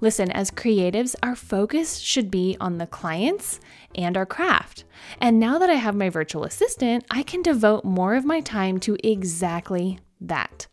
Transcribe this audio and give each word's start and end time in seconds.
Listen, 0.00 0.30
as 0.30 0.50
creatives, 0.50 1.14
our 1.22 1.36
focus 1.36 1.98
should 1.98 2.30
be 2.30 2.56
on 2.60 2.78
the 2.78 2.86
clients 2.86 3.60
and 3.94 4.16
our 4.16 4.26
craft. 4.26 4.84
And 5.20 5.38
now 5.38 5.58
that 5.58 5.70
I 5.70 5.74
have 5.74 5.94
my 5.94 6.08
virtual 6.08 6.44
assistant, 6.44 7.04
I 7.10 7.22
can 7.22 7.42
devote 7.42 7.84
more 7.84 8.14
of 8.14 8.24
my 8.24 8.40
time 8.40 8.78
to 8.80 8.96
exactly 9.02 9.98
that. 10.20 10.66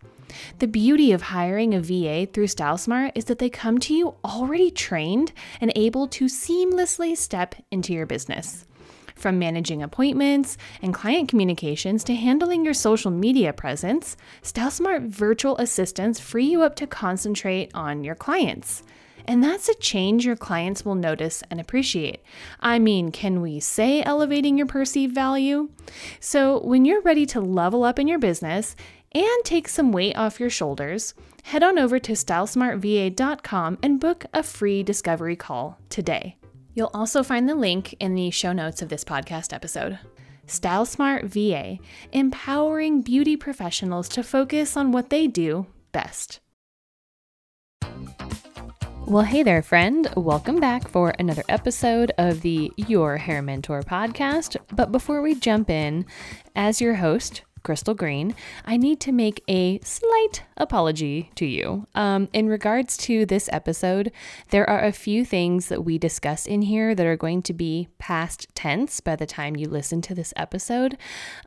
The 0.59 0.67
beauty 0.67 1.11
of 1.11 1.23
hiring 1.23 1.73
a 1.73 1.79
VA 1.79 2.27
through 2.31 2.47
StyleSmart 2.47 3.13
is 3.15 3.25
that 3.25 3.39
they 3.39 3.49
come 3.49 3.79
to 3.79 3.93
you 3.93 4.15
already 4.23 4.69
trained 4.71 5.33
and 5.59 5.71
able 5.75 6.07
to 6.09 6.25
seamlessly 6.25 7.17
step 7.17 7.55
into 7.71 7.93
your 7.93 8.05
business. 8.05 8.65
From 9.19 9.37
managing 9.37 9.83
appointments 9.83 10.57
and 10.81 10.93
client 10.93 11.27
communications 11.27 12.05
to 12.05 12.15
handling 12.15 12.63
your 12.63 12.73
social 12.73 13.11
media 13.11 13.51
presence, 13.51 14.15
StyleSmart 14.41 15.09
virtual 15.09 15.57
assistants 15.57 16.21
free 16.21 16.45
you 16.45 16.61
up 16.61 16.73
to 16.77 16.87
concentrate 16.87 17.69
on 17.73 18.05
your 18.05 18.15
clients. 18.15 18.81
And 19.25 19.43
that's 19.43 19.67
a 19.67 19.75
change 19.75 20.25
your 20.25 20.37
clients 20.37 20.85
will 20.85 20.95
notice 20.95 21.43
and 21.51 21.59
appreciate. 21.59 22.21
I 22.61 22.79
mean, 22.79 23.11
can 23.11 23.41
we 23.41 23.59
say 23.59 24.01
elevating 24.01 24.57
your 24.57 24.67
perceived 24.67 25.13
value? 25.13 25.67
So, 26.21 26.61
when 26.61 26.85
you're 26.85 27.01
ready 27.01 27.25
to 27.27 27.41
level 27.41 27.83
up 27.83 27.99
in 27.99 28.07
your 28.07 28.19
business 28.19 28.73
and 29.13 29.43
take 29.43 29.67
some 29.67 29.91
weight 29.91 30.15
off 30.15 30.39
your 30.39 30.49
shoulders, 30.49 31.13
head 31.43 31.61
on 31.61 31.77
over 31.77 31.99
to 31.99 32.13
stylesmartva.com 32.13 33.79
and 33.83 33.99
book 33.99 34.25
a 34.33 34.43
free 34.43 34.81
discovery 34.81 35.35
call 35.35 35.77
today. 35.89 36.38
You'll 36.73 36.91
also 36.93 37.23
find 37.23 37.49
the 37.49 37.55
link 37.55 37.95
in 37.99 38.15
the 38.15 38.29
show 38.31 38.53
notes 38.53 38.81
of 38.81 38.89
this 38.89 39.03
podcast 39.03 39.53
episode. 39.53 39.99
Style 40.45 40.85
Smart 40.85 41.25
VA, 41.25 41.77
empowering 42.11 43.01
beauty 43.01 43.35
professionals 43.37 44.09
to 44.09 44.23
focus 44.23 44.75
on 44.77 44.91
what 44.91 45.09
they 45.09 45.27
do 45.27 45.67
best. 45.91 46.39
Well, 49.05 49.23
hey 49.23 49.41
there, 49.41 49.63
friend. 49.63 50.07
Welcome 50.15 50.59
back 50.59 50.87
for 50.87 51.15
another 51.17 51.43
episode 51.49 52.11
of 52.19 52.41
the 52.41 52.71
Your 52.77 53.17
Hair 53.17 53.41
Mentor 53.41 53.81
podcast. 53.81 54.55
But 54.75 54.91
before 54.91 55.23
we 55.23 55.33
jump 55.33 55.69
in, 55.69 56.05
as 56.55 56.79
your 56.79 56.93
host, 56.95 57.41
Crystal 57.63 57.93
Green, 57.93 58.35
I 58.65 58.77
need 58.77 58.99
to 59.01 59.11
make 59.11 59.43
a 59.47 59.79
slight 59.79 60.43
apology 60.57 61.31
to 61.35 61.45
you. 61.45 61.87
Um, 61.95 62.29
in 62.33 62.47
regards 62.47 62.97
to 62.97 63.25
this 63.25 63.49
episode, 63.51 64.11
there 64.49 64.69
are 64.69 64.83
a 64.83 64.91
few 64.91 65.25
things 65.25 65.67
that 65.67 65.83
we 65.83 65.97
discuss 65.97 66.45
in 66.45 66.63
here 66.63 66.95
that 66.95 67.05
are 67.05 67.17
going 67.17 67.41
to 67.43 67.53
be 67.53 67.87
past 67.97 68.47
tense 68.55 68.99
by 68.99 69.15
the 69.15 69.25
time 69.25 69.55
you 69.55 69.67
listen 69.67 70.01
to 70.03 70.15
this 70.15 70.33
episode. 70.35 70.97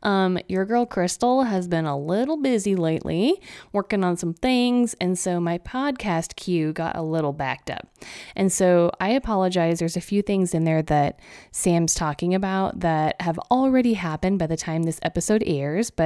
Um, 0.02 0.38
your 0.48 0.64
girl 0.64 0.86
Crystal 0.86 1.44
has 1.44 1.68
been 1.68 1.86
a 1.86 1.98
little 1.98 2.36
busy 2.36 2.74
lately, 2.74 3.40
working 3.72 4.04
on 4.04 4.16
some 4.16 4.34
things, 4.34 4.94
and 5.00 5.18
so 5.18 5.40
my 5.40 5.58
podcast 5.58 6.36
queue 6.36 6.72
got 6.72 6.96
a 6.96 7.02
little 7.02 7.32
backed 7.32 7.70
up. 7.70 7.88
And 8.34 8.52
so 8.52 8.90
I 9.00 9.10
apologize. 9.10 9.78
There's 9.78 9.96
a 9.96 10.00
few 10.00 10.22
things 10.22 10.54
in 10.54 10.64
there 10.64 10.82
that 10.82 11.20
Sam's 11.50 11.94
talking 11.94 12.34
about 12.34 12.80
that 12.80 13.20
have 13.20 13.38
already 13.50 13.94
happened 13.94 14.38
by 14.38 14.46
the 14.46 14.56
time 14.56 14.82
this 14.82 14.98
episode 15.02 15.42
airs, 15.46 15.90
but 15.90 16.01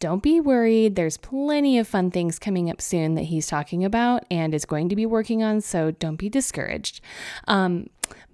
don't 0.00 0.22
be 0.22 0.40
worried. 0.40 0.96
There's 0.96 1.16
plenty 1.16 1.78
of 1.78 1.88
fun 1.88 2.10
things 2.10 2.38
coming 2.38 2.70
up 2.70 2.80
soon 2.80 3.14
that 3.14 3.24
he's 3.24 3.46
talking 3.46 3.84
about 3.84 4.24
and 4.30 4.54
is 4.54 4.64
going 4.64 4.88
to 4.88 4.96
be 4.96 5.06
working 5.06 5.42
on, 5.42 5.60
so 5.60 5.90
don't 5.90 6.16
be 6.16 6.28
discouraged. 6.28 7.00
Um, 7.48 7.88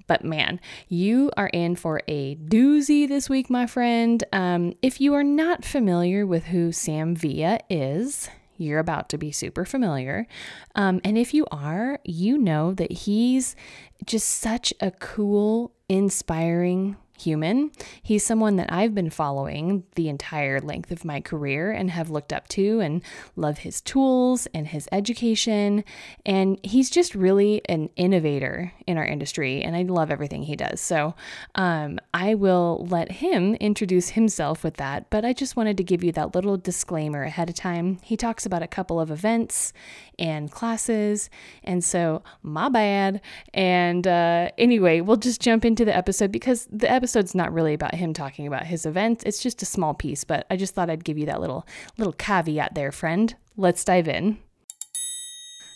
but 0.06 0.24
man, 0.24 0.60
you 0.88 1.30
are 1.36 1.48
in 1.48 1.76
for 1.76 2.02
a 2.08 2.34
doozy 2.36 3.08
this 3.08 3.30
week, 3.30 3.48
my 3.48 3.66
friend. 3.66 4.22
Um, 4.32 4.74
if 4.82 5.00
you 5.00 5.14
are 5.14 5.24
not 5.24 5.64
familiar 5.64 6.26
with 6.26 6.46
who 6.46 6.72
Sam 6.72 7.14
Villa 7.14 7.60
is, 7.70 8.28
you're 8.56 8.78
about 8.78 9.08
to 9.10 9.18
be 9.18 9.32
super 9.32 9.64
familiar. 9.64 10.26
Um, 10.74 11.00
and 11.04 11.16
if 11.16 11.34
you 11.34 11.46
are, 11.50 11.98
you 12.04 12.38
know 12.38 12.74
that 12.74 12.92
he's 12.92 13.56
just 14.04 14.28
such 14.28 14.74
a 14.80 14.90
cool, 14.90 15.72
inspiring 15.88 16.96
human. 17.24 17.70
He's 18.02 18.24
someone 18.24 18.56
that 18.56 18.72
I've 18.72 18.94
been 18.94 19.10
following 19.10 19.84
the 19.94 20.08
entire 20.08 20.60
length 20.60 20.90
of 20.90 21.04
my 21.04 21.20
career 21.20 21.70
and 21.70 21.90
have 21.90 22.10
looked 22.10 22.32
up 22.32 22.48
to 22.48 22.80
and 22.80 23.02
love 23.36 23.58
his 23.58 23.80
tools 23.80 24.46
and 24.54 24.66
his 24.68 24.88
education. 24.92 25.84
And 26.26 26.58
he's 26.62 26.90
just 26.90 27.14
really 27.14 27.62
an 27.68 27.90
innovator 27.96 28.72
in 28.86 28.98
our 28.98 29.04
industry, 29.04 29.62
and 29.62 29.76
I 29.76 29.82
love 29.82 30.10
everything 30.10 30.42
he 30.42 30.56
does. 30.56 30.80
So 30.80 31.14
um, 31.54 31.98
I 32.12 32.34
will 32.34 32.86
let 32.90 33.12
him 33.12 33.54
introduce 33.56 34.10
himself 34.10 34.64
with 34.64 34.74
that, 34.74 35.10
but 35.10 35.24
I 35.24 35.32
just 35.32 35.56
wanted 35.56 35.76
to 35.78 35.84
give 35.84 36.02
you 36.02 36.12
that 36.12 36.34
little 36.34 36.56
disclaimer 36.56 37.22
ahead 37.24 37.48
of 37.48 37.54
time. 37.54 37.98
He 38.02 38.16
talks 38.16 38.46
about 38.46 38.62
a 38.62 38.66
couple 38.66 39.00
of 39.00 39.10
events 39.10 39.72
and 40.18 40.50
classes, 40.50 41.30
and 41.64 41.82
so 41.82 42.22
my 42.42 42.68
bad. 42.68 43.20
And 43.54 44.06
uh, 44.06 44.50
anyway, 44.58 45.00
we'll 45.00 45.16
just 45.16 45.40
jump 45.40 45.64
into 45.64 45.84
the 45.84 45.96
episode 45.96 46.32
because 46.32 46.68
the 46.70 46.90
episode's 46.90 47.34
not 47.34 47.52
really 47.52 47.74
about 47.74 47.94
him 47.94 48.12
talking 48.12 48.46
about 48.46 48.66
his 48.66 48.86
event. 48.86 49.22
It's 49.24 49.42
just 49.42 49.62
a 49.62 49.66
small 49.66 49.94
piece, 49.94 50.24
but 50.24 50.46
I 50.50 50.56
just 50.56 50.74
thought 50.74 50.90
I'd 50.90 51.04
give 51.04 51.18
you 51.18 51.26
that 51.26 51.40
little 51.40 51.66
little 51.98 52.12
caveat 52.12 52.74
there, 52.74 52.92
friend. 52.92 53.34
Let's 53.56 53.84
dive 53.84 54.08
in. 54.08 54.38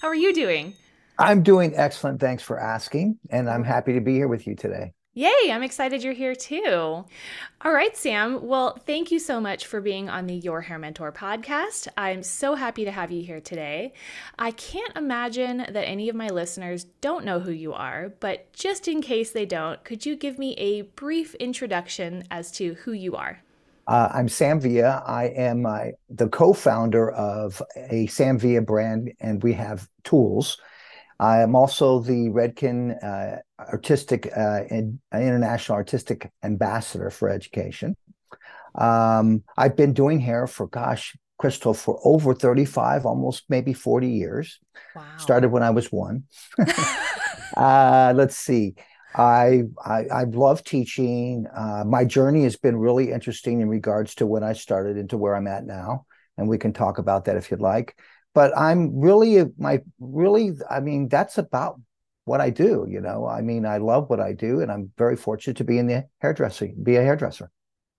How 0.02 0.08
are 0.08 0.14
you 0.14 0.32
doing? 0.32 0.74
I'm 1.18 1.42
doing 1.42 1.74
excellent. 1.74 2.20
Thanks 2.20 2.42
for 2.42 2.58
asking, 2.58 3.18
and 3.30 3.48
I'm 3.48 3.64
happy 3.64 3.94
to 3.94 4.00
be 4.00 4.14
here 4.14 4.28
with 4.28 4.46
you 4.46 4.54
today. 4.54 4.92
Yay, 5.14 5.50
I'm 5.50 5.62
excited 5.62 6.04
you're 6.04 6.12
here 6.12 6.34
too. 6.34 7.06
All 7.62 7.72
right, 7.72 7.96
Sam. 7.96 8.46
Well, 8.46 8.76
thank 8.84 9.10
you 9.10 9.18
so 9.18 9.40
much 9.40 9.66
for 9.66 9.80
being 9.80 10.10
on 10.10 10.26
the 10.26 10.34
Your 10.34 10.60
Hair 10.60 10.78
Mentor 10.78 11.10
podcast. 11.10 11.88
I'm 11.96 12.22
so 12.22 12.54
happy 12.54 12.84
to 12.84 12.90
have 12.90 13.10
you 13.10 13.22
here 13.22 13.40
today. 13.40 13.94
I 14.38 14.50
can't 14.50 14.94
imagine 14.94 15.56
that 15.56 15.74
any 15.74 16.10
of 16.10 16.16
my 16.16 16.28
listeners 16.28 16.84
don't 17.00 17.24
know 17.24 17.40
who 17.40 17.50
you 17.50 17.72
are, 17.72 18.12
but 18.20 18.52
just 18.52 18.88
in 18.88 19.00
case 19.00 19.30
they 19.30 19.46
don't, 19.46 19.82
could 19.84 20.04
you 20.04 20.16
give 20.16 20.38
me 20.38 20.52
a 20.56 20.82
brief 20.82 21.34
introduction 21.36 22.24
as 22.30 22.52
to 22.52 22.74
who 22.74 22.92
you 22.92 23.16
are? 23.16 23.40
Uh, 23.86 24.10
I'm 24.12 24.28
Sam 24.28 24.60
Villa. 24.60 25.02
I 25.06 25.28
am 25.28 25.64
uh, 25.64 25.84
the 26.10 26.28
co 26.28 26.52
founder 26.52 27.10
of 27.12 27.62
a 27.74 28.06
Sam 28.08 28.38
Villa 28.38 28.60
brand, 28.60 29.14
and 29.20 29.42
we 29.42 29.54
have 29.54 29.88
tools. 30.04 30.58
I 31.18 31.40
am 31.40 31.54
also 31.54 32.00
the 32.00 32.28
Redken 32.28 33.02
uh, 33.02 33.38
Artistic 33.58 34.30
uh, 34.36 34.62
International 34.70 35.76
Artistic 35.76 36.30
Ambassador 36.42 37.10
for 37.10 37.28
Education. 37.28 37.96
Um, 38.74 39.42
I've 39.56 39.76
been 39.76 39.94
doing 39.94 40.20
hair 40.20 40.46
for, 40.46 40.66
gosh, 40.66 41.16
Crystal, 41.38 41.74
for 41.74 41.98
over 42.04 42.34
35, 42.34 43.06
almost 43.06 43.44
maybe 43.48 43.72
40 43.72 44.08
years. 44.08 44.60
Wow. 44.94 45.04
Started 45.16 45.50
when 45.50 45.62
I 45.62 45.70
was 45.70 45.90
one. 45.90 46.24
uh, 47.56 48.12
let's 48.14 48.36
see. 48.36 48.74
I, 49.14 49.62
I, 49.82 50.04
I 50.12 50.24
love 50.24 50.62
teaching. 50.64 51.46
Uh, 51.54 51.84
my 51.86 52.04
journey 52.04 52.42
has 52.42 52.56
been 52.56 52.76
really 52.76 53.12
interesting 53.12 53.62
in 53.62 53.68
regards 53.68 54.14
to 54.16 54.26
when 54.26 54.44
I 54.44 54.52
started 54.52 54.98
into 54.98 55.16
where 55.16 55.34
I'm 55.34 55.46
at 55.46 55.64
now, 55.64 56.04
and 56.36 56.48
we 56.48 56.58
can 56.58 56.74
talk 56.74 56.98
about 56.98 57.24
that 57.24 57.36
if 57.36 57.50
you'd 57.50 57.60
like 57.62 57.96
but 58.36 58.52
I'm 58.54 59.00
really 59.00 59.42
my 59.56 59.80
really 59.98 60.52
I 60.70 60.80
mean 60.80 61.08
that's 61.08 61.38
about 61.38 61.80
what 62.26 62.42
I 62.42 62.50
do. 62.50 62.86
You 62.86 63.00
know, 63.00 63.26
I 63.26 63.40
mean 63.40 63.64
I 63.64 63.78
love 63.78 64.10
what 64.10 64.20
I 64.20 64.34
do, 64.34 64.60
and 64.60 64.70
I'm 64.70 64.92
very 64.98 65.16
fortunate 65.16 65.56
to 65.56 65.64
be 65.64 65.78
in 65.78 65.86
the 65.86 66.06
hairdressing, 66.20 66.76
be 66.82 66.96
a 66.96 67.02
hairdresser. 67.02 67.50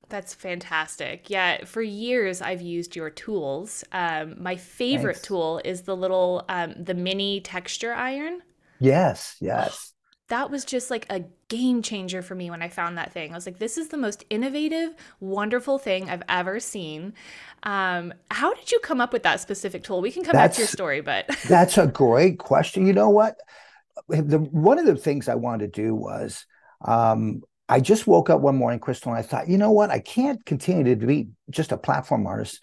That's 0.10 0.36
fantastic. 0.36 1.30
Yeah, 1.32 1.66
for 1.66 1.82
years 1.82 2.40
I've 2.42 2.62
used 2.62 2.96
your 2.96 3.10
tools. 3.10 3.84
Um, 3.92 4.36
my 4.42 4.56
favorite 4.56 5.16
Thanks. 5.16 5.28
tool 5.28 5.60
is 5.66 5.82
the 5.82 5.98
little 5.98 6.46
um, 6.50 6.76
the 6.78 6.94
mini 6.94 7.42
texture 7.42 7.94
iron. 7.94 8.42
Yes, 8.80 9.38
yes. 9.40 9.94
That 10.30 10.52
was 10.52 10.66
just 10.66 10.90
like 10.92 11.06
a 11.10 11.24
game 11.48 11.82
changer 11.82 12.22
for 12.22 12.36
me 12.36 12.50
when 12.50 12.62
I 12.62 12.68
found 12.68 12.98
that 12.98 13.14
thing. 13.14 13.32
I 13.32 13.36
was 13.36 13.46
like, 13.46 13.60
this 13.60 13.78
is 13.78 13.88
the 13.88 13.98
most 13.98 14.26
innovative, 14.30 14.94
wonderful 15.20 15.80
thing 15.80 16.10
I've 16.10 16.24
ever 16.28 16.60
seen. 16.60 17.14
Um, 17.64 18.14
how 18.30 18.54
did 18.54 18.72
you 18.72 18.80
come 18.80 19.00
up 19.00 19.14
with 19.14 19.24
that 19.24 19.40
specific 19.40 19.84
tool? 19.84 20.02
We 20.02 20.12
can 20.12 20.24
come 20.24 20.34
that's, 20.34 20.50
back 20.50 20.56
to 20.56 20.62
your 20.62 20.68
story, 20.68 21.02
but 21.02 21.28
that's 21.48 21.78
a 21.78 21.88
great 21.88 22.40
question. 22.40 22.86
You 22.86 22.94
know 22.94 23.10
what? 23.10 23.38
The, 24.10 24.40
one 24.40 24.80
of 24.80 24.86
the 24.86 24.96
things 24.96 25.30
I 25.30 25.36
wanted 25.36 25.74
to 25.74 25.82
do 25.82 25.96
was 25.96 26.46
um, 26.84 27.42
I 27.70 27.80
just 27.80 28.06
woke 28.06 28.30
up 28.30 28.42
one 28.42 28.56
morning, 28.56 28.80
Crystal, 28.80 29.12
and 29.12 29.20
I 29.20 29.22
thought, 29.22 29.48
you 29.48 29.58
know 29.58 29.72
what? 29.72 29.92
I 29.92 30.00
can't 30.00 30.46
continue 30.46 30.96
to 30.96 31.06
be 31.06 31.30
just 31.50 31.72
a 31.72 31.78
platform 31.78 32.28
artist 32.28 32.62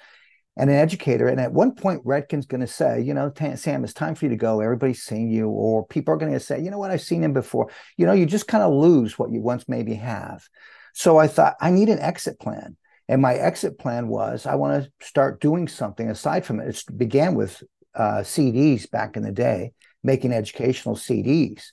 and 0.57 0.71
an 0.71 0.77
educator. 0.77 1.27
And 1.29 1.41
at 1.41 1.53
one 1.53 1.75
point, 1.75 2.05
Redken's 2.05 2.47
going 2.47 2.61
to 2.61 2.67
say, 2.67 3.01
you 3.01 3.13
know, 3.13 3.33
Sam, 3.57 3.85
it's 3.85 3.93
time 3.93 4.15
for 4.15 4.27
you 4.27 4.31
to 4.31 4.37
go. 4.37 4.61
Everybody's 4.61 5.03
seeing 5.03 5.31
you. 5.31 5.49
Or 5.49 5.87
people 5.87 6.15
are 6.15 6.17
going 6.17 6.33
to 6.33 6.41
say, 6.41 6.61
you 6.61 6.71
know 6.71 6.79
what, 6.79 6.91
I've 6.91 7.01
seen 7.01 7.25
him 7.25 7.33
before. 7.33 7.71
You 7.97 8.07
know, 8.07 8.13
you 8.13 8.27
just 8.27 8.47
kind 8.47 8.63
of 8.63 8.73
lose 8.73 9.19
what 9.19 9.33
you 9.33 9.41
once 9.41 9.69
maybe 9.69 9.95
have. 9.95 10.45
So 10.93 11.19
I 11.19 11.27
thought, 11.27 11.57
I 11.61 11.71
need 11.71 11.89
an 11.89 11.99
exit 11.99 12.39
plan. 12.39 12.77
And 13.09 13.21
my 13.21 13.35
exit 13.35 13.79
plan 13.79 14.09
was 14.09 14.47
I 14.47 14.55
want 14.55 14.85
to 14.85 15.07
start 15.07 15.41
doing 15.41 15.69
something 15.69 16.09
aside 16.09 16.47
from 16.47 16.61
it. 16.61 16.69
It 16.69 16.97
began 16.97 17.35
with 17.35 17.63
uh, 17.95 18.23
CDs 18.23 18.91
back 18.91 19.17
in 19.17 19.23
the 19.23 19.33
day, 19.33 19.73
making 20.03 20.33
educational 20.33 20.95
CDs. 20.95 21.65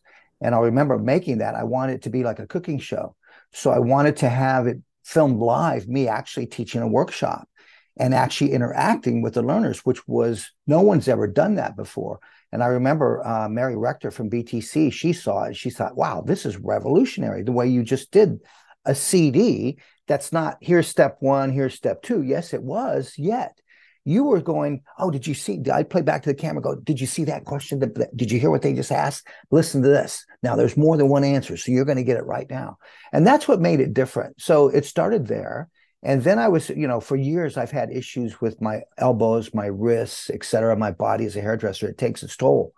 And 0.41 0.55
I 0.55 0.59
remember 0.59 0.97
making 0.97 1.37
that. 1.37 1.55
I 1.55 1.63
wanted 1.63 1.95
it 1.95 2.01
to 2.03 2.09
be 2.09 2.23
like 2.23 2.39
a 2.39 2.47
cooking 2.47 2.79
show. 2.79 3.15
So 3.53 3.71
I 3.71 3.79
wanted 3.79 4.17
to 4.17 4.29
have 4.29 4.67
it 4.67 4.77
filmed 5.03 5.39
live, 5.39 5.87
me 5.87 6.07
actually 6.07 6.47
teaching 6.47 6.81
a 6.81 6.87
workshop 6.87 7.47
and 7.97 8.13
actually 8.13 8.51
interacting 8.51 9.21
with 9.21 9.33
the 9.33 9.41
learners, 9.41 9.79
which 9.79 10.07
was 10.07 10.51
no 10.67 10.81
one's 10.81 11.07
ever 11.07 11.27
done 11.27 11.55
that 11.55 11.75
before. 11.75 12.19
And 12.51 12.63
I 12.63 12.67
remember 12.67 13.25
uh, 13.25 13.47
Mary 13.47 13.77
Rector 13.77 14.11
from 14.11 14.29
BTC, 14.29 14.91
she 14.91 15.13
saw 15.13 15.43
it. 15.43 15.55
She 15.55 15.69
thought, 15.69 15.95
wow, 15.95 16.21
this 16.25 16.45
is 16.45 16.57
revolutionary 16.57 17.43
the 17.43 17.51
way 17.51 17.67
you 17.67 17.83
just 17.83 18.11
did 18.11 18.39
a 18.85 18.95
CD 18.95 19.77
that's 20.07 20.33
not 20.33 20.57
here's 20.59 20.87
step 20.87 21.17
one, 21.19 21.51
here's 21.51 21.73
step 21.73 22.01
two. 22.01 22.21
Yes, 22.21 22.53
it 22.53 22.61
was, 22.61 23.13
yet 23.17 23.57
you 24.03 24.23
were 24.23 24.41
going, 24.41 24.81
oh, 24.97 25.11
did 25.11 25.27
you 25.27 25.33
see? 25.33 25.57
Did 25.57 25.69
I 25.69 25.83
play 25.83 26.01
back 26.01 26.23
to 26.23 26.29
the 26.29 26.35
camera? 26.35 26.61
Go, 26.61 26.75
did 26.75 26.99
you 26.99 27.07
see 27.07 27.23
that 27.25 27.45
question? 27.45 27.79
Did 28.15 28.31
you 28.31 28.39
hear 28.39 28.49
what 28.49 28.63
they 28.63 28.73
just 28.73 28.91
asked? 28.91 29.27
Listen 29.51 29.81
to 29.83 29.87
this. 29.87 30.25
Now 30.41 30.55
there's 30.55 30.75
more 30.75 30.97
than 30.97 31.07
one 31.07 31.23
answer, 31.23 31.55
so 31.55 31.71
you're 31.71 31.85
going 31.85 31.97
to 31.97 32.03
get 32.03 32.17
it 32.17 32.25
right 32.25 32.49
now. 32.49 32.77
And 33.13 33.25
that's 33.25 33.47
what 33.47 33.61
made 33.61 33.79
it 33.79 33.93
different. 33.93 34.41
So 34.41 34.69
it 34.69 34.85
started 34.85 35.27
there. 35.27 35.69
And 36.03 36.23
then 36.23 36.39
I 36.39 36.47
was, 36.47 36.69
you 36.69 36.87
know, 36.87 36.99
for 36.99 37.15
years 37.15 37.57
I've 37.57 37.71
had 37.71 37.91
issues 37.91 38.41
with 38.41 38.61
my 38.61 38.81
elbows, 38.97 39.53
my 39.53 39.67
wrists, 39.67 40.29
et 40.31 40.43
cetera. 40.43 40.75
My 40.75 40.91
body 40.91 41.25
as 41.25 41.35
a 41.35 41.41
hairdresser, 41.41 41.89
it 41.89 41.97
takes 41.97 42.23
its 42.23 42.35
toll. 42.35 42.73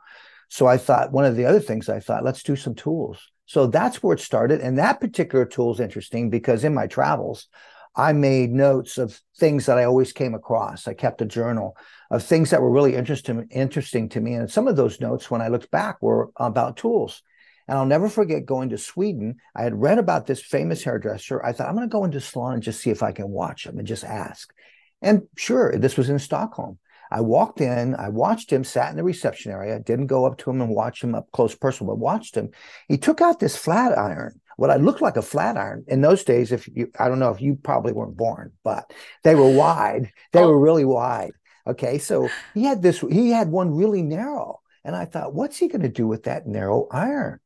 So 0.49 0.67
I 0.67 0.77
thought 0.77 1.11
one 1.11 1.25
of 1.25 1.35
the 1.35 1.45
other 1.45 1.61
things 1.61 1.89
I 1.89 1.99
thought, 1.99 2.23
let's 2.23 2.43
do 2.43 2.55
some 2.55 2.75
tools. 2.75 3.19
So 3.45 3.67
that's 3.67 4.03
where 4.03 4.13
it 4.13 4.19
started. 4.19 4.61
And 4.61 4.77
that 4.77 4.99
particular 4.99 5.45
tool 5.45 5.73
is 5.73 5.79
interesting 5.79 6.29
because 6.29 6.63
in 6.63 6.73
my 6.73 6.87
travels, 6.87 7.47
I 7.95 8.11
made 8.13 8.51
notes 8.51 8.97
of 8.97 9.21
things 9.37 9.67
that 9.67 9.77
I 9.77 9.83
always 9.83 10.13
came 10.13 10.33
across. 10.33 10.87
I 10.87 10.93
kept 10.93 11.21
a 11.21 11.25
journal 11.25 11.77
of 12.09 12.23
things 12.23 12.49
that 12.49 12.61
were 12.61 12.71
really 12.71 12.95
interesting, 12.95 13.47
interesting 13.51 14.09
to 14.09 14.19
me. 14.19 14.33
And 14.33 14.49
some 14.49 14.67
of 14.67 14.75
those 14.75 14.99
notes, 14.99 15.29
when 15.29 15.41
I 15.41 15.47
looked 15.47 15.71
back, 15.71 16.01
were 16.01 16.31
about 16.35 16.77
tools. 16.77 17.21
And 17.67 17.77
I'll 17.77 17.85
never 17.85 18.09
forget 18.09 18.45
going 18.45 18.69
to 18.69 18.77
Sweden. 18.77 19.37
I 19.55 19.63
had 19.63 19.79
read 19.79 19.97
about 19.97 20.25
this 20.25 20.41
famous 20.41 20.83
hairdresser. 20.83 21.43
I 21.43 21.53
thought, 21.53 21.67
I'm 21.67 21.75
going 21.75 21.87
to 21.87 21.91
go 21.91 22.03
into 22.03 22.19
salon 22.19 22.53
and 22.53 22.63
just 22.63 22.81
see 22.81 22.89
if 22.89 23.03
I 23.03 23.11
can 23.11 23.29
watch 23.29 23.65
him 23.65 23.77
and 23.77 23.87
just 23.87 24.03
ask. 24.03 24.53
And 25.01 25.23
sure, 25.37 25.77
this 25.77 25.97
was 25.97 26.09
in 26.09 26.19
Stockholm. 26.19 26.79
I 27.11 27.21
walked 27.21 27.61
in, 27.61 27.95
I 27.95 28.09
watched 28.09 28.51
him, 28.51 28.63
sat 28.63 28.89
in 28.89 28.97
the 28.97 29.03
reception 29.03 29.51
area, 29.51 29.79
didn't 29.79 30.07
go 30.07 30.25
up 30.25 30.37
to 30.39 30.49
him 30.49 30.61
and 30.61 30.71
watch 30.71 31.03
him 31.03 31.13
up 31.13 31.31
close 31.31 31.53
personal, 31.53 31.93
but 31.93 31.99
watched 31.99 32.35
him. 32.35 32.49
He 32.87 32.97
took 32.97 33.21
out 33.21 33.39
this 33.39 33.55
flat 33.55 33.95
iron, 33.95 34.41
what 34.57 34.71
I 34.71 34.77
looked 34.77 35.01
like 35.01 35.15
a 35.15 35.21
flat 35.21 35.55
iron. 35.55 35.85
In 35.87 36.01
those 36.01 36.23
days, 36.23 36.51
if 36.51 36.67
you, 36.67 36.91
I 36.97 37.09
don't 37.09 37.19
know 37.19 37.29
if 37.29 37.39
you 37.39 37.55
probably 37.55 37.93
weren't 37.93 38.17
born, 38.17 38.53
but 38.63 38.91
they 39.23 39.35
were 39.35 39.51
wide. 39.51 40.11
They 40.31 40.41
oh. 40.41 40.47
were 40.47 40.59
really 40.59 40.85
wide. 40.85 41.33
Okay. 41.67 41.99
So 41.99 42.29
he 42.55 42.63
had 42.63 42.81
this, 42.81 42.99
he 42.99 43.29
had 43.29 43.49
one 43.49 43.75
really 43.75 44.01
narrow. 44.01 44.61
And 44.83 44.95
I 44.95 45.05
thought, 45.05 45.35
what's 45.35 45.57
he 45.57 45.67
going 45.67 45.83
to 45.83 45.89
do 45.89 46.07
with 46.07 46.23
that 46.23 46.47
narrow 46.47 46.87
iron? 46.91 47.39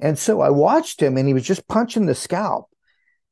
And 0.00 0.18
so 0.18 0.40
I 0.40 0.50
watched 0.50 1.00
him 1.00 1.16
and 1.16 1.26
he 1.26 1.34
was 1.34 1.46
just 1.46 1.68
punching 1.68 2.06
the 2.06 2.14
scalp. 2.14 2.68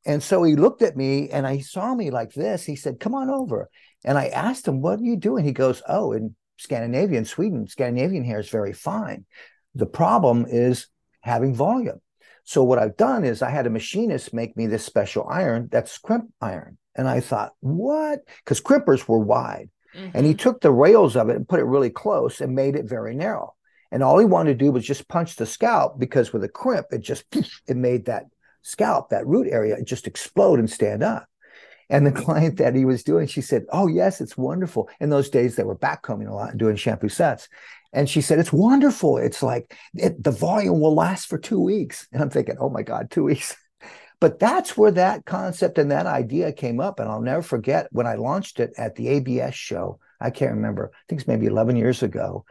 And 0.05 0.21
so 0.21 0.43
he 0.43 0.55
looked 0.55 0.81
at 0.81 0.95
me 0.95 1.29
and 1.29 1.47
I 1.47 1.59
saw 1.59 1.93
me 1.93 2.11
like 2.11 2.33
this. 2.33 2.65
He 2.65 2.75
said, 2.75 2.99
Come 2.99 3.15
on 3.15 3.29
over. 3.29 3.69
And 4.03 4.17
I 4.17 4.27
asked 4.27 4.67
him, 4.67 4.81
What 4.81 4.99
are 4.99 5.03
you 5.03 5.15
doing? 5.15 5.43
He 5.43 5.51
goes, 5.51 5.81
Oh, 5.87 6.11
in 6.11 6.35
Scandinavia, 6.57 7.17
in 7.17 7.25
Sweden, 7.25 7.67
Scandinavian 7.67 8.23
hair 8.23 8.39
is 8.39 8.49
very 8.49 8.73
fine. 8.73 9.25
The 9.73 9.85
problem 9.85 10.45
is 10.47 10.87
having 11.21 11.55
volume. 11.55 12.01
So 12.43 12.63
what 12.63 12.77
I've 12.77 12.97
done 12.97 13.23
is 13.23 13.41
I 13.41 13.49
had 13.49 13.65
a 13.65 13.71
machinist 13.71 14.33
make 14.33 14.55
me 14.55 14.67
this 14.67 14.85
special 14.85 15.27
iron 15.27 15.67
that's 15.71 15.97
crimp 15.97 16.31
iron. 16.39 16.77
And 16.95 17.09
I 17.09 17.19
thought, 17.19 17.53
what? 17.59 18.19
Because 18.43 18.61
crimpers 18.61 19.07
were 19.07 19.19
wide. 19.19 19.69
Mm-hmm. 19.95 20.11
And 20.15 20.25
he 20.25 20.33
mm-hmm. 20.33 20.39
took 20.39 20.61
the 20.61 20.71
rails 20.71 21.15
of 21.15 21.29
it 21.29 21.35
and 21.35 21.47
put 21.47 21.59
it 21.59 21.65
really 21.65 21.89
close 21.89 22.41
and 22.41 22.55
made 22.55 22.75
it 22.75 22.85
very 22.85 23.15
narrow. 23.15 23.55
And 23.91 24.03
all 24.03 24.19
he 24.19 24.25
wanted 24.25 24.57
to 24.57 24.65
do 24.65 24.71
was 24.71 24.85
just 24.85 25.07
punch 25.07 25.35
the 25.35 25.45
scalp 25.45 25.99
because 25.99 26.33
with 26.33 26.43
a 26.43 26.49
crimp, 26.49 26.87
it 26.91 27.01
just 27.01 27.25
it 27.67 27.77
made 27.77 28.05
that 28.05 28.25
scalp, 28.61 29.09
that 29.09 29.27
root 29.27 29.47
area, 29.49 29.81
just 29.83 30.07
explode 30.07 30.59
and 30.59 30.69
stand 30.69 31.03
up. 31.03 31.27
And 31.89 32.05
the 32.05 32.11
client 32.23 32.57
that 32.57 32.75
he 32.75 32.85
was 32.85 33.03
doing, 33.03 33.27
she 33.27 33.41
said, 33.41 33.65
Oh, 33.71 33.87
yes, 33.87 34.21
it's 34.21 34.37
wonderful. 34.37 34.89
In 34.99 35.09
those 35.09 35.29
days, 35.29 35.55
they 35.55 35.63
were 35.63 35.77
backcombing 35.77 36.29
a 36.29 36.33
lot 36.33 36.51
and 36.51 36.59
doing 36.59 36.75
shampoo 36.75 37.09
sets. 37.09 37.47
And 37.93 38.09
she 38.09 38.21
said, 38.21 38.39
It's 38.39 38.53
wonderful. 38.53 39.17
It's 39.17 39.43
like 39.43 39.75
it, 39.93 40.21
the 40.21 40.31
volume 40.31 40.81
will 40.81 40.95
last 40.95 41.27
for 41.27 41.37
two 41.37 41.59
weeks. 41.59 42.07
And 42.11 42.21
I'm 42.21 42.29
thinking, 42.29 42.57
Oh 42.59 42.69
my 42.69 42.83
God, 42.83 43.09
two 43.09 43.23
weeks. 43.23 43.55
But 44.21 44.39
that's 44.39 44.77
where 44.77 44.91
that 44.91 45.25
concept 45.25 45.77
and 45.77 45.91
that 45.91 46.05
idea 46.05 46.53
came 46.53 46.79
up. 46.79 47.01
And 47.01 47.09
I'll 47.09 47.21
never 47.21 47.41
forget 47.41 47.89
when 47.91 48.07
I 48.07 48.15
launched 48.15 48.61
it 48.61 48.71
at 48.77 48.95
the 48.95 49.09
ABS 49.09 49.53
show. 49.53 49.99
I 50.21 50.29
can't 50.29 50.53
remember, 50.53 50.89
I 50.93 50.97
think 51.07 51.19
it's 51.19 51.27
maybe 51.27 51.47
11 51.47 51.75
years 51.75 52.01
ago. 52.01 52.45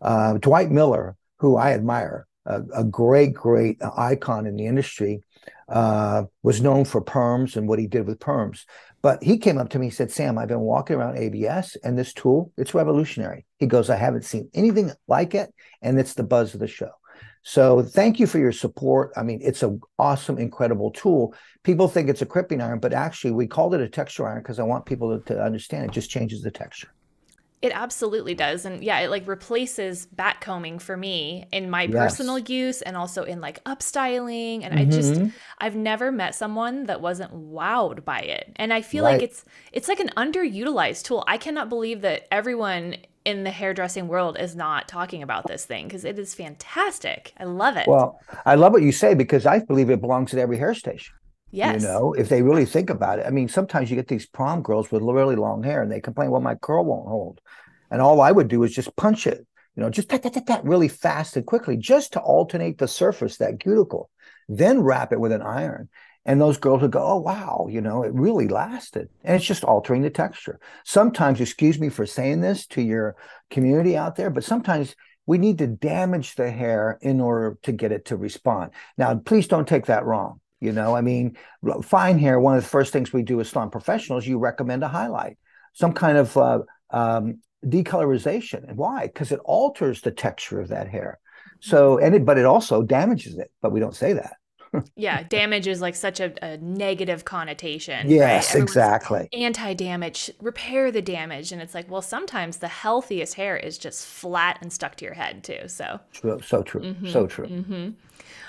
Uh, 0.00 0.34
Dwight 0.38 0.70
Miller, 0.70 1.16
who 1.38 1.56
I 1.56 1.72
admire, 1.72 2.26
a, 2.46 2.62
a 2.74 2.84
great, 2.84 3.34
great 3.34 3.78
icon 3.96 4.46
in 4.46 4.56
the 4.56 4.66
industry, 4.66 5.22
uh, 5.68 6.24
was 6.42 6.60
known 6.60 6.84
for 6.84 7.02
perms 7.02 7.56
and 7.56 7.68
what 7.68 7.78
he 7.78 7.86
did 7.86 8.06
with 8.06 8.18
perms. 8.18 8.64
But 9.02 9.22
he 9.22 9.38
came 9.38 9.56
up 9.56 9.70
to 9.70 9.78
me 9.78 9.86
and 9.86 9.94
said, 9.94 10.10
Sam, 10.10 10.36
I've 10.36 10.48
been 10.48 10.60
walking 10.60 10.96
around 10.96 11.16
ABS 11.16 11.76
and 11.76 11.98
this 11.98 12.12
tool, 12.12 12.52
it's 12.56 12.74
revolutionary. 12.74 13.46
He 13.58 13.66
goes, 13.66 13.88
I 13.88 13.96
haven't 13.96 14.24
seen 14.24 14.50
anything 14.52 14.92
like 15.08 15.34
it. 15.34 15.54
And 15.80 15.98
it's 15.98 16.14
the 16.14 16.22
buzz 16.22 16.52
of 16.52 16.60
the 16.60 16.66
show. 16.66 16.90
So 17.42 17.82
thank 17.82 18.20
you 18.20 18.26
for 18.26 18.38
your 18.38 18.52
support. 18.52 19.12
I 19.16 19.22
mean, 19.22 19.40
it's 19.42 19.62
an 19.62 19.80
awesome, 19.98 20.36
incredible 20.36 20.90
tool. 20.90 21.34
People 21.62 21.88
think 21.88 22.10
it's 22.10 22.20
a 22.20 22.26
crimping 22.26 22.60
iron, 22.60 22.80
but 22.80 22.92
actually 22.92 23.30
we 23.30 23.46
called 23.46 23.74
it 23.74 23.80
a 23.80 23.88
texture 23.88 24.26
iron 24.26 24.42
because 24.42 24.58
I 24.58 24.64
want 24.64 24.84
people 24.84 25.18
to, 25.18 25.24
to 25.34 25.42
understand 25.42 25.86
it 25.86 25.92
just 25.92 26.10
changes 26.10 26.42
the 26.42 26.50
texture. 26.50 26.88
It 27.62 27.72
absolutely 27.74 28.34
does. 28.34 28.64
And 28.64 28.82
yeah, 28.82 29.00
it 29.00 29.10
like 29.10 29.28
replaces 29.28 30.06
back 30.06 30.40
combing 30.40 30.78
for 30.78 30.96
me 30.96 31.46
in 31.52 31.68
my 31.68 31.82
yes. 31.82 31.92
personal 31.92 32.38
use 32.38 32.80
and 32.80 32.96
also 32.96 33.24
in 33.24 33.42
like 33.42 33.62
upstyling. 33.64 34.62
And 34.62 34.72
mm-hmm. 34.74 34.78
I 34.78 34.84
just 34.86 35.12
mm-hmm. 35.14 35.28
I've 35.58 35.76
never 35.76 36.10
met 36.10 36.34
someone 36.34 36.86
that 36.86 37.02
wasn't 37.02 37.34
wowed 37.34 38.04
by 38.04 38.20
it. 38.20 38.52
And 38.56 38.72
I 38.72 38.80
feel 38.80 39.04
right. 39.04 39.12
like 39.12 39.22
it's 39.22 39.44
it's 39.72 39.88
like 39.88 40.00
an 40.00 40.10
underutilized 40.16 41.04
tool. 41.04 41.22
I 41.26 41.36
cannot 41.36 41.68
believe 41.68 42.00
that 42.00 42.26
everyone 42.32 42.96
in 43.26 43.44
the 43.44 43.50
hairdressing 43.50 44.08
world 44.08 44.38
is 44.38 44.56
not 44.56 44.88
talking 44.88 45.22
about 45.22 45.46
this 45.46 45.66
thing 45.66 45.86
because 45.86 46.06
it 46.06 46.18
is 46.18 46.34
fantastic. 46.34 47.34
I 47.38 47.44
love 47.44 47.76
it. 47.76 47.86
Well, 47.86 48.18
I 48.46 48.54
love 48.54 48.72
what 48.72 48.82
you 48.82 48.92
say 48.92 49.14
because 49.14 49.44
I 49.44 49.58
believe 49.58 49.90
it 49.90 50.00
belongs 50.00 50.32
at 50.32 50.40
every 50.40 50.56
hair 50.56 50.74
station. 50.74 51.14
Yes. 51.50 51.82
You 51.82 51.88
know, 51.88 52.12
if 52.12 52.28
they 52.28 52.42
really 52.42 52.64
think 52.64 52.90
about 52.90 53.18
it. 53.18 53.26
I 53.26 53.30
mean, 53.30 53.48
sometimes 53.48 53.90
you 53.90 53.96
get 53.96 54.08
these 54.08 54.26
prom 54.26 54.62
girls 54.62 54.90
with 54.90 55.02
really 55.02 55.36
long 55.36 55.62
hair 55.62 55.82
and 55.82 55.90
they 55.90 56.00
complain, 56.00 56.30
well, 56.30 56.40
my 56.40 56.54
curl 56.54 56.84
won't 56.84 57.08
hold. 57.08 57.40
And 57.90 58.00
all 58.00 58.20
I 58.20 58.30
would 58.30 58.48
do 58.48 58.62
is 58.62 58.72
just 58.72 58.94
punch 58.96 59.26
it, 59.26 59.46
you 59.74 59.82
know, 59.82 59.90
just 59.90 60.08
that, 60.10 60.22
that, 60.22 60.34
that, 60.34 60.46
that 60.46 60.64
really 60.64 60.88
fast 60.88 61.36
and 61.36 61.44
quickly, 61.44 61.76
just 61.76 62.12
to 62.12 62.20
alternate 62.20 62.78
the 62.78 62.86
surface, 62.86 63.38
that 63.38 63.58
cuticle, 63.58 64.10
then 64.48 64.80
wrap 64.80 65.12
it 65.12 65.20
with 65.20 65.32
an 65.32 65.42
iron. 65.42 65.88
And 66.26 66.40
those 66.40 66.58
girls 66.58 66.82
would 66.82 66.90
go, 66.90 67.02
oh, 67.02 67.16
wow, 67.16 67.66
you 67.70 67.80
know, 67.80 68.02
it 68.02 68.12
really 68.12 68.46
lasted. 68.46 69.08
And 69.24 69.36
it's 69.36 69.44
just 69.44 69.64
altering 69.64 70.02
the 70.02 70.10
texture. 70.10 70.60
Sometimes, 70.84 71.40
excuse 71.40 71.80
me 71.80 71.88
for 71.88 72.04
saying 72.04 72.42
this 72.42 72.66
to 72.68 72.82
your 72.82 73.16
community 73.50 73.96
out 73.96 74.16
there, 74.16 74.30
but 74.30 74.44
sometimes 74.44 74.94
we 75.26 75.38
need 75.38 75.58
to 75.58 75.66
damage 75.66 76.34
the 76.34 76.50
hair 76.50 76.98
in 77.00 77.20
order 77.20 77.56
to 77.62 77.72
get 77.72 77.92
it 77.92 78.06
to 78.06 78.16
respond. 78.16 78.72
Now, 78.98 79.14
please 79.14 79.48
don't 79.48 79.66
take 79.66 79.86
that 79.86 80.04
wrong. 80.04 80.39
You 80.60 80.72
know, 80.72 80.94
I 80.94 81.00
mean, 81.00 81.36
fine 81.82 82.18
hair, 82.18 82.38
one 82.38 82.56
of 82.56 82.62
the 82.62 82.68
first 82.68 82.92
things 82.92 83.12
we 83.12 83.22
do 83.22 83.40
as 83.40 83.48
salon 83.48 83.70
professionals, 83.70 84.26
you 84.26 84.38
recommend 84.38 84.82
a 84.82 84.88
highlight, 84.88 85.38
some 85.72 85.92
kind 85.94 86.18
of 86.18 86.36
uh, 86.36 86.60
um, 86.90 87.38
decolorization. 87.64 88.68
And 88.68 88.76
why? 88.76 89.06
Because 89.06 89.32
it 89.32 89.40
alters 89.44 90.02
the 90.02 90.10
texture 90.10 90.60
of 90.60 90.68
that 90.68 90.88
hair. 90.88 91.18
So, 91.60 91.98
and 91.98 92.14
it, 92.14 92.24
but 92.24 92.38
it 92.38 92.44
also 92.44 92.82
damages 92.82 93.38
it, 93.38 93.50
but 93.62 93.72
we 93.72 93.80
don't 93.80 93.96
say 93.96 94.12
that. 94.12 94.36
yeah, 94.96 95.22
damage 95.28 95.66
is 95.66 95.80
like 95.80 95.94
such 95.94 96.20
a, 96.20 96.32
a 96.44 96.58
negative 96.58 97.24
connotation. 97.24 98.10
Yes, 98.10 98.54
right? 98.54 98.62
exactly. 98.62 99.28
Anti 99.32 99.74
damage, 99.74 100.30
repair 100.40 100.90
the 100.90 101.02
damage. 101.02 101.52
And 101.52 101.60
it's 101.62 101.74
like, 101.74 101.90
well, 101.90 102.02
sometimes 102.02 102.58
the 102.58 102.68
healthiest 102.68 103.34
hair 103.34 103.56
is 103.56 103.78
just 103.78 104.06
flat 104.06 104.58
and 104.60 104.72
stuck 104.72 104.96
to 104.96 105.04
your 105.04 105.14
head, 105.14 105.42
too. 105.42 105.68
So, 105.68 106.00
true. 106.12 106.40
So 106.44 106.62
true. 106.62 106.82
Mm-hmm. 106.82 107.08
So 107.08 107.26
true. 107.26 107.46
Mm-hmm. 107.46 107.90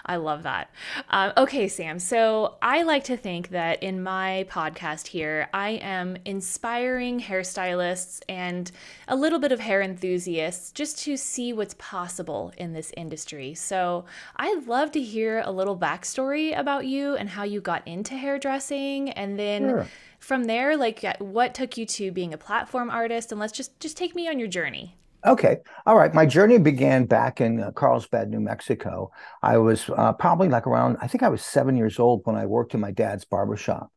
I 0.05 0.15
love 0.15 0.43
that. 0.43 0.69
Uh, 1.09 1.31
okay, 1.37 1.67
Sam. 1.67 1.99
So 1.99 2.55
I 2.61 2.83
like 2.83 3.03
to 3.05 3.17
think 3.17 3.49
that 3.49 3.83
in 3.83 4.01
my 4.01 4.45
podcast 4.49 5.07
here, 5.07 5.47
I 5.53 5.71
am 5.81 6.17
inspiring 6.25 7.19
hairstylists 7.19 8.21
and 8.27 8.71
a 9.07 9.15
little 9.15 9.39
bit 9.39 9.51
of 9.51 9.59
hair 9.59 9.81
enthusiasts 9.81 10.71
just 10.71 10.99
to 11.03 11.17
see 11.17 11.53
what's 11.53 11.75
possible 11.75 12.51
in 12.57 12.73
this 12.73 12.91
industry. 12.97 13.53
So 13.53 14.05
I'd 14.35 14.67
love 14.67 14.91
to 14.93 15.01
hear 15.01 15.41
a 15.45 15.51
little 15.51 15.77
backstory 15.77 16.57
about 16.57 16.85
you 16.85 17.15
and 17.15 17.29
how 17.29 17.43
you 17.43 17.61
got 17.61 17.87
into 17.87 18.15
hairdressing, 18.15 19.11
and 19.11 19.37
then. 19.37 19.69
Sure. 19.69 19.87
From 20.19 20.43
there, 20.43 20.77
like 20.77 21.03
what 21.17 21.55
took 21.55 21.77
you 21.77 21.85
to 21.87 22.11
being 22.11 22.31
a 22.31 22.37
platform 22.37 22.91
artist, 22.91 23.31
and 23.31 23.41
let's 23.41 23.51
just 23.51 23.79
just 23.79 23.97
take 23.97 24.13
me 24.13 24.29
on 24.29 24.37
your 24.37 24.47
journey. 24.47 24.95
Okay. 25.25 25.57
All 25.85 25.95
right. 25.95 26.13
My 26.13 26.25
journey 26.25 26.57
began 26.57 27.05
back 27.05 27.41
in 27.41 27.61
uh, 27.61 27.71
Carlsbad, 27.71 28.29
New 28.29 28.39
Mexico. 28.39 29.11
I 29.43 29.57
was 29.57 29.87
uh, 29.95 30.13
probably 30.13 30.49
like 30.49 30.65
around, 30.65 30.97
I 30.99 31.07
think 31.07 31.21
I 31.21 31.29
was 31.29 31.43
seven 31.43 31.77
years 31.77 31.99
old 31.99 32.21
when 32.23 32.35
I 32.35 32.47
worked 32.47 32.73
in 32.73 32.79
my 32.79 32.91
dad's 32.91 33.23
barbershop. 33.25 33.91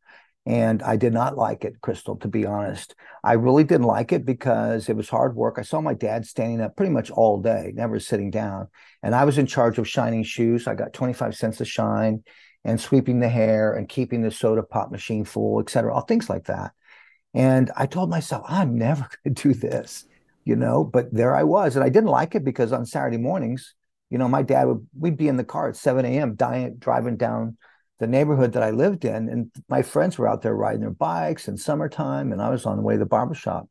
And 0.45 0.83
I 0.83 0.95
did 0.95 1.11
not 1.11 1.35
like 1.35 1.65
it, 1.65 1.81
Crystal, 1.81 2.17
to 2.17 2.27
be 2.27 2.45
honest. 2.45 2.93
I 3.23 3.33
really 3.33 3.63
didn't 3.63 3.87
like 3.87 4.11
it 4.11 4.23
because 4.23 4.87
it 4.87 4.95
was 4.95 5.09
hard 5.09 5.35
work. 5.35 5.55
I 5.57 5.63
saw 5.63 5.81
my 5.81 5.95
dad 5.95 6.27
standing 6.27 6.61
up 6.61 6.75
pretty 6.75 6.91
much 6.91 7.09
all 7.09 7.41
day, 7.41 7.71
never 7.73 7.99
sitting 7.99 8.29
down. 8.29 8.67
And 9.01 9.15
I 9.15 9.25
was 9.25 9.39
in 9.39 9.47
charge 9.47 9.79
of 9.79 9.87
shining 9.87 10.21
shoes. 10.21 10.67
I 10.67 10.75
got 10.75 10.93
25 10.93 11.35
cents 11.35 11.59
a 11.61 11.65
shine 11.65 12.23
and 12.63 12.79
sweeping 12.79 13.19
the 13.19 13.29
hair 13.29 13.73
and 13.73 13.89
keeping 13.89 14.21
the 14.21 14.29
soda 14.29 14.61
pop 14.61 14.91
machine 14.91 15.25
full, 15.25 15.59
et 15.59 15.71
cetera, 15.71 15.91
all 15.91 16.01
things 16.01 16.29
like 16.29 16.45
that. 16.45 16.73
And 17.33 17.71
I 17.75 17.87
told 17.87 18.11
myself, 18.11 18.45
I'm 18.47 18.77
never 18.77 19.07
going 19.23 19.33
to 19.33 19.53
do 19.53 19.53
this 19.55 20.05
you 20.45 20.55
know, 20.55 20.83
but 20.83 21.11
there 21.13 21.35
I 21.35 21.43
was. 21.43 21.75
And 21.75 21.83
I 21.83 21.89
didn't 21.89 22.09
like 22.09 22.35
it 22.35 22.45
because 22.45 22.71
on 22.71 22.85
Saturday 22.85 23.17
mornings, 23.17 23.73
you 24.09 24.17
know, 24.17 24.27
my 24.27 24.43
dad 24.43 24.65
would, 24.67 24.87
we'd 24.97 25.17
be 25.17 25.27
in 25.27 25.37
the 25.37 25.43
car 25.43 25.67
at 25.67 25.75
7 25.75 26.05
a.m. 26.05 26.35
Driving 26.35 27.17
down 27.17 27.57
the 27.99 28.07
neighborhood 28.07 28.53
that 28.53 28.63
I 28.63 28.69
lived 28.69 29.03
in. 29.03 29.27
And 29.27 29.51
my 29.67 29.81
friends 29.81 30.17
were 30.17 30.27
out 30.27 30.43
there 30.43 30.55
riding 30.55 30.81
their 30.81 30.91
bikes 30.91 31.47
in 31.47 31.57
summertime. 31.57 32.31
And 32.31 32.41
I 32.41 32.49
was 32.49 32.65
on 32.65 32.77
the 32.77 32.83
way 32.83 32.93
to 32.93 32.99
the 32.99 33.05
barbershop. 33.05 33.67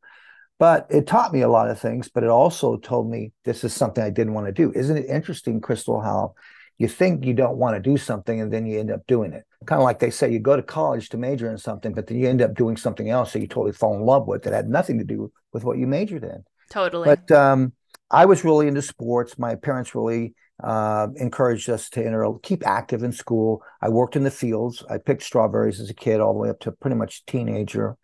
But 0.59 0.87
it 0.91 1.07
taught 1.07 1.33
me 1.33 1.43
a 1.43 1.49
lot 1.49 1.71
of 1.71 1.81
things, 1.81 2.09
but 2.09 2.23
it 2.23 2.31
also 2.31 2.77
told 2.77 3.11
me 3.11 3.33
this 3.45 3.65
is 3.65 3.73
something 3.73 4.03
I 4.03 4.11
didn't 4.11 4.35
want 4.35 4.47
to 4.47 4.53
do. 4.53 4.73
Isn't 4.73 4.97
it 4.97 5.07
interesting, 5.07 5.61
Crystal, 5.61 6.01
how 6.01 6.35
you 6.79 6.87
think 6.87 7.25
you 7.25 7.35
don't 7.35 7.57
want 7.57 7.77
to 7.77 7.81
do 7.81 7.97
something 7.97 8.41
and 8.41 8.53
then 8.53 8.65
you 8.65 8.79
end 8.79 8.91
up 8.91 9.07
doing 9.07 9.33
it? 9.33 9.45
Kind 9.67 9.81
of 9.81 9.85
like 9.85 9.99
they 9.99 10.11
say 10.11 10.31
you 10.31 10.39
go 10.39 10.55
to 10.55 10.63
college 10.63 11.09
to 11.09 11.17
major 11.17 11.51
in 11.51 11.59
something, 11.59 11.93
but 11.93 12.07
then 12.07 12.19
you 12.19 12.29
end 12.29 12.41
up 12.41 12.55
doing 12.55 12.77
something 12.77 13.11
else 13.11 13.33
that 13.33 13.41
you 13.41 13.49
totally 13.49 13.73
fall 13.73 13.97
in 13.97 14.03
love 14.03 14.29
with 14.29 14.45
that 14.45 14.53
had 14.53 14.69
nothing 14.69 14.99
to 14.99 15.05
do 15.05 15.33
with 15.53 15.65
what 15.65 15.79
you 15.79 15.87
majored 15.89 16.23
in. 16.23 16.45
Totally. 16.71 17.07
But 17.07 17.31
um, 17.31 17.73
I 18.11 18.27
was 18.27 18.45
really 18.45 18.69
into 18.69 18.83
sports. 18.83 19.39
My 19.39 19.55
parents 19.55 19.95
really 19.95 20.35
uh, 20.63 21.09
encouraged 21.17 21.69
us 21.69 21.91
to 21.91 22.05
enter, 22.05 22.31
keep 22.43 22.67
active 22.67 23.03
in 23.03 23.13
school. 23.13 23.63
I 23.83 23.89
worked 23.89 24.17
in 24.17 24.25
the 24.25 24.31
fields. 24.31 24.85
I 24.89 24.99
picked 24.99 25.23
strawberries 25.23 25.81
as 25.81 25.91
a 25.91 25.95
kid, 25.95 26.21
all 26.21 26.33
the 26.33 26.39
way 26.39 26.51
up 26.51 26.61
to 26.61 26.73
pretty 26.73 26.97
much 26.97 27.25
teenager. 27.27 27.97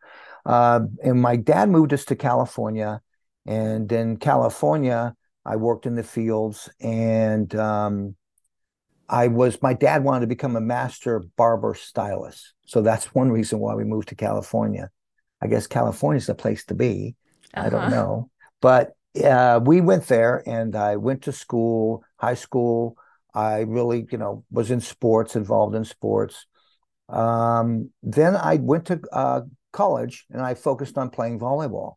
Uh, 0.44 0.80
and 1.04 1.20
my 1.20 1.36
dad 1.36 1.68
moved 1.68 1.92
us 1.92 2.04
to 2.06 2.16
California, 2.16 3.00
and 3.46 3.90
in 3.92 4.16
California, 4.16 5.14
I 5.44 5.56
worked 5.56 5.86
in 5.86 5.94
the 5.94 6.02
fields. 6.02 6.68
And 6.80 7.54
um, 7.54 8.16
I 9.08 9.28
was 9.28 9.60
my 9.60 9.74
dad 9.74 10.02
wanted 10.02 10.20
to 10.20 10.26
become 10.26 10.56
a 10.56 10.60
master 10.60 11.22
barber 11.36 11.74
stylist, 11.74 12.54
so 12.66 12.80
that's 12.80 13.14
one 13.14 13.30
reason 13.30 13.58
why 13.58 13.74
we 13.74 13.84
moved 13.84 14.08
to 14.08 14.14
California. 14.14 14.90
I 15.42 15.46
guess 15.46 15.66
California's 15.66 16.26
the 16.26 16.34
place 16.34 16.64
to 16.66 16.74
be. 16.74 17.16
Uh-huh. 17.54 17.66
I 17.66 17.70
don't 17.70 17.80
uh-huh. 17.80 17.90
know. 17.90 18.30
But 18.60 18.94
uh, 19.22 19.60
we 19.64 19.80
went 19.80 20.06
there 20.06 20.42
and 20.46 20.74
I 20.76 20.96
went 20.96 21.22
to 21.22 21.32
school, 21.32 22.04
high 22.16 22.34
school. 22.34 22.96
I 23.34 23.60
really, 23.60 24.06
you 24.10 24.18
know, 24.18 24.44
was 24.50 24.70
in 24.70 24.80
sports, 24.80 25.36
involved 25.36 25.74
in 25.74 25.84
sports. 25.84 26.46
Um, 27.08 27.90
then 28.02 28.36
I 28.36 28.56
went 28.56 28.86
to 28.86 29.00
uh, 29.12 29.42
college 29.72 30.26
and 30.30 30.42
I 30.42 30.54
focused 30.54 30.98
on 30.98 31.10
playing 31.10 31.40
volleyball. 31.40 31.94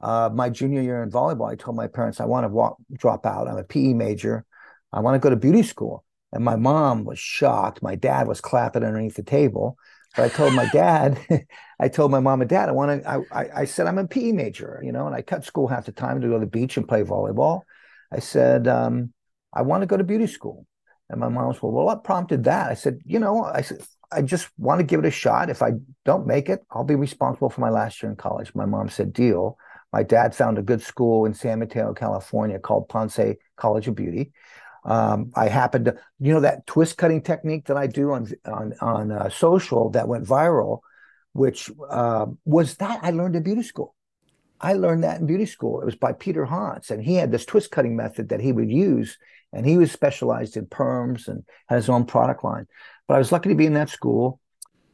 Uh, 0.00 0.30
my 0.32 0.50
junior 0.50 0.82
year 0.82 1.02
in 1.02 1.10
volleyball, 1.10 1.50
I 1.50 1.56
told 1.56 1.76
my 1.76 1.86
parents 1.86 2.20
I 2.20 2.26
want 2.26 2.44
to 2.44 2.48
walk, 2.48 2.76
drop 2.92 3.24
out. 3.26 3.48
I'm 3.48 3.56
a 3.56 3.64
PE 3.64 3.94
major. 3.94 4.44
I 4.92 5.00
want 5.00 5.14
to 5.14 5.18
go 5.18 5.30
to 5.30 5.36
beauty 5.36 5.62
school. 5.62 6.04
And 6.32 6.44
my 6.44 6.56
mom 6.56 7.04
was 7.04 7.18
shocked. 7.18 7.82
My 7.82 7.94
dad 7.94 8.26
was 8.26 8.40
clapping 8.40 8.82
underneath 8.84 9.14
the 9.14 9.22
table. 9.22 9.76
But 10.16 10.24
I 10.24 10.28
told 10.28 10.54
my 10.54 10.68
dad, 10.72 11.18
I 11.80 11.88
told 11.88 12.10
my 12.10 12.20
mom 12.20 12.40
and 12.40 12.48
dad, 12.48 12.68
I 12.68 12.72
want 12.72 13.02
to, 13.02 13.24
I, 13.32 13.60
I 13.62 13.64
said, 13.64 13.86
I'm 13.86 13.98
a 13.98 14.06
PE 14.06 14.32
major, 14.32 14.80
you 14.84 14.92
know, 14.92 15.06
and 15.06 15.14
I 15.14 15.22
cut 15.22 15.44
school 15.44 15.66
half 15.66 15.86
the 15.86 15.92
time 15.92 16.20
to 16.20 16.28
go 16.28 16.34
to 16.34 16.40
the 16.40 16.46
beach 16.46 16.76
and 16.76 16.86
play 16.88 17.02
volleyball. 17.02 17.62
I 18.12 18.20
said, 18.20 18.68
um, 18.68 19.12
I 19.52 19.62
want 19.62 19.82
to 19.82 19.86
go 19.86 19.96
to 19.96 20.04
beauty 20.04 20.26
school. 20.26 20.66
And 21.10 21.20
my 21.20 21.28
mom 21.28 21.54
well, 21.60 21.72
well, 21.72 21.84
what 21.84 22.04
prompted 22.04 22.44
that? 22.44 22.70
I 22.70 22.74
said, 22.74 22.98
you 23.04 23.18
know, 23.18 23.44
I 23.44 23.60
said, 23.60 23.82
I 24.10 24.22
just 24.22 24.48
want 24.58 24.78
to 24.78 24.84
give 24.84 25.00
it 25.00 25.06
a 25.06 25.10
shot. 25.10 25.50
If 25.50 25.62
I 25.62 25.72
don't 26.04 26.26
make 26.26 26.48
it, 26.48 26.60
I'll 26.70 26.84
be 26.84 26.94
responsible 26.94 27.50
for 27.50 27.60
my 27.60 27.70
last 27.70 28.02
year 28.02 28.10
in 28.10 28.16
college. 28.16 28.54
My 28.54 28.66
mom 28.66 28.88
said, 28.88 29.12
deal. 29.12 29.58
My 29.92 30.02
dad 30.02 30.34
found 30.34 30.58
a 30.58 30.62
good 30.62 30.82
school 30.82 31.24
in 31.24 31.34
San 31.34 31.60
Mateo, 31.60 31.92
California 31.94 32.58
called 32.58 32.88
Ponce 32.88 33.20
College 33.56 33.86
of 33.86 33.94
Beauty. 33.94 34.32
Um, 34.84 35.32
I 35.34 35.48
happened 35.48 35.86
to, 35.86 35.96
you 36.20 36.32
know, 36.32 36.40
that 36.40 36.66
twist 36.66 36.98
cutting 36.98 37.22
technique 37.22 37.66
that 37.66 37.76
I 37.76 37.86
do 37.86 38.12
on 38.12 38.28
on 38.44 38.74
on 38.80 39.12
uh, 39.12 39.30
social 39.30 39.90
that 39.90 40.08
went 40.08 40.26
viral, 40.26 40.80
which 41.32 41.70
uh, 41.88 42.26
was 42.44 42.76
that 42.76 43.00
I 43.02 43.10
learned 43.10 43.36
in 43.36 43.42
beauty 43.42 43.62
school. 43.62 43.94
I 44.60 44.74
learned 44.74 45.04
that 45.04 45.20
in 45.20 45.26
beauty 45.26 45.46
school. 45.46 45.80
It 45.80 45.86
was 45.86 45.96
by 45.96 46.12
Peter 46.12 46.44
Hans, 46.44 46.90
and 46.90 47.02
he 47.02 47.14
had 47.14 47.30
this 47.30 47.44
twist 47.44 47.70
cutting 47.70 47.96
method 47.96 48.28
that 48.28 48.40
he 48.40 48.52
would 48.52 48.70
use, 48.70 49.18
and 49.52 49.66
he 49.66 49.76
was 49.76 49.90
specialized 49.90 50.56
in 50.56 50.66
perms 50.66 51.28
and 51.28 51.44
had 51.66 51.76
his 51.76 51.88
own 51.88 52.04
product 52.04 52.44
line. 52.44 52.66
But 53.08 53.14
I 53.14 53.18
was 53.18 53.32
lucky 53.32 53.48
to 53.48 53.54
be 53.54 53.66
in 53.66 53.74
that 53.74 53.90
school. 53.90 54.40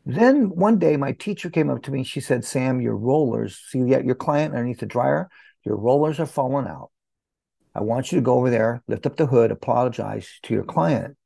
Then 0.06 0.50
one 0.50 0.78
day, 0.78 0.96
my 0.96 1.12
teacher 1.12 1.50
came 1.50 1.68
up 1.68 1.82
to 1.82 1.90
me. 1.90 2.04
She 2.04 2.20
said, 2.20 2.44
"Sam, 2.44 2.80
your 2.80 2.96
rollers. 2.96 3.60
See, 3.68 3.78
you 3.78 3.88
got 3.88 4.04
your 4.04 4.14
client 4.14 4.54
underneath 4.54 4.80
the 4.80 4.86
dryer. 4.86 5.28
Your 5.64 5.76
rollers 5.76 6.20
are 6.20 6.26
falling 6.26 6.66
out." 6.66 6.90
I 7.74 7.82
want 7.82 8.10
you 8.10 8.18
to 8.18 8.22
go 8.22 8.34
over 8.34 8.50
there, 8.50 8.82
lift 8.88 9.06
up 9.06 9.16
the 9.16 9.26
hood, 9.26 9.50
apologize 9.50 10.28
to 10.42 10.54
your 10.54 10.64
client, 10.64 11.16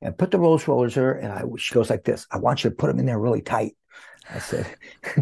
and 0.00 0.16
put 0.16 0.30
the 0.30 0.38
Rolls 0.38 0.66
rollers 0.66 0.94
there. 0.94 1.12
And 1.12 1.32
I, 1.32 1.42
she 1.58 1.74
goes 1.74 1.90
like 1.90 2.04
this. 2.04 2.26
I 2.30 2.38
want 2.38 2.64
you 2.64 2.70
to 2.70 2.76
put 2.76 2.88
them 2.88 2.98
in 2.98 3.06
there 3.06 3.18
really 3.18 3.42
tight. 3.42 3.76
I 4.32 4.38
said, 4.38 4.66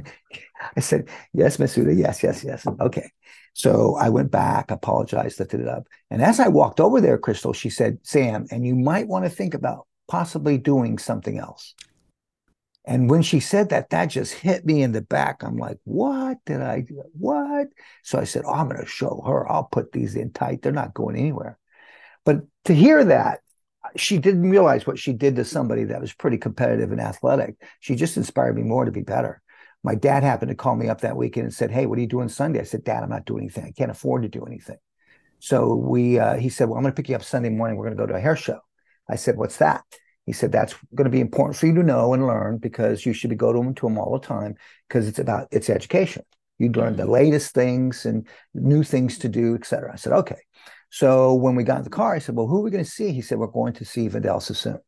I 0.77 0.81
said, 0.81 1.09
yes, 1.33 1.59
Miss 1.59 1.77
Uda. 1.77 1.97
Yes, 1.97 2.23
yes, 2.23 2.45
yes. 2.45 2.67
Okay. 2.67 3.11
So 3.55 3.97
I 3.97 4.09
went 4.09 4.31
back, 4.31 4.71
apologized, 4.71 5.41
lifted 5.41 5.61
it 5.61 5.69
up. 5.69 5.89
And 6.11 6.23
as 6.23 6.39
I 6.39 6.49
walked 6.49 6.79
over 6.79 7.01
there, 7.01 7.19
Crystal, 7.19 7.53
she 7.53 7.71
said, 7.71 7.99
Sam, 8.03 8.47
and 8.51 8.65
you 8.65 8.77
might 8.77 9.09
want 9.09 9.25
to 9.25 9.31
think 9.31 9.55
about 9.55 9.87
possibly 10.07 10.59
doing 10.59 10.99
something 10.99 11.39
else. 11.39 11.75
And 12.89 13.11
when 13.11 13.21
she 13.21 13.39
said 13.39 13.69
that, 13.69 13.91
that 13.91 14.07
just 14.07 14.33
hit 14.33 14.65
me 14.65 14.83
in 14.83 14.93
the 14.93 15.03
back. 15.03 15.43
I'm 15.43 15.59
like, 15.59 15.79
what 15.85 16.39
did 16.47 16.63
I 16.63 16.81
do? 16.81 17.03
What? 17.13 17.69
So 18.03 18.19
I 18.19 18.25
said, 18.25 18.45
oh, 18.47 18.55
I'm 18.55 18.67
going 18.67 18.81
to 18.81 18.87
show 18.87 19.23
her. 19.27 19.47
I'll 19.47 19.65
put 19.65 19.93
these 19.93 20.17
in 20.17 20.33
tight. 20.33 20.63
They're 20.63 20.73
not 20.73 20.95
going 20.95 21.15
anywhere. 21.15 21.59
But 22.25 22.47
to 22.65 22.75
hear 22.75 23.05
that, 23.05 23.41
she 23.97 24.17
didn't 24.17 24.49
realize 24.49 24.87
what 24.87 24.99
she 24.99 25.13
did 25.13 25.37
to 25.37 25.45
somebody 25.45 25.85
that 25.85 26.01
was 26.01 26.15
pretty 26.15 26.39
competitive 26.39 26.91
and 26.91 27.01
athletic. 27.01 27.57
She 27.81 27.95
just 27.95 28.17
inspired 28.17 28.57
me 28.57 28.63
more 28.63 28.87
to 28.87 28.91
be 28.91 29.03
better. 29.03 29.43
My 29.85 29.95
dad 29.95 30.23
happened 30.23 30.49
to 30.49 30.55
call 30.55 30.75
me 30.75 30.89
up 30.89 31.03
that 31.03 31.17
weekend 31.17 31.45
and 31.45 31.55
said, 31.55 31.71
Hey, 31.71 31.85
what 31.85 31.99
are 31.99 32.03
you 32.03 32.09
doing 32.09 32.31
Sunday? 32.31 32.61
I 32.61 32.65
said, 32.65 32.85
Dad, 32.85 33.03
I'm 33.03 33.11
not 33.11 33.27
doing 33.27 33.43
anything. 33.43 33.67
I 33.67 33.73
can't 33.73 33.91
afford 33.91 34.23
to 34.23 34.29
do 34.31 34.47
anything. 34.47 34.79
So 35.41 35.75
we, 35.75 36.19
uh, 36.19 36.37
he 36.37 36.49
said, 36.49 36.71
Well, 36.71 36.79
I'm 36.79 36.85
going 36.85 36.95
to 36.95 36.97
pick 36.97 37.11
you 37.11 37.17
up 37.17 37.23
Sunday 37.23 37.51
morning. 37.51 37.77
We're 37.77 37.85
going 37.85 37.99
to 37.99 38.03
go 38.03 38.07
to 38.07 38.15
a 38.15 38.21
hair 38.21 38.35
show. 38.35 38.61
I 39.11 39.17
said, 39.17 39.37
What's 39.37 39.59
that? 39.59 39.85
He 40.29 40.35
said 40.35 40.53
that's 40.53 40.75
going 40.95 41.07
to 41.07 41.11
be 41.11 41.23
important 41.23 41.57
for 41.57 41.67
you 41.67 41.75
to 41.77 41.83
know 41.83 42.13
and 42.13 42.27
learn 42.27 42.59
because 42.59 43.07
you 43.07 43.15
should 43.15 43.31
be 43.31 43.37
going 43.37 43.75
to 43.75 43.87
them 43.87 43.97
all 43.97 44.13
the 44.13 44.27
time 44.27 44.57
because 44.87 45.09
it's 45.09 45.19
about 45.19 45.49
it's 45.51 45.71
education. 45.71 46.23
You'd 46.59 46.77
learn 46.77 46.97
the 46.97 47.05
mm-hmm. 47.05 47.13
latest 47.13 47.55
things 47.55 48.05
and 48.05 48.29
new 48.53 48.83
things 48.83 49.17
to 49.21 49.29
do, 49.31 49.55
et 49.55 49.65
cetera. 49.65 49.91
I 49.91 49.97
said, 49.97 50.13
okay. 50.13 50.37
So 50.91 51.33
when 51.33 51.55
we 51.55 51.65
got 51.65 51.79
in 51.79 51.85
the 51.85 51.89
car, 51.89 52.15
I 52.15 52.19
said, 52.19 52.37
well, 52.37 52.47
who 52.47 52.59
are 52.59 52.63
we 52.63 52.71
going 52.71 52.85
to 52.85 52.91
see? 52.91 53.11
He 53.11 53.23
said, 53.23 53.39
we're 53.39 53.47
going 53.47 53.73
to 53.73 53.87
see 53.87 54.07
Vidal 54.07 54.41
Sassoon. 54.41 54.81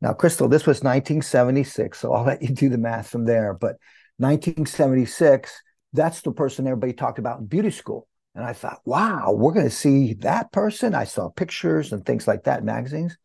Now, 0.00 0.14
Crystal, 0.14 0.48
this 0.48 0.66
was 0.66 0.78
1976, 0.78 1.96
so 1.96 2.12
I'll 2.12 2.24
let 2.24 2.42
you 2.42 2.48
do 2.48 2.68
the 2.68 2.76
math 2.76 3.08
from 3.08 3.24
there. 3.24 3.54
But 3.54 3.76
1976, 4.16 5.62
that's 5.92 6.22
the 6.22 6.32
person 6.32 6.66
everybody 6.66 6.92
talked 6.92 7.20
about 7.20 7.38
in 7.38 7.46
beauty 7.46 7.70
school. 7.70 8.08
And 8.34 8.44
I 8.44 8.52
thought, 8.52 8.80
wow, 8.84 9.30
we're 9.30 9.52
going 9.52 9.64
to 9.64 9.70
see 9.70 10.14
that 10.14 10.50
person. 10.50 10.92
I 10.92 11.04
saw 11.04 11.28
pictures 11.28 11.92
and 11.92 12.04
things 12.04 12.26
like 12.26 12.42
that 12.44 12.58
in 12.60 12.64
magazines. 12.64 13.16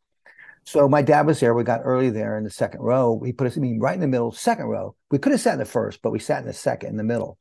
So 0.65 0.88
my 0.88 1.01
dad 1.01 1.25
was 1.25 1.39
there. 1.39 1.53
We 1.53 1.63
got 1.63 1.82
early 1.84 2.10
there 2.10 2.38
in 2.38 2.43
the 2.43 2.50
second 2.50 2.82
row. 2.82 3.22
He 3.25 3.34
put 3.34 3.48
us, 3.48 3.58
I 3.58 3.60
mean, 3.60 3.79
right 3.79 3.96
in 3.96 4.01
the 4.01 4.08
middle, 4.08 4.32
second 4.32 4.65
row. 4.65 4.96
We 5.12 5.20
could 5.20 5.32
have 5.32 5.41
sat 5.41 5.53
in 5.53 5.60
the 5.60 5.65
first, 5.65 6.01
but 6.01 6.12
we 6.12 6.20
sat 6.20 6.41
in 6.41 6.48
the 6.48 6.53
second, 6.53 6.89
in 6.89 6.98
the 6.98 7.03
middle. 7.03 7.38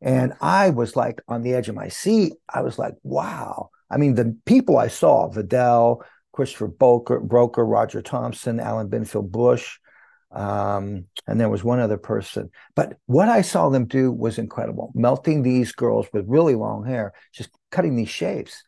And 0.00 0.34
I 0.40 0.70
was 0.70 0.96
like 0.96 1.20
on 1.28 1.42
the 1.42 1.54
edge 1.54 1.68
of 1.68 1.74
my 1.74 1.88
seat. 1.88 2.34
I 2.48 2.62
was 2.62 2.78
like, 2.78 2.94
wow. 3.02 3.70
I 3.90 3.96
mean, 3.96 4.14
the 4.14 4.36
people 4.44 4.78
I 4.78 4.88
saw, 4.88 5.28
Vidal, 5.28 6.02
Christopher 6.32 6.68
Brooker, 6.68 7.20
Brooker 7.20 7.64
Roger 7.64 8.02
Thompson, 8.02 8.60
Alan 8.60 8.88
Binfield 8.88 9.30
Bush, 9.30 9.78
um, 10.32 11.04
and 11.28 11.40
there 11.40 11.48
was 11.48 11.62
one 11.62 11.78
other 11.78 11.96
person. 11.96 12.50
But 12.74 12.98
what 13.06 13.28
I 13.28 13.42
saw 13.42 13.68
them 13.68 13.86
do 13.86 14.10
was 14.10 14.38
incredible, 14.38 14.90
melting 14.94 15.42
these 15.42 15.72
girls 15.72 16.08
with 16.12 16.24
really 16.26 16.56
long 16.56 16.84
hair, 16.84 17.12
just 17.32 17.50
cutting 17.70 17.94
these 17.94 18.08
shapes. 18.08 18.64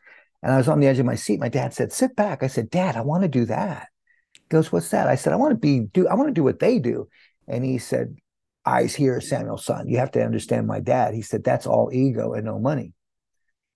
And 0.46 0.54
I 0.54 0.58
was 0.58 0.68
on 0.68 0.78
the 0.78 0.86
edge 0.86 1.00
of 1.00 1.06
my 1.06 1.16
seat. 1.16 1.40
My 1.40 1.48
dad 1.48 1.74
said, 1.74 1.92
"Sit 1.92 2.14
back." 2.14 2.44
I 2.44 2.46
said, 2.46 2.70
"Dad, 2.70 2.94
I 2.94 3.00
want 3.00 3.22
to 3.22 3.28
do 3.28 3.46
that." 3.46 3.88
He 4.32 4.42
goes, 4.48 4.70
"What's 4.70 4.90
that?" 4.90 5.08
I 5.08 5.16
said, 5.16 5.32
"I 5.32 5.36
want 5.36 5.50
to 5.50 5.56
be 5.56 5.80
do. 5.80 6.06
I 6.06 6.14
want 6.14 6.28
to 6.28 6.32
do 6.32 6.44
what 6.44 6.60
they 6.60 6.78
do." 6.78 7.08
And 7.48 7.64
he 7.64 7.78
said, 7.78 8.14
"Eyes 8.64 8.94
here, 8.94 9.20
Samuel, 9.20 9.58
son. 9.58 9.88
You 9.88 9.98
have 9.98 10.12
to 10.12 10.24
understand 10.24 10.68
my 10.68 10.78
dad." 10.78 11.14
He 11.14 11.22
said, 11.22 11.42
"That's 11.42 11.66
all 11.66 11.90
ego 11.92 12.32
and 12.34 12.44
no 12.44 12.60
money. 12.60 12.92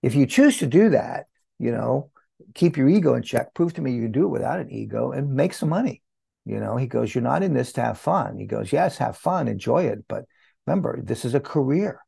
If 0.00 0.14
you 0.14 0.26
choose 0.26 0.58
to 0.58 0.68
do 0.68 0.90
that, 0.90 1.26
you 1.58 1.72
know, 1.72 2.12
keep 2.54 2.76
your 2.76 2.88
ego 2.88 3.14
in 3.14 3.24
check. 3.24 3.52
Prove 3.52 3.74
to 3.74 3.82
me 3.82 3.90
you 3.90 4.02
can 4.02 4.12
do 4.12 4.26
it 4.26 4.28
without 4.28 4.60
an 4.60 4.70
ego 4.70 5.10
and 5.10 5.34
make 5.34 5.54
some 5.54 5.70
money." 5.70 6.02
You 6.44 6.60
know, 6.60 6.76
he 6.76 6.86
goes, 6.86 7.12
You're 7.12 7.22
not 7.22 7.42
in 7.42 7.52
this 7.52 7.72
to 7.72 7.82
have 7.82 7.98
fun. 7.98 8.38
He 8.38 8.46
goes, 8.46 8.72
Yes, 8.72 8.96
have 8.98 9.16
fun, 9.16 9.48
enjoy 9.48 9.86
it. 9.86 10.04
But 10.08 10.24
remember, 10.66 11.00
this 11.02 11.24
is 11.24 11.34
a 11.34 11.40
career, 11.40 12.00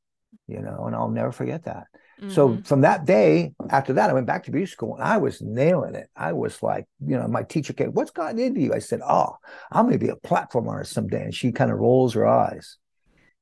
you 0.47 0.61
know, 0.61 0.85
and 0.87 0.95
I'll 0.97 1.11
never 1.11 1.33
forget 1.33 1.65
that. 1.65 1.89
Mm-hmm. 2.21 2.31
So 2.31 2.59
from 2.65 2.83
that 2.83 3.05
day, 3.05 3.53
after 3.71 3.95
that, 3.95 4.11
I 4.11 4.13
went 4.13 4.27
back 4.27 4.45
to 4.45 4.51
beauty 4.51 4.67
school 4.67 4.95
and 4.95 5.03
I 5.03 5.17
was 5.17 5.41
nailing 5.41 5.95
it. 5.95 6.09
I 6.15 6.33
was 6.33 6.63
like, 6.63 6.87
you 7.05 7.19
know, 7.19 7.27
my 7.27 7.43
teacher 7.43 7.73
came, 7.73 7.93
What's 7.93 8.11
gotten 8.11 8.39
into 8.39 8.61
you? 8.61 8.75
I 8.75 8.79
said, 8.79 9.01
Oh, 9.07 9.37
I'm 9.71 9.87
going 9.87 9.99
to 9.99 10.05
be 10.05 10.11
a 10.11 10.17
platform 10.17 10.69
artist 10.69 10.93
someday. 10.93 11.25
And 11.25 11.35
she 11.35 11.53
kind 11.53 11.71
of 11.71 11.79
rolls 11.79 12.15
her 12.15 12.27
eyes. 12.27 12.77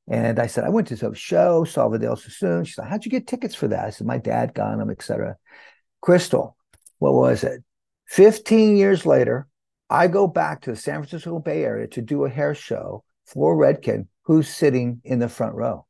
And 0.09 0.41
I 0.41 0.47
said, 0.47 0.65
I 0.65 0.71
went 0.71 0.89
to 0.89 0.97
some 0.97 1.15
show, 1.15 1.65
Salvador 1.65 2.17
Sassoon. 2.17 2.65
She's 2.65 2.79
like, 2.79 2.89
How'd 2.89 3.05
you 3.05 3.11
get 3.11 3.27
tickets 3.27 3.55
for 3.55 3.69
that? 3.69 3.85
I 3.85 3.91
said, 3.91 4.07
My 4.07 4.19
dad 4.19 4.55
got 4.55 4.79
them, 4.79 4.91
etc. 4.91 5.37
Crystal, 6.01 6.57
what 6.99 7.15
was 7.15 7.45
it? 7.45 7.63
15 8.09 8.77
years 8.77 9.05
later, 9.07 9.47
I 9.89 10.07
go 10.07 10.27
back 10.27 10.63
to 10.63 10.71
the 10.71 10.77
San 10.77 10.97
Francisco 10.97 11.39
Bay 11.39 11.65
Area 11.65 11.87
to 11.89 12.03
do 12.03 12.25
a 12.25 12.31
hair 12.31 12.55
show 12.55 13.05
for 13.27 13.57
Redken, 13.57 14.07
who's 14.23 14.49
sitting 14.49 15.01
in 15.05 15.19
the 15.19 15.29
front 15.29 15.55
row. 15.55 15.87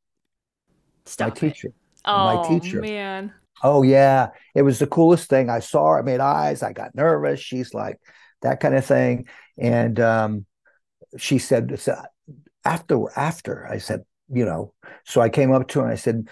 Stop 1.05 1.29
my 1.29 1.35
teacher. 1.35 1.69
It. 1.69 1.75
Oh, 2.05 2.43
my 2.43 2.49
teacher. 2.49 2.81
man. 2.81 3.33
Oh, 3.63 3.83
yeah. 3.83 4.29
It 4.55 4.63
was 4.63 4.79
the 4.79 4.87
coolest 4.87 5.29
thing. 5.29 5.51
I 5.51 5.61
saw 5.61 5.91
her, 5.91 5.99
I 5.99 6.03
made 6.03 6.21
eyes, 6.21 6.63
I 6.63 6.73
got 6.73 6.95
nervous. 6.95 7.41
She's 7.41 7.75
like, 7.75 7.99
that 8.43 8.61
kind 8.61 8.75
of 8.75 8.85
thing. 8.85 9.29
And 9.59 10.01
um, 10.01 10.47
she 11.19 11.39
said, 11.39 11.79
after, 12.65 13.05
after, 13.17 13.67
I 13.67 13.79
said, 13.79 14.05
you 14.33 14.45
know, 14.45 14.73
so 15.05 15.21
I 15.21 15.29
came 15.29 15.53
up 15.53 15.69
to 15.69 15.81
her 15.81 15.85
and 15.85 15.93
I 15.93 15.97
said, 15.97 16.29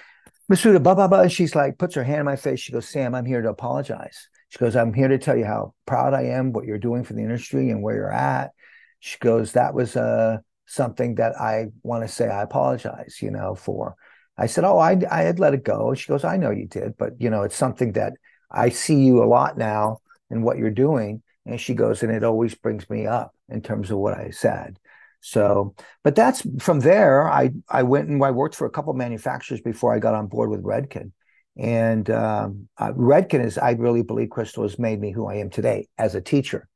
Masuda, 0.51 0.83
blah, 0.83 0.95
blah, 0.95 1.09
blah. 1.09 1.23
And 1.23 1.33
she's 1.33 1.55
like, 1.55 1.77
puts 1.77 1.95
her 1.97 2.05
hand 2.05 2.21
in 2.21 2.25
my 2.25 2.37
face. 2.37 2.61
She 2.61 2.73
goes, 2.73 2.89
Sam, 2.89 3.15
I'm 3.15 3.27
here 3.27 3.43
to 3.43 3.51
apologize. 3.51 4.29
She 4.49 4.59
goes, 4.59 4.77
I'm 4.77 4.95
here 4.95 5.09
to 5.09 5.19
tell 5.19 5.37
you 5.37 5.45
how 5.45 5.75
proud 5.85 6.15
I 6.15 6.23
am, 6.23 6.53
what 6.53 6.65
you're 6.65 6.79
doing 6.79 7.05
for 7.05 7.13
the 7.13 7.21
industry 7.23 7.69
and 7.69 7.83
where 7.83 7.97
you're 7.97 8.13
at. 8.13 8.53
She 9.01 9.19
goes, 9.19 9.53
that 9.53 9.75
was 9.75 9.95
uh, 9.95 10.39
something 10.65 11.17
that 11.17 11.39
I 11.39 11.67
want 11.83 12.05
to 12.05 12.09
say 12.09 12.29
I 12.29 12.43
apologize, 12.43 13.19
you 13.21 13.31
know, 13.31 13.55
for. 13.55 13.97
I 14.39 14.47
said, 14.47 14.65
oh, 14.65 14.79
I, 14.79 14.99
I 15.11 15.23
had 15.23 15.41
let 15.41 15.55
it 15.55 15.65
go. 15.65 15.93
She 15.95 16.07
goes, 16.07 16.25
I 16.25 16.37
know 16.37 16.51
you 16.51 16.67
did, 16.67 16.97
but, 16.97 17.21
you 17.21 17.29
know, 17.29 17.43
it's 17.43 17.57
something 17.57 17.93
that 17.93 18.13
I 18.51 18.71
see 18.71 18.95
you 19.05 19.23
a 19.23 19.27
lot 19.27 19.59
now 19.59 19.99
and 20.31 20.45
what 20.45 20.59
you're 20.59 20.71
doing. 20.71 21.23
And 21.45 21.61
she 21.61 21.75
goes, 21.75 22.03
and 22.03 22.13
it 22.13 22.23
always 22.23 22.55
brings 22.55 22.89
me 22.89 23.07
up 23.07 23.35
in 23.49 23.63
terms 23.63 23.91
of 23.91 23.99
what 23.99 24.17
I 24.17 24.31
said. 24.31 24.79
So, 25.21 25.75
but 26.05 26.15
that's 26.15 26.47
from 26.61 26.81
there. 26.81 27.29
I 27.29 27.51
I 27.69 27.83
went 27.83 28.09
and 28.09 28.23
I 28.23 28.31
worked 28.31 28.55
for 28.55 28.67
a 28.67 28.71
couple 28.71 28.93
manufacturers 28.93 29.61
before 29.61 29.93
I 29.93 29.99
got 29.99 30.15
on 30.15 30.29
board 30.29 30.51
with 30.51 30.63
Redken. 30.63 31.11
And 31.57 32.09
um, 32.11 32.69
uh, 32.79 32.93
Redken 32.93 33.45
is, 33.45 33.59
I 33.59 33.73
really 33.73 34.03
believe, 34.03 34.31
Crystal 34.31 34.63
has 34.63 34.79
made 34.79 35.01
me 35.01 35.11
who 35.11 35.27
I 35.27 35.37
am 35.37 35.51
today 35.51 35.89
as 35.99 36.15
a 36.15 36.21
teacher, 36.21 36.69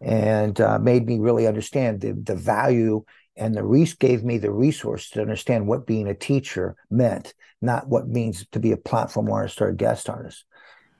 and 0.00 0.60
uh, 0.60 0.78
made 0.78 1.06
me 1.06 1.18
really 1.18 1.48
understand 1.48 2.00
the 2.00 2.12
the 2.12 2.36
value 2.36 3.02
and 3.38 3.54
the 3.54 3.64
res- 3.64 3.94
gave 3.94 4.24
me 4.24 4.38
the 4.38 4.50
resource 4.50 5.10
to 5.10 5.20
understand 5.20 5.66
what 5.66 5.86
being 5.86 6.08
a 6.08 6.14
teacher 6.14 6.76
meant, 6.90 7.34
not 7.62 7.88
what 7.88 8.08
means 8.08 8.46
to 8.52 8.60
be 8.60 8.72
a 8.72 8.76
platform 8.76 9.30
artist 9.30 9.62
or 9.62 9.68
a 9.68 9.74
guest 9.74 10.10
artist. 10.10 10.44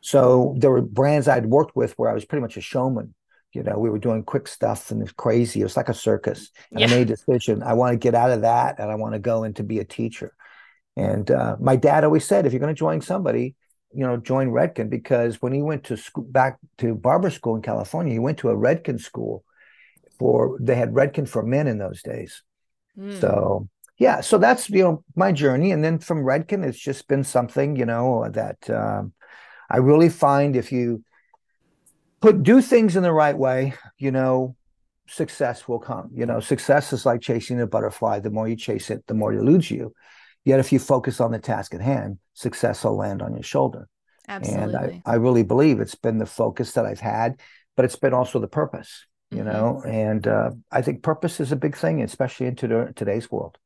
So 0.00 0.54
there 0.58 0.70
were 0.70 0.82
brands 0.82 1.28
I'd 1.28 1.46
worked 1.46 1.76
with 1.76 1.92
where 1.98 2.10
I 2.10 2.14
was 2.14 2.24
pretty 2.24 2.42
much 2.42 2.56
a 2.56 2.60
showman. 2.60 3.14
You 3.52 3.62
know, 3.62 3.78
we 3.78 3.90
were 3.90 3.98
doing 3.98 4.22
quick 4.22 4.46
stuff 4.46 4.90
and 4.90 5.02
it's 5.02 5.12
crazy. 5.12 5.60
It 5.60 5.64
was 5.64 5.76
like 5.76 5.88
a 5.88 5.94
circus. 5.94 6.50
And 6.70 6.80
yeah. 6.80 6.86
I 6.86 6.90
made 6.90 7.10
a 7.10 7.16
decision. 7.16 7.62
I 7.62 7.74
want 7.74 7.92
to 7.92 7.98
get 7.98 8.14
out 8.14 8.30
of 8.30 8.42
that 8.42 8.78
and 8.78 8.90
I 8.90 8.94
want 8.94 9.14
to 9.14 9.18
go 9.18 9.44
into 9.44 9.62
be 9.62 9.78
a 9.78 9.84
teacher. 9.84 10.34
And 10.96 11.30
uh, 11.30 11.56
my 11.58 11.76
dad 11.76 12.04
always 12.04 12.24
said, 12.24 12.46
if 12.46 12.52
you're 12.52 12.60
going 12.60 12.74
to 12.74 12.78
join 12.78 13.00
somebody, 13.00 13.54
you 13.92 14.06
know, 14.06 14.16
join 14.16 14.48
Redken 14.48 14.90
because 14.90 15.40
when 15.40 15.52
he 15.52 15.62
went 15.62 15.84
to 15.84 15.96
school, 15.96 16.24
back 16.24 16.58
to 16.78 16.94
barber 16.94 17.30
school 17.30 17.56
in 17.56 17.62
California, 17.62 18.12
he 18.12 18.18
went 18.18 18.38
to 18.38 18.50
a 18.50 18.56
Redken 18.56 19.00
school 19.00 19.44
for 20.18 20.58
they 20.60 20.74
had 20.74 20.92
Redken 20.92 21.28
for 21.28 21.42
men 21.42 21.66
in 21.66 21.78
those 21.78 22.02
days. 22.02 22.42
Mm. 22.98 23.20
So 23.20 23.68
yeah, 23.98 24.20
so 24.20 24.38
that's 24.38 24.70
you 24.70 24.82
know 24.82 25.04
my 25.16 25.32
journey, 25.32 25.72
and 25.72 25.82
then 25.82 25.98
from 25.98 26.24
Redken, 26.24 26.64
it's 26.64 26.78
just 26.78 27.08
been 27.08 27.24
something 27.24 27.76
you 27.76 27.86
know 27.86 28.28
that 28.30 28.68
um, 28.70 29.12
I 29.70 29.78
really 29.78 30.08
find 30.08 30.56
if 30.56 30.72
you 30.72 31.04
put 32.20 32.42
do 32.42 32.60
things 32.60 32.96
in 32.96 33.02
the 33.02 33.12
right 33.12 33.36
way, 33.36 33.74
you 33.98 34.10
know, 34.10 34.56
success 35.08 35.68
will 35.68 35.78
come. 35.78 36.10
You 36.14 36.26
know, 36.26 36.40
success 36.40 36.92
is 36.92 37.06
like 37.06 37.20
chasing 37.20 37.60
a 37.60 37.66
butterfly. 37.66 38.20
The 38.20 38.30
more 38.30 38.48
you 38.48 38.56
chase 38.56 38.90
it, 38.90 39.04
the 39.06 39.14
more 39.14 39.32
it 39.32 39.38
eludes 39.38 39.70
you. 39.70 39.94
Yet, 40.44 40.60
if 40.60 40.72
you 40.72 40.78
focus 40.78 41.20
on 41.20 41.32
the 41.32 41.38
task 41.38 41.74
at 41.74 41.80
hand, 41.80 42.18
success 42.34 42.84
will 42.84 42.96
land 42.96 43.20
on 43.20 43.34
your 43.34 43.42
shoulder. 43.42 43.88
Absolutely. 44.28 44.74
And 44.74 45.02
I, 45.06 45.12
I 45.12 45.14
really 45.14 45.42
believe 45.42 45.80
it's 45.80 45.94
been 45.94 46.18
the 46.18 46.26
focus 46.26 46.72
that 46.72 46.86
I've 46.86 47.00
had, 47.00 47.40
but 47.76 47.84
it's 47.84 47.96
been 47.96 48.14
also 48.14 48.38
the 48.38 48.48
purpose, 48.48 49.06
you 49.30 49.38
mm-hmm. 49.38 49.48
know. 49.48 49.82
And 49.86 50.26
uh, 50.26 50.50
I 50.70 50.82
think 50.82 51.02
purpose 51.02 51.40
is 51.40 51.52
a 51.52 51.56
big 51.56 51.76
thing, 51.76 52.02
especially 52.02 52.46
in 52.46 52.56
to- 52.56 52.92
today's 52.94 53.30
world. 53.30 53.58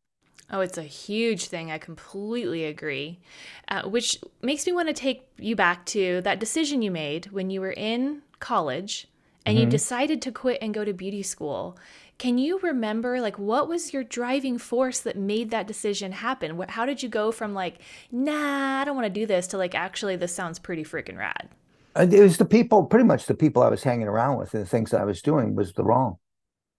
Oh, 0.50 0.60
it's 0.60 0.76
a 0.76 0.82
huge 0.82 1.46
thing. 1.46 1.70
I 1.70 1.78
completely 1.78 2.64
agree. 2.66 3.20
Uh, 3.68 3.82
which 3.88 4.18
makes 4.42 4.66
me 4.66 4.72
want 4.72 4.88
to 4.88 4.94
take 4.94 5.26
you 5.38 5.56
back 5.56 5.86
to 5.86 6.20
that 6.22 6.40
decision 6.40 6.82
you 6.82 6.90
made 6.90 7.26
when 7.26 7.48
you 7.48 7.60
were 7.60 7.72
in 7.72 8.20
college 8.38 9.08
and 9.46 9.56
mm-hmm. 9.56 9.64
you 9.64 9.70
decided 9.70 10.20
to 10.22 10.32
quit 10.32 10.58
and 10.60 10.74
go 10.74 10.84
to 10.84 10.92
beauty 10.92 11.22
school. 11.22 11.78
Can 12.18 12.36
you 12.36 12.58
remember 12.60 13.20
like 13.20 13.38
what 13.38 13.66
was 13.66 13.94
your 13.94 14.04
driving 14.04 14.58
force 14.58 15.00
that 15.00 15.16
made 15.16 15.50
that 15.50 15.66
decision 15.66 16.12
happen? 16.12 16.60
How 16.68 16.84
did 16.84 17.02
you 17.02 17.08
go 17.08 17.32
from 17.32 17.54
like, 17.54 17.78
nah, 18.10 18.80
I 18.80 18.84
don't 18.84 18.94
want 18.94 19.06
to 19.06 19.20
do 19.20 19.26
this 19.26 19.46
to 19.48 19.58
like, 19.58 19.74
actually, 19.74 20.16
this 20.16 20.34
sounds 20.34 20.58
pretty 20.58 20.84
freaking 20.84 21.16
rad? 21.16 21.48
It 21.94 22.22
was 22.22 22.38
the 22.38 22.44
people, 22.44 22.84
pretty 22.84 23.04
much 23.04 23.26
the 23.26 23.34
people 23.34 23.62
I 23.62 23.68
was 23.68 23.82
hanging 23.82 24.08
around 24.08 24.38
with 24.38 24.54
and 24.54 24.62
the 24.62 24.68
things 24.68 24.90
that 24.90 25.00
I 25.00 25.04
was 25.04 25.22
doing 25.22 25.54
was 25.54 25.72
the 25.72 25.84
wrong. 25.84 26.16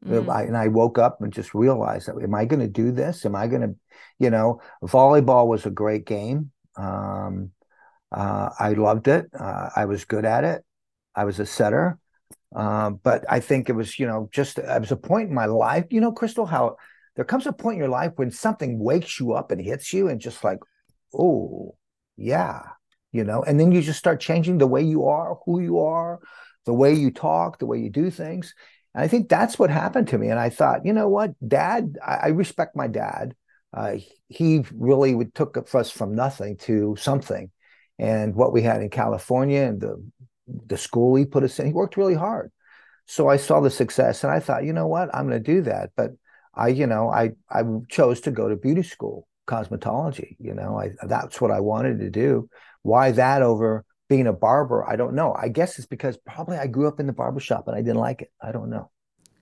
Mm-hmm. 0.06 0.30
I, 0.30 0.41
and 0.43 0.58
I 0.58 0.67
woke 0.67 0.97
up 0.97 1.21
and 1.21 1.32
just 1.32 1.54
realized 1.54 2.08
that, 2.08 2.21
am 2.21 2.36
I 2.36 2.45
going 2.45 2.60
to 2.60 2.67
do 2.67 2.91
this? 2.91 3.26
Am 3.26 3.36
I 3.36 3.47
going 3.47 3.62
to, 3.62 3.76
you 4.19 4.30
know, 4.30 4.60
volleyball 4.84 5.47
was 5.47 5.65
a 5.65 5.69
great 5.69 6.06
game. 6.06 6.52
Um, 6.76 7.52
uh, 8.12 8.49
I 8.60 8.73
loved 8.73 9.08
it. 9.08 9.28
Uh, 9.38 9.69
I 9.76 9.86
was 9.86 10.06
good 10.06 10.26
at 10.26 10.43
it. 10.43 10.63
I 11.15 11.26
was 11.26 11.39
a 11.39 11.45
setter. 11.45 11.99
Um, 12.56 12.99
but 13.02 13.23
I 13.30 13.39
think 13.39 13.69
it 13.69 13.73
was, 13.73 13.97
you 13.97 14.06
know, 14.06 14.30
just 14.32 14.60
it 14.60 14.80
was 14.80 14.91
a 14.91 14.97
point 14.97 15.30
in 15.30 15.36
my 15.36 15.45
life, 15.45 15.86
you 15.89 16.02
know, 16.02 16.12
Crystal, 16.12 16.45
how 16.45 16.78
there 17.15 17.26
comes 17.26 17.47
a 17.47 17.54
point 17.54 17.76
in 17.76 17.80
your 17.80 17.89
life 17.89 18.13
when 18.15 18.32
something 18.32 18.80
wakes 18.80 19.19
you 19.19 19.34
up 19.34 19.52
and 19.52 19.62
hits 19.62 19.93
you 19.93 20.08
and 20.08 20.19
just 20.19 20.43
like, 20.43 20.60
oh, 21.17 21.76
yeah, 22.17 22.62
you 23.13 23.23
know, 23.23 23.41
and 23.43 23.60
then 23.60 23.71
you 23.71 23.82
just 23.82 23.99
start 23.99 24.19
changing 24.19 24.58
the 24.58 24.67
way 24.67 24.82
you 24.82 25.06
are, 25.06 25.38
who 25.45 25.62
you 25.62 25.80
are, 25.80 26.19
the 26.65 26.73
way 26.73 26.93
you 26.93 27.12
talk, 27.12 27.60
the 27.60 27.65
way 27.65 27.78
you 27.80 27.89
do 27.89 28.10
things. 28.10 28.54
And 28.93 29.04
I 29.04 29.08
think 29.08 29.30
that's 29.30 29.58
what 29.58 29.69
happened 29.69 30.10
to 30.10 30.17
me. 30.17 30.28
And 30.30 30.39
I 30.39 30.49
thought, 30.49 30.86
you 30.86 30.93
know 30.93 31.08
what, 31.08 31.32
dad, 31.47 31.97
I, 32.06 32.15
I 32.15 32.28
respect 32.28 32.76
my 32.76 32.88
dad. 32.88 33.36
Uh, 33.73 33.95
he 34.28 34.65
really 34.73 35.26
took 35.34 35.58
us 35.73 35.89
from 35.89 36.15
nothing 36.15 36.58
to 36.58 36.95
something. 36.99 37.49
And 37.97 38.36
what 38.36 38.52
we 38.52 38.62
had 38.62 38.82
in 38.82 38.89
California 38.89 39.62
and 39.62 39.80
the 39.80 40.04
the 40.47 40.78
school 40.78 41.15
he 41.15 41.26
put 41.26 41.43
us 41.43 41.60
in. 41.60 41.67
He 41.67 41.73
worked 41.73 41.97
really 41.97 42.15
hard. 42.15 42.52
So 43.06 43.30
I 43.30 43.38
saw 43.38 43.60
the 43.60 43.69
success 43.69 44.23
and 44.23 44.32
I 44.32 44.39
thought, 44.39 44.63
you 44.63 44.73
know 44.73 44.88
what, 44.88 45.13
I'm 45.13 45.28
going 45.28 45.41
to 45.41 45.54
do 45.54 45.62
that. 45.63 45.91
But 45.95 46.12
I, 46.54 46.69
you 46.69 46.88
know, 46.88 47.10
I 47.10 47.32
I 47.49 47.63
chose 47.89 48.21
to 48.21 48.32
go 48.32 48.47
to 48.47 48.56
beauty 48.56 48.84
school, 48.84 49.28
cosmetology. 49.47 50.36
You 50.39 50.54
know, 50.54 50.80
I 50.80 50.91
that's 51.06 51.41
what 51.41 51.52
I 51.52 51.60
wanted 51.60 51.99
to 51.99 52.10
do. 52.10 52.49
Why 52.84 53.12
that 53.12 53.41
over 53.41 53.84
being 54.08 54.28
a 54.28 54.34
barber? 54.34 54.88
I 54.88 54.96
don't 54.96 55.15
know. 55.15 55.34
I 55.34 55.50
guess 55.50 55.78
it's 55.78 55.88
because 55.88 56.17
probably 56.17 56.58
I 56.58 56.67
grew 56.67 56.88
up 56.88 57.00
in 57.00 57.08
the 57.08 57.13
barbershop 57.13 57.67
and 57.67 57.76
I 57.76 57.82
didn't 57.82 57.98
like 57.98 58.22
it. 58.22 58.32
I 58.41 58.52
don't 58.52 58.69
know. 58.69 58.91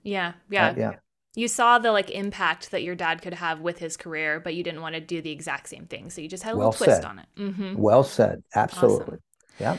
Yeah, 0.04 0.34
yeah, 0.50 0.70
uh, 0.70 0.74
yeah. 0.78 0.92
You 1.36 1.48
saw 1.48 1.80
the 1.80 1.92
like 1.92 2.10
impact 2.10 2.72
that 2.72 2.84
your 2.84 2.96
dad 2.96 3.22
could 3.22 3.34
have 3.34 3.62
with 3.62 3.78
his 3.78 3.96
career, 3.96 4.40
but 4.40 4.54
you 4.54 4.64
didn't 4.64 4.82
want 4.82 4.96
to 4.96 5.02
do 5.02 5.22
the 5.22 5.32
exact 5.32 5.70
same 5.70 5.86
thing. 5.86 6.10
So 6.10 6.22
you 6.22 6.28
just 6.28 6.44
had 6.44 6.54
a 6.54 6.58
well 6.58 6.70
little 6.70 6.86
twist 6.86 7.06
on 7.06 7.20
it. 7.20 7.26
Mm-hmm. 7.38 7.76
Well 7.76 8.04
said. 8.04 8.44
Absolutely. 8.54 9.04
Awesome. 9.04 9.20
Yeah. 9.60 9.78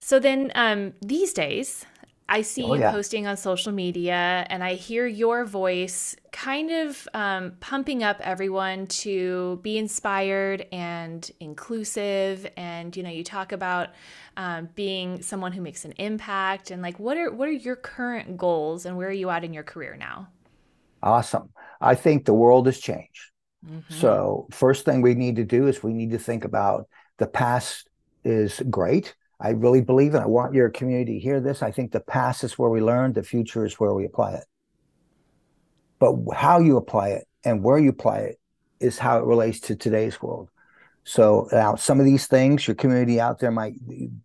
So 0.00 0.20
then 0.20 0.52
um, 0.54 0.92
these 1.00 1.32
days, 1.32 1.84
I 2.28 2.40
see 2.40 2.62
oh, 2.62 2.74
you 2.74 2.80
yeah. 2.80 2.90
posting 2.90 3.26
on 3.26 3.36
social 3.36 3.70
media 3.70 4.46
and 4.48 4.64
I 4.64 4.74
hear 4.74 5.06
your 5.06 5.44
voice 5.44 6.16
kind 6.32 6.70
of 6.70 7.06
um, 7.12 7.52
pumping 7.60 8.02
up 8.02 8.18
everyone 8.20 8.86
to 8.86 9.60
be 9.62 9.76
inspired 9.76 10.66
and 10.72 11.30
inclusive. 11.38 12.46
And, 12.56 12.96
you 12.96 13.02
know, 13.02 13.10
you 13.10 13.24
talk 13.24 13.52
about 13.52 13.90
um, 14.38 14.70
being 14.74 15.20
someone 15.20 15.52
who 15.52 15.60
makes 15.60 15.84
an 15.84 15.92
impact 15.98 16.70
and 16.70 16.80
like, 16.80 16.98
what 16.98 17.18
are, 17.18 17.30
what 17.30 17.46
are 17.48 17.52
your 17.52 17.76
current 17.76 18.38
goals 18.38 18.86
and 18.86 18.96
where 18.96 19.08
are 19.08 19.12
you 19.12 19.28
at 19.28 19.44
in 19.44 19.52
your 19.52 19.62
career 19.62 19.94
now? 19.94 20.28
Awesome. 21.02 21.50
I 21.80 21.94
think 21.94 22.24
the 22.24 22.34
world 22.34 22.64
has 22.66 22.78
changed. 22.78 23.30
Mm-hmm. 23.68 23.94
So 23.94 24.46
first 24.50 24.86
thing 24.86 25.02
we 25.02 25.14
need 25.14 25.36
to 25.36 25.44
do 25.44 25.66
is 25.66 25.82
we 25.82 25.92
need 25.92 26.12
to 26.12 26.18
think 26.18 26.46
about 26.46 26.88
the 27.18 27.26
past 27.26 27.88
is 28.24 28.62
great 28.70 29.14
I 29.40 29.50
really 29.50 29.80
believe, 29.80 30.14
and 30.14 30.22
I 30.22 30.26
want 30.26 30.54
your 30.54 30.70
community 30.70 31.14
to 31.14 31.20
hear 31.20 31.40
this. 31.40 31.62
I 31.62 31.70
think 31.70 31.92
the 31.92 32.00
past 32.00 32.44
is 32.44 32.58
where 32.58 32.70
we 32.70 32.80
learn, 32.80 33.12
the 33.12 33.22
future 33.22 33.64
is 33.64 33.74
where 33.74 33.92
we 33.92 34.04
apply 34.04 34.34
it. 34.34 34.44
But 35.98 36.16
how 36.34 36.60
you 36.60 36.76
apply 36.76 37.10
it 37.10 37.28
and 37.44 37.62
where 37.62 37.78
you 37.78 37.90
apply 37.90 38.18
it 38.18 38.40
is 38.80 38.98
how 38.98 39.18
it 39.18 39.24
relates 39.24 39.60
to 39.60 39.76
today's 39.76 40.20
world. 40.20 40.50
So 41.04 41.48
now 41.52 41.74
some 41.74 42.00
of 42.00 42.06
these 42.06 42.26
things, 42.26 42.66
your 42.66 42.74
community 42.74 43.20
out 43.20 43.38
there 43.38 43.50
might 43.50 43.74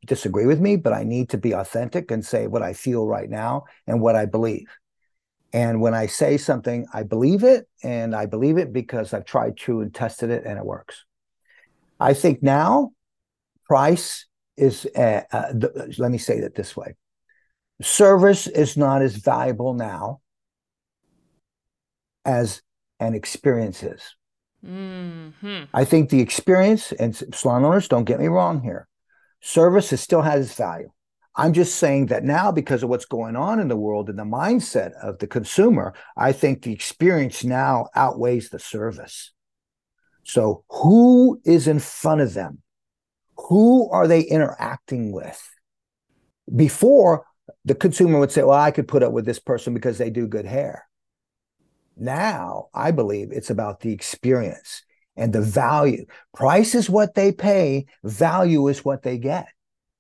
disagree 0.06 0.46
with 0.46 0.62
me, 0.62 0.78
but 0.78 0.94
I 0.94 1.04
need 1.04 1.30
to 1.30 1.38
be 1.38 1.54
authentic 1.54 2.10
and 2.12 2.26
say 2.26 2.48
what 2.48 2.62
I 2.62 2.74
feel 2.74 3.06
right 3.06 3.30
now 3.30 3.66
and 3.86 4.02
what 4.02 4.16
I 4.16 4.26
believe. 4.26 4.68
And 5.52 5.82
when 5.82 5.94
I 5.94 6.06
say 6.06 6.38
something, 6.38 6.88
I 6.94 7.04
believe 7.04 7.44
it, 7.44 7.68
and 7.84 8.16
I 8.16 8.28
believe 8.28 8.58
it 8.58 8.72
because 8.72 9.14
I've 9.14 9.26
tried 9.26 9.58
true 9.58 9.82
and 9.82 9.94
tested 9.94 10.30
it, 10.30 10.44
and 10.46 10.58
it 10.58 10.66
works. 10.66 11.04
I 12.00 12.14
think 12.14 12.42
now 12.42 12.92
price 13.66 14.26
is 14.60 14.86
uh, 14.96 15.22
uh, 15.32 15.54
the, 15.54 15.96
let 15.98 16.12
me 16.12 16.18
say 16.18 16.38
it 16.38 16.56
this 16.56 16.76
way. 16.76 16.96
Service 17.82 18.48
is 18.48 18.76
not 18.76 19.02
as 19.02 19.16
valuable 19.16 19.74
now 19.74 20.20
as 22.26 22.62
an 23.00 23.16
experience 23.16 23.82
is. 23.84 24.16
Mm-hmm. 24.66 25.64
i 25.74 25.86
think 25.86 26.10
the 26.10 26.20
experience 26.20 26.92
and 26.92 27.16
salon 27.34 27.64
owners 27.64 27.88
don't 27.88 28.04
get 28.04 28.20
me 28.20 28.28
wrong 28.28 28.62
here 28.62 28.90
service 29.40 29.94
is, 29.94 30.02
still 30.02 30.22
has 30.22 30.48
its 30.48 30.58
value. 30.58 30.90
I'm 31.36 31.54
just 31.54 31.76
saying 31.76 32.08
that 32.08 32.26
now 32.26 32.52
because 32.52 32.84
of 32.84 32.90
what's 32.90 33.06
going 33.06 33.38
on 33.38 33.62
in 33.62 33.70
the 33.70 33.78
world 33.78 34.10
and 34.10 34.20
the 34.20 34.24
mindset 34.24 34.92
of 35.02 35.20
the 35.20 35.28
consumer 35.28 35.94
i 36.18 36.34
think 36.34 36.62
the 36.62 36.74
experience 36.74 37.44
now 37.46 37.88
outweighs 37.96 38.50
the 38.50 38.60
service. 38.60 39.32
So 40.24 40.64
who 40.70 41.40
is 41.46 41.68
in 41.68 41.80
front 41.80 42.20
of 42.20 42.34
them 42.34 42.62
who 43.48 43.90
are 43.92 44.08
they 44.08 44.22
interacting 44.22 45.12
with? 45.12 45.42
Before, 46.54 47.26
the 47.66 47.76
consumer 47.76 48.20
would 48.20 48.32
say, 48.32 48.44
Well, 48.44 48.58
I 48.58 48.72
could 48.72 48.88
put 48.88 49.04
up 49.04 49.14
with 49.14 49.26
this 49.26 49.40
person 49.40 49.74
because 49.74 49.98
they 49.98 50.10
do 50.10 50.28
good 50.28 50.46
hair. 50.46 50.86
Now, 51.98 52.70
I 52.74 52.92
believe 52.92 53.30
it's 53.32 53.50
about 53.50 53.82
the 53.82 53.92
experience 53.92 54.84
and 55.16 55.34
the 55.34 55.42
value. 55.42 56.06
Price 56.34 56.76
is 56.76 56.90
what 56.90 57.14
they 57.14 57.32
pay, 57.32 57.86
value 58.04 58.68
is 58.68 58.86
what 58.86 59.04
they 59.04 59.18
get. 59.18 59.48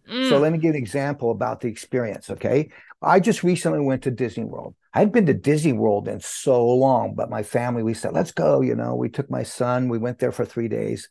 Mm. 0.10 0.30
So, 0.30 0.40
let 0.40 0.52
me 0.52 0.58
give 0.58 0.72
an 0.72 0.82
example 0.82 1.32
about 1.32 1.62
the 1.62 1.68
experience. 1.68 2.30
Okay. 2.30 2.70
I 3.02 3.20
just 3.20 3.44
recently 3.44 3.80
went 3.80 4.04
to 4.04 4.12
Disney 4.12 4.44
World. 4.44 4.76
I'd 4.94 5.12
been 5.12 5.28
to 5.28 5.34
Disney 5.34 5.72
World 5.72 6.08
in 6.08 6.20
so 6.20 6.68
long, 6.68 7.14
but 7.16 7.30
my 7.30 7.44
family, 7.44 7.82
we 7.82 7.94
said, 7.94 8.12
let's 8.12 8.32
go. 8.32 8.62
You 8.62 8.76
know, 8.76 8.96
we 8.96 9.08
took 9.08 9.30
my 9.30 9.44
son, 9.44 9.88
we 9.88 9.98
went 9.98 10.20
there 10.20 10.34
for 10.34 10.46
three 10.46 10.68
days. 10.68 11.08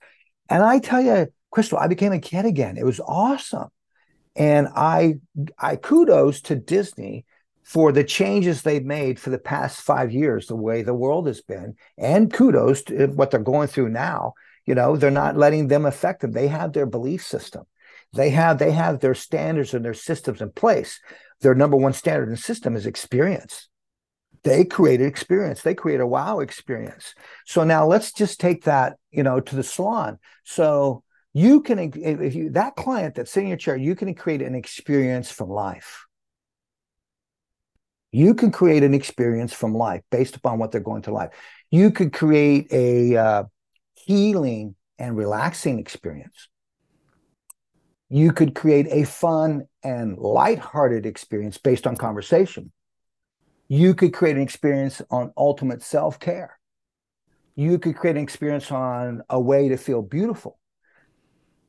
And 0.50 0.62
I 0.62 0.80
tell 0.80 1.00
you, 1.00 1.28
Crystal, 1.50 1.78
I 1.78 1.86
became 1.86 2.12
a 2.12 2.20
kid 2.20 2.44
again. 2.44 2.76
It 2.76 2.84
was 2.84 3.00
awesome. 3.00 3.68
And 4.36 4.68
I 4.74 5.14
I 5.58 5.76
kudos 5.76 6.40
to 6.42 6.54
Disney 6.54 7.24
for 7.64 7.92
the 7.92 8.04
changes 8.04 8.62
they've 8.62 8.84
made 8.84 9.20
for 9.20 9.30
the 9.30 9.38
past 9.38 9.80
five 9.82 10.10
years, 10.10 10.46
the 10.46 10.56
way 10.56 10.82
the 10.82 10.94
world 10.94 11.26
has 11.26 11.42
been, 11.42 11.74
and 11.98 12.32
kudos 12.32 12.82
to 12.84 13.08
what 13.08 13.30
they're 13.30 13.40
going 13.40 13.68
through 13.68 13.90
now. 13.90 14.34
You 14.64 14.74
know, 14.74 14.96
they're 14.96 15.10
not 15.10 15.36
letting 15.36 15.68
them 15.68 15.86
affect 15.86 16.20
them. 16.20 16.32
They 16.32 16.48
have 16.48 16.72
their 16.72 16.86
belief 16.86 17.24
system. 17.24 17.64
They 18.12 18.30
have 18.30 18.58
they 18.58 18.70
have 18.70 19.00
their 19.00 19.14
standards 19.14 19.74
and 19.74 19.84
their 19.84 19.94
systems 19.94 20.40
in 20.40 20.50
place. 20.50 21.00
Their 21.40 21.54
number 21.54 21.76
one 21.76 21.92
standard 21.92 22.28
and 22.28 22.38
system 22.38 22.76
is 22.76 22.86
experience. 22.86 23.68
They 24.44 24.64
created 24.64 25.06
experience. 25.06 25.62
They 25.62 25.74
create 25.74 26.00
a 26.00 26.06
wow 26.06 26.40
experience. 26.40 27.14
So 27.44 27.64
now 27.64 27.86
let's 27.86 28.12
just 28.12 28.40
take 28.40 28.64
that, 28.64 28.96
you 29.10 29.22
know, 29.22 29.40
to 29.40 29.56
the 29.56 29.62
salon. 29.62 30.18
So 30.44 31.02
you 31.38 31.60
can 31.60 31.78
if 31.78 32.34
you 32.34 32.50
that 32.50 32.74
client 32.74 33.14
that's 33.14 33.30
sitting 33.30 33.46
in 33.46 33.50
your 33.50 33.58
chair 33.58 33.76
you 33.76 33.94
can 33.94 34.12
create 34.14 34.42
an 34.42 34.54
experience 34.56 35.30
from 35.30 35.48
life. 35.48 36.06
You 38.10 38.34
can 38.34 38.50
create 38.50 38.82
an 38.82 38.94
experience 38.94 39.52
from 39.52 39.74
life 39.74 40.02
based 40.10 40.34
upon 40.34 40.58
what 40.58 40.72
they're 40.72 40.80
going 40.80 41.02
to 41.02 41.12
life. 41.12 41.30
You 41.70 41.90
could 41.92 42.12
create 42.12 42.72
a 42.72 43.16
uh, 43.16 43.44
healing 43.94 44.74
and 44.98 45.16
relaxing 45.16 45.78
experience. 45.78 46.48
You 48.08 48.32
could 48.32 48.54
create 48.54 48.86
a 48.90 49.04
fun 49.04 49.66
and 49.82 50.16
light-hearted 50.16 51.04
experience 51.04 51.58
based 51.58 51.86
on 51.86 51.96
conversation. 51.96 52.72
You 53.68 53.94
could 53.94 54.14
create 54.14 54.36
an 54.36 54.42
experience 54.42 55.02
on 55.10 55.32
ultimate 55.36 55.82
self-care. 55.82 56.58
You 57.54 57.78
could 57.78 57.94
create 57.94 58.16
an 58.16 58.22
experience 58.22 58.72
on 58.72 59.22
a 59.28 59.38
way 59.38 59.68
to 59.68 59.76
feel 59.76 60.00
beautiful 60.00 60.58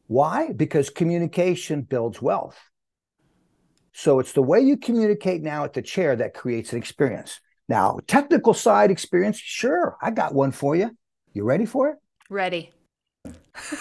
why? 0.10 0.52
Because 0.54 0.90
communication 0.90 1.84
builds 1.84 2.20
wealth. 2.20 2.60
So 3.94 4.18
it's 4.18 4.32
the 4.32 4.42
way 4.42 4.60
you 4.60 4.76
communicate 4.76 5.44
now 5.44 5.66
at 5.66 5.74
the 5.74 5.84
chair 5.84 6.16
that 6.16 6.34
creates 6.34 6.74
an 6.74 6.80
experience. 6.80 7.40
Now, 7.68 8.00
technical 8.08 8.56
side 8.56 8.90
experience, 8.90 9.38
sure, 9.38 9.98
I 10.02 10.10
got 10.10 10.34
one 10.34 10.52
for 10.52 10.76
you. 10.76 10.98
You 11.34 11.44
ready 11.44 11.68
for 11.68 11.90
it? 11.90 11.98
Ready. 12.28 12.72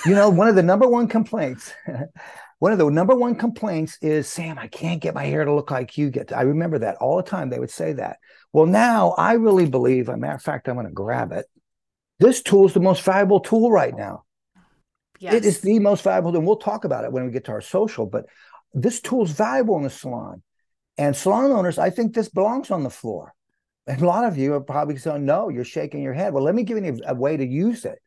you 0.05 0.15
know, 0.15 0.29
one 0.29 0.49
of 0.49 0.55
the 0.55 0.63
number 0.63 0.87
one 0.87 1.09
complaints, 1.09 1.73
one 2.59 2.73
of 2.73 2.79
the 2.79 2.91
number 2.91 3.15
one 3.15 3.35
complaints 3.35 3.97
is 4.03 4.29
Sam, 4.29 4.59
I 4.59 4.67
can't 4.67 5.01
get 5.01 5.15
my 5.15 5.25
hair 5.25 5.47
to 5.47 5.55
look 5.55 5.71
like 5.71 5.97
you 5.97 6.11
get. 6.11 6.31
I 6.37 6.43
remember 6.43 6.81
that 6.81 6.97
all 6.97 7.17
the 7.17 7.23
time. 7.23 7.49
They 7.49 7.59
would 7.59 7.71
say 7.71 7.95
that. 7.95 8.19
Well, 8.53 8.67
now 8.67 9.15
I 9.17 9.33
really 9.33 9.65
believe, 9.65 10.11
a 10.11 10.17
matter 10.19 10.35
of 10.35 10.43
fact, 10.43 10.69
I'm 10.69 10.75
going 10.75 10.87
to 10.87 10.93
grab 10.93 11.33
it. 11.33 11.47
This 12.19 12.43
tool 12.43 12.67
is 12.67 12.75
the 12.75 12.81
most 12.81 13.01
valuable 13.01 13.41
tool 13.41 13.71
right 13.71 13.97
now. 13.97 14.25
Yes. 15.19 15.35
It 15.35 15.45
is 15.45 15.61
the 15.61 15.79
most 15.79 16.05
valuable, 16.05 16.37
and 16.37 16.47
we'll 16.47 16.57
talk 16.57 16.85
about 16.85 17.05
it 17.05 17.13
when 17.13 17.25
we 17.25 17.33
get 17.33 17.45
to 17.47 17.53
our 17.53 17.61
social. 17.61 18.07
But 18.07 18.27
this 18.73 19.01
tool 19.01 19.25
is 19.25 19.33
valuable 19.33 19.77
in 19.77 19.83
the 19.83 19.91
salon, 19.91 20.43
and 20.97 21.17
salon 21.17 21.51
owners, 21.51 21.79
I 21.79 21.91
think 21.91 22.15
this 22.15 22.29
belongs 22.29 22.71
on 22.71 22.85
the 22.85 22.91
floor. 22.91 23.35
And 23.87 24.03
a 24.03 24.07
lot 24.07 24.25
of 24.25 24.37
you 24.37 24.55
are 24.55 24.61
probably 24.61 24.97
saying, 24.99 25.25
"No, 25.25 25.49
you're 25.49 25.65
shaking 25.65 26.03
your 26.03 26.13
head." 26.13 26.33
Well, 26.33 26.45
let 26.45 26.55
me 26.55 26.63
give 26.63 26.79
you 26.79 27.01
a, 27.07 27.13
a 27.13 27.15
way 27.15 27.37
to 27.37 27.47
use 27.47 27.85
it. 27.85 27.99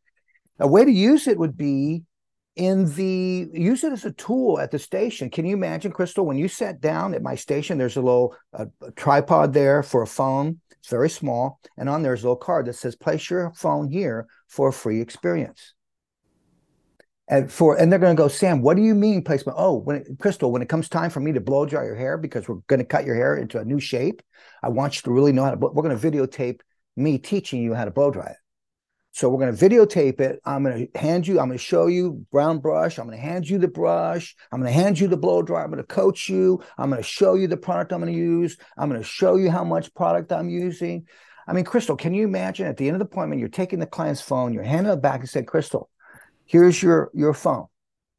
A 0.60 0.68
way 0.68 0.86
to 0.86 0.92
use 0.92 1.28
it 1.28 1.40
would 1.40 1.58
be 1.58 2.04
in 2.56 2.94
the 2.96 3.50
use 3.52 3.84
it 3.84 3.92
as 3.92 4.06
a 4.06 4.12
tool 4.12 4.60
at 4.60 4.72
the 4.72 4.78
station. 4.80 5.30
Can 5.30 5.46
you 5.46 5.56
imagine, 5.56 5.92
Crystal, 5.92 6.26
when 6.26 6.38
you 6.38 6.48
sat 6.48 6.82
down 6.82 7.16
at 7.16 7.24
my 7.24 7.36
station, 7.36 7.78
there's 7.78 7.98
a 7.98 8.02
little 8.02 8.36
a, 8.54 8.68
a 8.82 8.92
tripod 8.92 9.54
there 9.54 9.82
for 9.82 10.04
a 10.04 10.08
phone. 10.08 10.60
It's 10.80 10.90
very 10.90 11.10
small, 11.10 11.60
and 11.78 11.90
on 11.90 12.04
there's 12.04 12.24
a 12.24 12.26
little 12.26 12.36
card 12.36 12.68
that 12.68 12.76
says, 12.76 12.96
"Place 12.96 13.30
your 13.30 13.52
phone 13.56 13.90
here 13.90 14.28
for 14.48 14.70
a 14.70 14.74
free 14.74 15.02
experience." 15.02 15.74
And 17.32 17.52
for 17.52 17.80
and 17.80 17.92
they're 17.92 17.98
going 17.98 18.16
to 18.16 18.22
go 18.22 18.28
sam 18.28 18.62
what 18.62 18.78
do 18.78 18.84
you 18.84 18.94
mean 18.94 19.24
placement? 19.24 19.58
Oh 19.60 19.78
when 19.78 19.96
it, 19.96 20.08
crystal 20.20 20.52
when 20.52 20.62
it 20.62 20.70
comes 20.70 20.88
time 20.88 21.10
for 21.10 21.22
me 21.22 21.32
to 21.32 21.42
blow 21.42 21.66
dry 21.66 21.86
your 21.86 21.96
hair 21.96 22.18
because 22.18 22.48
we're 22.48 22.60
going 22.68 22.80
to 22.80 22.86
cut 22.86 23.06
your 23.06 23.16
hair 23.16 23.36
into 23.38 23.58
a 23.58 23.66
new 23.66 23.80
shape 23.80 24.22
i 24.62 24.70
want 24.70 24.98
you 24.98 25.02
to 25.04 25.12
really 25.12 25.32
know 25.32 25.46
how 25.46 25.52
to 25.52 25.58
we're 25.58 25.82
going 25.82 25.98
to 25.98 26.12
videotape 26.12 26.60
me 26.96 27.18
teaching 27.18 27.64
you 27.64 27.74
how 27.74 27.86
to 27.86 27.92
blow 27.92 28.12
dry 28.12 28.28
it. 28.28 28.38
So 29.14 29.30
we're 29.30 29.40
going 29.40 29.56
to 29.56 29.70
videotape 29.70 30.22
it. 30.22 30.40
I'm 30.46 30.64
going 30.64 30.88
to 30.88 31.00
hand 31.00 31.28
you 31.28 31.40
i'm 31.40 31.48
going 31.48 31.58
to 31.58 31.64
show 31.64 31.88
you 31.88 32.26
brown 32.32 32.60
brush. 32.60 33.00
I'm 33.00 33.08
going 33.08 33.18
to 33.18 33.24
hand 33.24 33.50
you 33.50 33.58
the 33.58 33.68
brush. 33.68 34.36
I'm 34.52 34.62
going 34.62 34.72
to 34.72 34.80
hand 34.80 35.00
you 35.00 35.08
the 35.08 35.18
blow 35.18 35.42
dry. 35.42 35.64
I'm 35.64 35.72
going 35.72 35.84
to 35.84 35.88
coach 35.88 36.30
you. 36.30 36.62
I'm 36.78 36.90
going 36.90 37.02
to 37.02 37.08
show 37.08 37.36
you 37.36 37.48
the 37.48 37.58
product 37.58 37.94
i'm 37.94 38.02
going 38.02 38.14
to 38.14 38.20
use. 38.20 38.58
I'm 38.78 38.90
going 38.90 39.02
to 39.02 39.08
show 39.08 39.36
you 39.36 39.50
how 39.50 39.64
much 39.64 39.94
product 39.94 40.32
i'm 40.32 40.50
using. 40.50 41.08
I 41.48 41.54
mean 41.54 41.66
crystal 41.66 41.96
can 41.96 42.14
you 42.14 42.26
imagine 42.26 42.68
at 42.68 42.78
the 42.78 42.88
end 42.88 42.96
of 42.96 43.00
the 43.00 43.06
appointment 43.06 43.40
you're 43.40 43.50
taking 43.50 43.80
the 43.80 43.86
client's 43.86 44.22
phone 44.22 44.54
you're 44.54 44.64
handing 44.64 44.94
it 44.94 45.02
back 45.02 45.22
and 45.22 45.30
say 45.30 45.44
crystal 45.44 45.90
here's 46.52 46.82
your 46.82 47.10
your 47.14 47.34
phone 47.34 47.68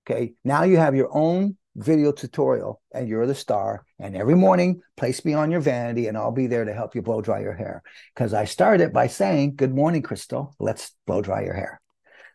okay? 0.04 0.34
Now 0.44 0.64
you 0.64 0.76
have 0.76 0.94
your 0.94 1.08
own 1.12 1.56
video 1.76 2.12
tutorial 2.12 2.82
and 2.92 3.08
you're 3.08 3.26
the 3.26 3.34
star. 3.34 3.84
And 3.98 4.14
every 4.14 4.34
morning 4.34 4.82
place 4.96 5.24
me 5.24 5.32
on 5.32 5.50
your 5.50 5.60
vanity 5.60 6.06
and 6.06 6.18
i'll 6.18 6.32
be 6.32 6.46
there 6.46 6.66
to 6.66 6.74
help 6.74 6.94
you 6.94 7.02
blow 7.02 7.22
dry 7.22 7.40
your 7.40 7.54
hair. 7.54 7.82
Because 8.14 8.34
i 8.34 8.44
started 8.44 8.92
by 8.92 9.06
saying 9.06 9.56
good 9.56 9.74
morning 9.74 10.02
crystal. 10.02 10.54
Let's 10.58 10.92
blow 11.06 11.22
dry 11.22 11.44
your 11.44 11.54
hair. 11.54 11.80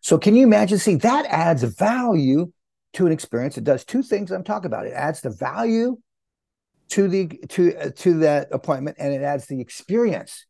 So 0.02 0.18
can 0.18 0.36
you 0.36 0.44
imagine? 0.44 0.80
See 0.80 0.96
that 0.96 1.26
adds 1.28 1.64
value 1.64 2.52
to 2.94 3.06
an 3.06 3.12
experience. 3.12 3.58
It 3.58 3.64
does 3.64 3.86
two 3.86 4.02
things 4.02 4.32
i'm 4.32 4.44
talking 4.44 4.68
about 4.68 4.88
it 4.88 4.94
adds 4.94 5.22
the 5.22 5.30
value 5.30 5.98
to 6.90 7.08
the 7.08 7.28
to 7.50 7.76
uh, 7.78 7.90
to 7.98 8.20
that 8.20 8.48
appointment 8.52 8.98
and 9.00 9.14
it 9.14 9.22
adds 9.22 9.46
the 9.46 9.60
experience 9.60 10.47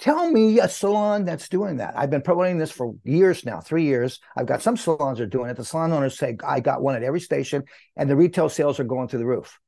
Tell 0.00 0.30
me 0.30 0.58
a 0.58 0.68
salon 0.68 1.24
that's 1.24 1.48
doing 1.48 1.76
that. 1.76 1.94
I've 1.96 2.10
been 2.10 2.22
promoting 2.22 2.58
this 2.58 2.70
for 2.70 2.94
years 3.04 3.44
now, 3.44 3.60
three 3.60 3.84
years. 3.84 4.18
I've 4.36 4.46
got 4.46 4.62
some 4.62 4.76
salons 4.76 5.20
are 5.20 5.26
doing 5.26 5.50
it. 5.50 5.56
The 5.56 5.64
salon 5.64 5.92
owners 5.92 6.16
say, 6.16 6.36
I 6.44 6.60
got 6.60 6.82
one 6.82 6.96
at 6.96 7.02
every 7.02 7.20
station, 7.20 7.64
and 7.96 8.08
the 8.08 8.16
retail 8.16 8.48
sales 8.48 8.80
are 8.80 8.84
going 8.84 9.08
through 9.08 9.20
the 9.20 9.26
roof. 9.26 9.58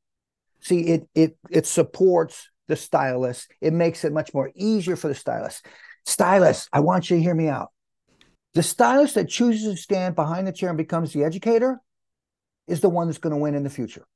See, 0.60 0.80
it 0.86 1.08
it 1.14 1.36
it 1.50 1.66
supports 1.66 2.48
the 2.68 2.76
stylist. 2.76 3.52
It 3.60 3.72
makes 3.72 4.04
it 4.04 4.12
much 4.12 4.32
more 4.32 4.50
easier 4.54 4.96
for 4.96 5.08
the 5.08 5.14
stylist. 5.14 5.66
Stylist, 6.06 6.68
I 6.72 6.80
want 6.80 7.10
you 7.10 7.16
to 7.16 7.22
hear 7.22 7.34
me 7.34 7.48
out. 7.48 7.70
The 8.54 8.62
stylist 8.62 9.14
that 9.14 9.28
chooses 9.28 9.74
to 9.74 9.80
stand 9.80 10.14
behind 10.14 10.46
the 10.46 10.52
chair 10.52 10.68
and 10.68 10.78
becomes 10.78 11.12
the 11.12 11.24
educator 11.24 11.80
is 12.66 12.80
the 12.80 12.88
one 12.88 13.06
that's 13.06 13.18
going 13.18 13.32
to 13.32 13.40
win 13.40 13.54
in 13.54 13.62
the 13.64 13.70
future. 13.70 14.06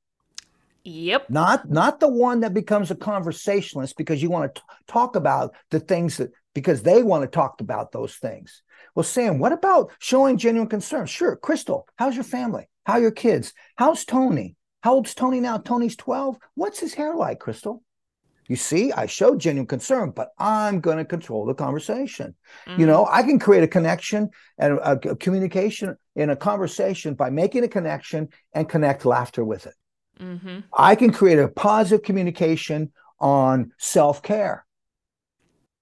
Yep. 0.87 1.29
Not 1.29 1.69
not 1.69 1.99
the 1.99 2.07
one 2.07 2.39
that 2.39 2.53
becomes 2.53 2.91
a 2.91 2.95
conversationalist 2.95 3.97
because 3.97 4.23
you 4.23 4.29
want 4.29 4.55
to 4.55 4.61
t- 4.61 4.67
talk 4.87 5.17
about 5.17 5.53
the 5.69 5.81
things 5.81 6.15
that 6.15 6.31
because 6.53 6.81
they 6.81 7.03
want 7.03 7.23
to 7.23 7.27
talk 7.27 7.59
about 7.59 7.91
those 7.91 8.15
things. 8.15 8.63
Well, 8.95 9.03
Sam, 9.03 9.37
what 9.37 9.51
about 9.51 9.91
showing 9.99 10.37
genuine 10.37 10.69
concern? 10.69 11.05
Sure, 11.05 11.35
Crystal, 11.35 11.85
how's 11.97 12.15
your 12.15 12.23
family? 12.23 12.69
How 12.85 12.93
are 12.93 13.01
your 13.01 13.11
kids? 13.11 13.51
How's 13.75 14.05
Tony? 14.05 14.55
How 14.81 14.93
old's 14.93 15.13
Tony 15.13 15.41
now? 15.41 15.57
Tony's 15.57 15.97
12. 15.97 16.37
What's 16.55 16.79
his 16.79 16.93
hair 16.93 17.13
like, 17.15 17.39
Crystal? 17.39 17.83
You 18.47 18.55
see, 18.55 18.93
I 18.93 19.07
showed 19.07 19.41
genuine 19.41 19.67
concern, 19.67 20.11
but 20.11 20.29
I'm 20.39 20.79
going 20.79 20.99
to 20.99 21.05
control 21.05 21.45
the 21.45 21.53
conversation. 21.53 22.33
Mm-hmm. 22.65 22.79
You 22.79 22.87
know, 22.87 23.05
I 23.11 23.23
can 23.23 23.39
create 23.39 23.63
a 23.63 23.67
connection 23.67 24.29
and 24.57 24.77
a, 24.77 24.91
a, 25.09 25.15
communication 25.17 25.97
in 26.15 26.29
a 26.29 26.35
conversation 26.37 27.13
by 27.13 27.29
making 27.29 27.65
a 27.65 27.67
connection 27.67 28.29
and 28.53 28.69
connect 28.69 29.05
laughter 29.05 29.43
with 29.43 29.65
it. 29.65 29.73
Mm-hmm. 30.19 30.59
I 30.73 30.95
can 30.95 31.11
create 31.11 31.39
a 31.39 31.47
positive 31.47 32.03
communication 32.03 32.91
on 33.19 33.71
self 33.77 34.21
care 34.21 34.65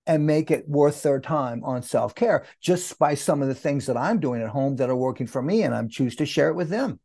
and 0.07 0.27
make 0.27 0.51
it 0.51 0.67
worth 0.69 1.01
their 1.03 1.19
time 1.19 1.63
on 1.63 1.81
self 1.81 2.15
care 2.15 2.45
just 2.61 2.97
by 2.99 3.15
some 3.15 3.41
of 3.41 3.47
the 3.47 3.55
things 3.55 3.85
that 3.87 3.97
I'm 3.97 4.19
doing 4.19 4.41
at 4.41 4.49
home 4.49 4.75
that 4.77 4.89
are 4.89 4.95
working 4.95 5.27
for 5.27 5.41
me, 5.41 5.63
and 5.63 5.73
I'm 5.73 5.89
choose 5.89 6.15
to 6.17 6.25
share 6.25 6.49
it 6.49 6.55
with 6.55 6.69
them. 6.69 6.99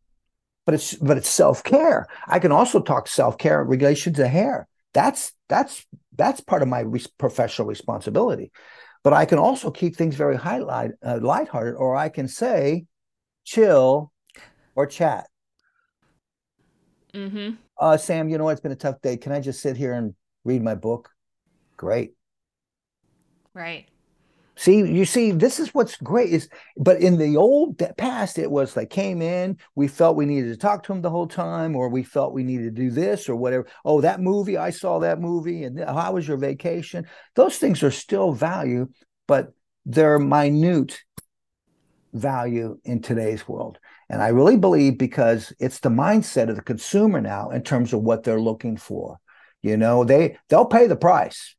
But 0.66 0.74
it's 0.74 0.94
but 0.94 1.16
it's 1.16 1.28
self 1.28 1.64
care. 1.64 2.06
I 2.26 2.38
can 2.38 2.52
also 2.52 2.80
talk 2.80 3.08
self 3.08 3.38
care 3.38 3.62
in 3.62 3.68
relation 3.68 4.12
to 4.14 4.28
hair. 4.28 4.68
That's 4.92 5.32
that's 5.48 5.86
that's 6.16 6.40
part 6.40 6.62
of 6.62 6.68
my 6.68 6.84
professional 7.18 7.68
responsibility. 7.68 8.52
But 9.02 9.14
I 9.14 9.24
can 9.24 9.38
also 9.38 9.70
keep 9.70 9.96
things 9.96 10.14
very 10.14 10.36
highlight 10.36 10.90
uh, 11.04 11.18
lighthearted, 11.22 11.74
or 11.76 11.96
I 11.96 12.10
can 12.10 12.28
say, 12.28 12.84
chill, 13.44 14.12
or 14.74 14.86
chat. 14.86 15.29
Mm-hmm. 17.14 17.54
Uh, 17.78 17.96
Sam, 17.96 18.28
you 18.28 18.38
know 18.38 18.44
what? 18.44 18.52
It's 18.52 18.60
been 18.60 18.72
a 18.72 18.76
tough 18.76 19.00
day. 19.00 19.16
Can 19.16 19.32
I 19.32 19.40
just 19.40 19.60
sit 19.60 19.76
here 19.76 19.92
and 19.94 20.14
read 20.44 20.62
my 20.62 20.74
book? 20.74 21.10
Great. 21.76 22.14
Right. 23.54 23.88
See, 24.56 24.76
you 24.76 25.06
see, 25.06 25.30
this 25.30 25.58
is 25.58 25.72
what's 25.72 25.96
great 25.96 26.28
is, 26.28 26.50
but 26.76 27.00
in 27.00 27.16
the 27.16 27.38
old 27.38 27.82
past, 27.96 28.38
it 28.38 28.50
was 28.50 28.76
like 28.76 28.90
came 28.90 29.22
in, 29.22 29.56
we 29.74 29.88
felt 29.88 30.16
we 30.16 30.26
needed 30.26 30.48
to 30.48 30.56
talk 30.58 30.82
to 30.82 30.92
him 30.92 31.00
the 31.00 31.08
whole 31.08 31.26
time, 31.26 31.74
or 31.74 31.88
we 31.88 32.02
felt 32.02 32.34
we 32.34 32.44
needed 32.44 32.76
to 32.76 32.82
do 32.82 32.90
this 32.90 33.30
or 33.30 33.36
whatever. 33.36 33.66
Oh, 33.86 34.02
that 34.02 34.20
movie, 34.20 34.58
I 34.58 34.68
saw 34.68 34.98
that 34.98 35.18
movie, 35.18 35.64
and 35.64 35.80
how 35.80 36.12
was 36.12 36.28
your 36.28 36.36
vacation? 36.36 37.06
Those 37.36 37.56
things 37.56 37.82
are 37.82 37.90
still 37.90 38.32
value, 38.32 38.88
but 39.26 39.54
they're 39.86 40.18
minute 40.18 41.00
value 42.12 42.78
in 42.84 43.02
today's 43.02 43.46
world. 43.46 43.78
And 44.08 44.22
I 44.22 44.28
really 44.28 44.56
believe 44.56 44.98
because 44.98 45.52
it's 45.58 45.80
the 45.80 45.88
mindset 45.88 46.48
of 46.48 46.56
the 46.56 46.62
consumer 46.62 47.20
now 47.20 47.50
in 47.50 47.62
terms 47.62 47.92
of 47.92 48.02
what 48.02 48.24
they're 48.24 48.40
looking 48.40 48.76
for. 48.76 49.18
You 49.62 49.76
know, 49.76 50.04
they 50.04 50.38
they'll 50.48 50.64
pay 50.64 50.86
the 50.86 50.96
price. 50.96 51.54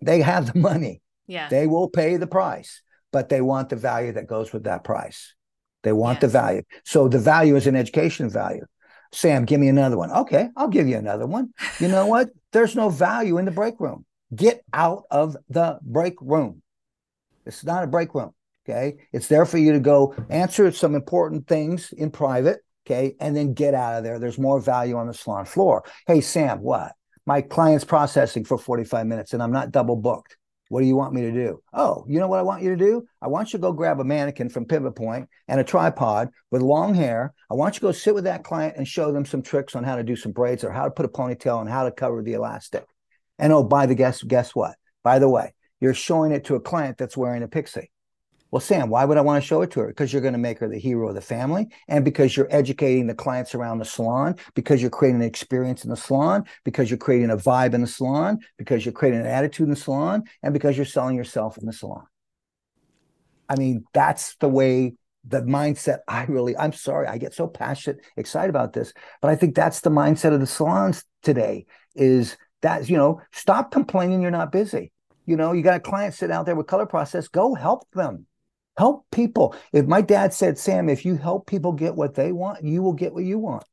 They 0.00 0.20
have 0.20 0.52
the 0.52 0.58
money 0.58 1.02
yeah. 1.26 1.48
They 1.48 1.66
will 1.66 1.88
pay 1.88 2.16
the 2.16 2.26
price, 2.26 2.82
but 3.12 3.28
they 3.28 3.40
want 3.40 3.68
the 3.68 3.76
value 3.76 4.12
that 4.12 4.26
goes 4.26 4.52
with 4.52 4.64
that 4.64 4.84
price. 4.84 5.34
They 5.82 5.92
want 5.92 6.16
yes. 6.16 6.20
the 6.22 6.28
value. 6.28 6.62
So 6.84 7.08
the 7.08 7.18
value 7.18 7.56
is 7.56 7.66
an 7.66 7.76
education 7.76 8.30
value. 8.30 8.64
Sam, 9.12 9.44
give 9.44 9.60
me 9.60 9.68
another 9.68 9.96
one. 9.96 10.10
Okay, 10.10 10.48
I'll 10.56 10.68
give 10.68 10.88
you 10.88 10.96
another 10.96 11.26
one. 11.26 11.52
You 11.78 11.88
know 11.88 12.06
what? 12.06 12.30
There's 12.52 12.74
no 12.74 12.88
value 12.88 13.38
in 13.38 13.44
the 13.44 13.50
break 13.50 13.78
room. 13.78 14.04
Get 14.34 14.62
out 14.72 15.04
of 15.10 15.36
the 15.48 15.78
break 15.82 16.14
room. 16.20 16.62
It's 17.44 17.64
not 17.64 17.84
a 17.84 17.86
break 17.86 18.14
room. 18.14 18.32
Okay. 18.68 18.96
It's 19.12 19.28
there 19.28 19.46
for 19.46 19.58
you 19.58 19.72
to 19.72 19.80
go 19.80 20.14
answer 20.28 20.70
some 20.72 20.94
important 20.94 21.46
things 21.46 21.92
in 21.92 22.10
private. 22.10 22.60
Okay. 22.86 23.14
And 23.20 23.36
then 23.36 23.54
get 23.54 23.74
out 23.74 23.98
of 23.98 24.04
there. 24.04 24.18
There's 24.18 24.38
more 24.38 24.60
value 24.60 24.96
on 24.96 25.06
the 25.06 25.14
salon 25.14 25.44
floor. 25.44 25.84
Hey, 26.06 26.20
Sam, 26.20 26.60
what? 26.60 26.92
My 27.26 27.42
client's 27.42 27.84
processing 27.84 28.44
for 28.44 28.58
45 28.58 29.06
minutes 29.06 29.32
and 29.32 29.42
I'm 29.42 29.52
not 29.52 29.72
double 29.72 29.96
booked. 29.96 30.36
What 30.68 30.80
do 30.80 30.86
you 30.86 30.96
want 30.96 31.14
me 31.14 31.22
to 31.22 31.32
do? 31.32 31.62
Oh, 31.72 32.04
you 32.08 32.18
know 32.18 32.26
what 32.26 32.40
I 32.40 32.42
want 32.42 32.62
you 32.62 32.70
to 32.70 32.76
do? 32.76 33.06
I 33.22 33.28
want 33.28 33.52
you 33.52 33.58
to 33.58 33.62
go 33.62 33.72
grab 33.72 34.00
a 34.00 34.04
mannequin 34.04 34.48
from 34.48 34.64
Pivot 34.64 34.96
Point 34.96 35.28
and 35.46 35.60
a 35.60 35.64
tripod 35.64 36.30
with 36.50 36.60
long 36.60 36.94
hair. 36.94 37.34
I 37.48 37.54
want 37.54 37.74
you 37.74 37.80
to 37.80 37.86
go 37.86 37.92
sit 37.92 38.14
with 38.14 38.24
that 38.24 38.42
client 38.42 38.74
and 38.76 38.86
show 38.86 39.12
them 39.12 39.24
some 39.24 39.42
tricks 39.42 39.76
on 39.76 39.84
how 39.84 39.94
to 39.94 40.02
do 40.02 40.16
some 40.16 40.32
braids 40.32 40.64
or 40.64 40.72
how 40.72 40.84
to 40.84 40.90
put 40.90 41.06
a 41.06 41.08
ponytail 41.08 41.60
and 41.60 41.70
how 41.70 41.84
to 41.84 41.92
cover 41.92 42.20
the 42.20 42.32
elastic. 42.32 42.84
And 43.38 43.52
oh, 43.52 43.62
by 43.62 43.86
the 43.86 43.94
guess, 43.94 44.22
guess 44.22 44.56
what? 44.56 44.74
By 45.04 45.20
the 45.20 45.28
way, 45.28 45.54
you're 45.80 45.94
showing 45.94 46.32
it 46.32 46.46
to 46.46 46.56
a 46.56 46.60
client 46.60 46.98
that's 46.98 47.16
wearing 47.16 47.44
a 47.44 47.48
pixie. 47.48 47.90
Well, 48.56 48.62
Sam, 48.62 48.88
why 48.88 49.04
would 49.04 49.18
I 49.18 49.20
want 49.20 49.42
to 49.42 49.46
show 49.46 49.60
it 49.60 49.70
to 49.72 49.80
her? 49.80 49.88
Because 49.88 50.14
you're 50.14 50.22
going 50.22 50.32
to 50.32 50.38
make 50.38 50.60
her 50.60 50.66
the 50.66 50.78
hero 50.78 51.10
of 51.10 51.14
the 51.14 51.20
family, 51.20 51.68
and 51.88 52.02
because 52.02 52.34
you're 52.34 52.48
educating 52.48 53.06
the 53.06 53.14
clients 53.14 53.54
around 53.54 53.80
the 53.80 53.84
salon, 53.84 54.36
because 54.54 54.80
you're 54.80 54.90
creating 54.90 55.20
an 55.20 55.26
experience 55.26 55.84
in 55.84 55.90
the 55.90 55.96
salon, 55.98 56.42
because 56.64 56.88
you're 56.88 56.96
creating 56.96 57.28
a 57.28 57.36
vibe 57.36 57.74
in 57.74 57.82
the 57.82 57.86
salon, 57.86 58.38
because 58.56 58.86
you're 58.86 58.94
creating 58.94 59.20
an 59.20 59.26
attitude 59.26 59.64
in 59.64 59.68
the 59.74 59.76
salon, 59.76 60.24
and 60.42 60.54
because 60.54 60.74
you're 60.74 60.86
selling 60.86 61.16
yourself 61.16 61.58
in 61.58 61.66
the 61.66 61.72
salon. 61.74 62.06
I 63.46 63.56
mean, 63.56 63.84
that's 63.92 64.36
the 64.36 64.48
way 64.48 64.94
the 65.22 65.42
mindset 65.42 65.98
I 66.08 66.24
really, 66.24 66.56
I'm 66.56 66.72
sorry, 66.72 67.08
I 67.08 67.18
get 67.18 67.34
so 67.34 67.46
passionate, 67.46 68.00
excited 68.16 68.48
about 68.48 68.72
this, 68.72 68.94
but 69.20 69.30
I 69.30 69.36
think 69.36 69.54
that's 69.54 69.82
the 69.82 69.90
mindset 69.90 70.32
of 70.32 70.40
the 70.40 70.46
salons 70.46 71.04
today 71.22 71.66
is 71.94 72.38
that, 72.62 72.88
you 72.88 72.96
know, 72.96 73.20
stop 73.32 73.70
complaining 73.70 74.22
you're 74.22 74.30
not 74.30 74.50
busy. 74.50 74.92
You 75.26 75.36
know, 75.36 75.52
you 75.52 75.60
got 75.60 75.76
a 75.76 75.80
client 75.80 76.14
sit 76.14 76.30
out 76.30 76.46
there 76.46 76.56
with 76.56 76.68
color 76.68 76.86
process, 76.86 77.28
go 77.28 77.54
help 77.54 77.86
them 77.92 78.24
Help 78.76 79.06
people. 79.10 79.54
If 79.72 79.86
my 79.86 80.00
dad 80.00 80.34
said, 80.34 80.58
Sam, 80.58 80.88
if 80.88 81.04
you 81.04 81.16
help 81.16 81.46
people 81.46 81.72
get 81.72 81.94
what 81.94 82.14
they 82.14 82.32
want, 82.32 82.64
you 82.64 82.82
will 82.82 82.92
get 82.92 83.14
what 83.14 83.24
you 83.24 83.38
want. 83.38 83.64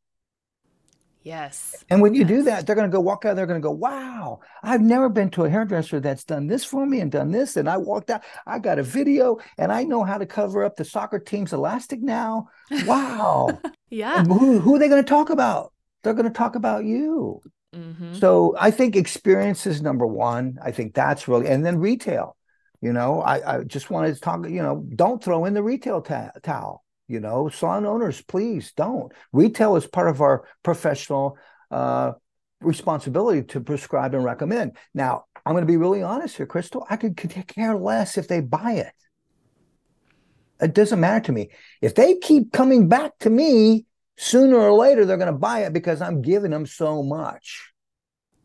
Yes. 1.24 1.84
And 1.90 2.02
when 2.02 2.14
you 2.14 2.22
yes. 2.22 2.30
do 2.30 2.44
that, 2.44 2.68
they're 2.68 2.76
going 2.76 2.90
to 2.90 2.96
go 2.96 3.00
walk 3.00 3.24
out. 3.24 3.36
They're 3.36 3.48
going 3.48 3.62
to 3.62 3.66
go, 3.66 3.72
wow, 3.72 4.42
I've 4.62 4.82
never 4.82 5.08
been 5.08 5.30
to 5.32 5.46
a 5.46 5.50
hairdresser 5.50 6.02
that's 6.02 6.26
done 6.26 6.48
this 6.48 6.66
for 6.66 6.86
me 6.86 7.00
and 7.00 7.12
done 7.12 7.32
this. 7.32 7.56
And 7.56 7.70
I 7.70 7.78
walked 7.78 8.10
out, 8.10 8.24
I 8.46 8.60
got 8.60 8.78
a 8.78 8.84
video 8.84 9.38
and 9.58 9.72
I 9.72 9.84
know 9.84 10.04
how 10.04 10.18
to 10.18 10.26
cover 10.26 10.66
up 10.66 10.76
the 10.76 10.84
soccer 10.84 11.20
team's 11.20 11.54
elastic 11.54 12.02
now. 12.02 12.50
Wow. 12.86 13.60
yeah. 13.90 14.24
Who, 14.26 14.60
who, 14.60 14.76
are 14.76 14.80
they 14.80 14.90
going 14.90 15.04
to 15.04 15.10
talk 15.10 15.30
about? 15.30 15.72
They're 16.04 16.14
going 16.14 16.28
to 16.28 16.32
talk 16.32 16.56
about 16.56 16.84
you. 16.84 17.42
Mm-hmm. 17.74 18.16
So 18.16 18.56
I 18.60 18.72
think 18.72 18.96
experience 18.96 19.66
is 19.66 19.82
number 19.82 20.06
one. 20.06 20.60
I 20.62 20.72
think 20.72 20.94
that's 20.94 21.28
really, 21.30 21.48
and 21.48 21.66
then 21.66 21.80
retail. 21.80 22.36
You 22.84 22.92
know, 22.92 23.22
I, 23.22 23.60
I 23.60 23.64
just 23.64 23.90
wanted 23.90 24.14
to 24.14 24.20
talk, 24.20 24.46
you 24.46 24.62
know, 24.62 24.86
don't 24.94 25.24
throw 25.24 25.46
in 25.46 25.54
the 25.54 25.64
retail 25.64 26.02
ta- 26.02 26.32
towel. 26.44 26.84
You 27.08 27.22
know, 27.22 27.48
salon 27.48 27.86
owners, 27.86 28.22
please 28.22 28.74
don't. 28.76 29.10
Retail 29.32 29.78
is 29.78 29.88
part 29.88 30.10
of 30.10 30.20
our 30.20 30.44
professional 30.64 31.38
uh, 31.72 32.12
responsibility 32.60 33.44
to 33.44 33.62
prescribe 33.62 34.14
and 34.14 34.26
recommend. 34.26 34.76
Now, 34.94 35.24
I'm 35.46 35.54
going 35.54 35.66
to 35.66 35.72
be 35.72 35.78
really 35.78 36.04
honest 36.04 36.36
here, 36.36 36.46
Crystal. 36.46 36.86
I 36.90 36.98
could, 36.98 37.16
care 37.16 37.78
less 37.78 38.18
if 38.18 38.28
they 38.28 38.42
buy 38.42 38.74
it. 38.74 38.94
It 40.60 40.74
doesn't 40.74 41.00
matter 41.00 41.24
to 41.28 41.32
me. 41.32 41.52
If 41.82 41.96
they 41.96 42.18
keep 42.18 42.52
coming 42.52 42.90
back 42.90 43.18
to 43.20 43.30
me, 43.30 43.86
sooner 44.18 44.58
or 44.58 44.74
later 44.74 45.06
they're 45.06 45.16
going 45.16 45.32
to 45.32 45.40
buy 45.40 45.64
it 45.64 45.72
because 45.72 46.02
I'm 46.02 46.22
giving 46.22 46.52
them 46.52 46.66
so 46.66 47.02
much. 47.02 47.72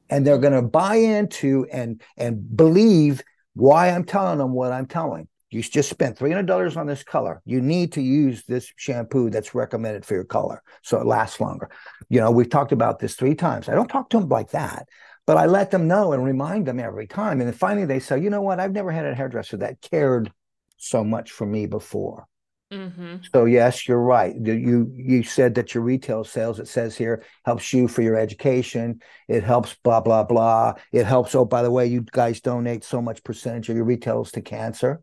And 0.08 0.24
they're 0.24 0.38
going 0.38 0.52
to 0.52 0.62
buy 0.62 0.94
into 0.96 1.66
and 1.72 2.00
and 2.16 2.56
believe 2.56 3.22
why 3.58 3.90
I'm 3.90 4.04
telling 4.04 4.38
them 4.38 4.52
what 4.52 4.72
I'm 4.72 4.86
telling. 4.86 5.28
You 5.50 5.62
just 5.62 5.88
spent 5.88 6.18
$300 6.18 6.76
on 6.76 6.86
this 6.86 7.02
color. 7.02 7.40
You 7.44 7.60
need 7.60 7.92
to 7.92 8.02
use 8.02 8.44
this 8.44 8.70
shampoo 8.76 9.30
that's 9.30 9.54
recommended 9.54 10.04
for 10.04 10.14
your 10.14 10.24
color 10.24 10.62
so 10.82 11.00
it 11.00 11.06
lasts 11.06 11.40
longer. 11.40 11.70
You 12.08 12.20
know, 12.20 12.30
we've 12.30 12.50
talked 12.50 12.72
about 12.72 12.98
this 12.98 13.16
three 13.16 13.34
times. 13.34 13.68
I 13.68 13.74
don't 13.74 13.88
talk 13.88 14.10
to 14.10 14.20
them 14.20 14.28
like 14.28 14.50
that, 14.50 14.88
but 15.26 15.38
I 15.38 15.46
let 15.46 15.70
them 15.70 15.88
know 15.88 16.12
and 16.12 16.22
remind 16.22 16.66
them 16.66 16.78
every 16.78 17.06
time. 17.06 17.40
And 17.40 17.48
then 17.48 17.54
finally 17.54 17.86
they 17.86 17.98
say, 17.98 18.20
you 18.20 18.30
know 18.30 18.42
what? 18.42 18.60
I've 18.60 18.72
never 18.72 18.92
had 18.92 19.06
a 19.06 19.14
hairdresser 19.14 19.56
that 19.56 19.80
cared 19.80 20.30
so 20.76 21.02
much 21.02 21.32
for 21.32 21.46
me 21.46 21.66
before. 21.66 22.26
Mm-hmm. 22.72 23.16
So 23.32 23.46
yes, 23.46 23.88
you're 23.88 24.02
right. 24.02 24.34
You 24.36 24.92
you 24.94 25.22
said 25.22 25.54
that 25.54 25.74
your 25.74 25.82
retail 25.82 26.22
sales, 26.22 26.60
it 26.60 26.68
says 26.68 26.96
here, 26.96 27.24
helps 27.44 27.72
you 27.72 27.88
for 27.88 28.02
your 28.02 28.16
education. 28.16 29.00
It 29.26 29.42
helps 29.42 29.74
blah 29.82 30.00
blah 30.00 30.24
blah. 30.24 30.74
It 30.92 31.06
helps. 31.06 31.34
Oh, 31.34 31.46
by 31.46 31.62
the 31.62 31.70
way, 31.70 31.86
you 31.86 32.04
guys 32.12 32.40
donate 32.40 32.84
so 32.84 33.00
much 33.00 33.24
percentage 33.24 33.70
of 33.70 33.76
your 33.76 33.86
retails 33.86 34.32
to 34.32 34.42
cancer. 34.42 35.00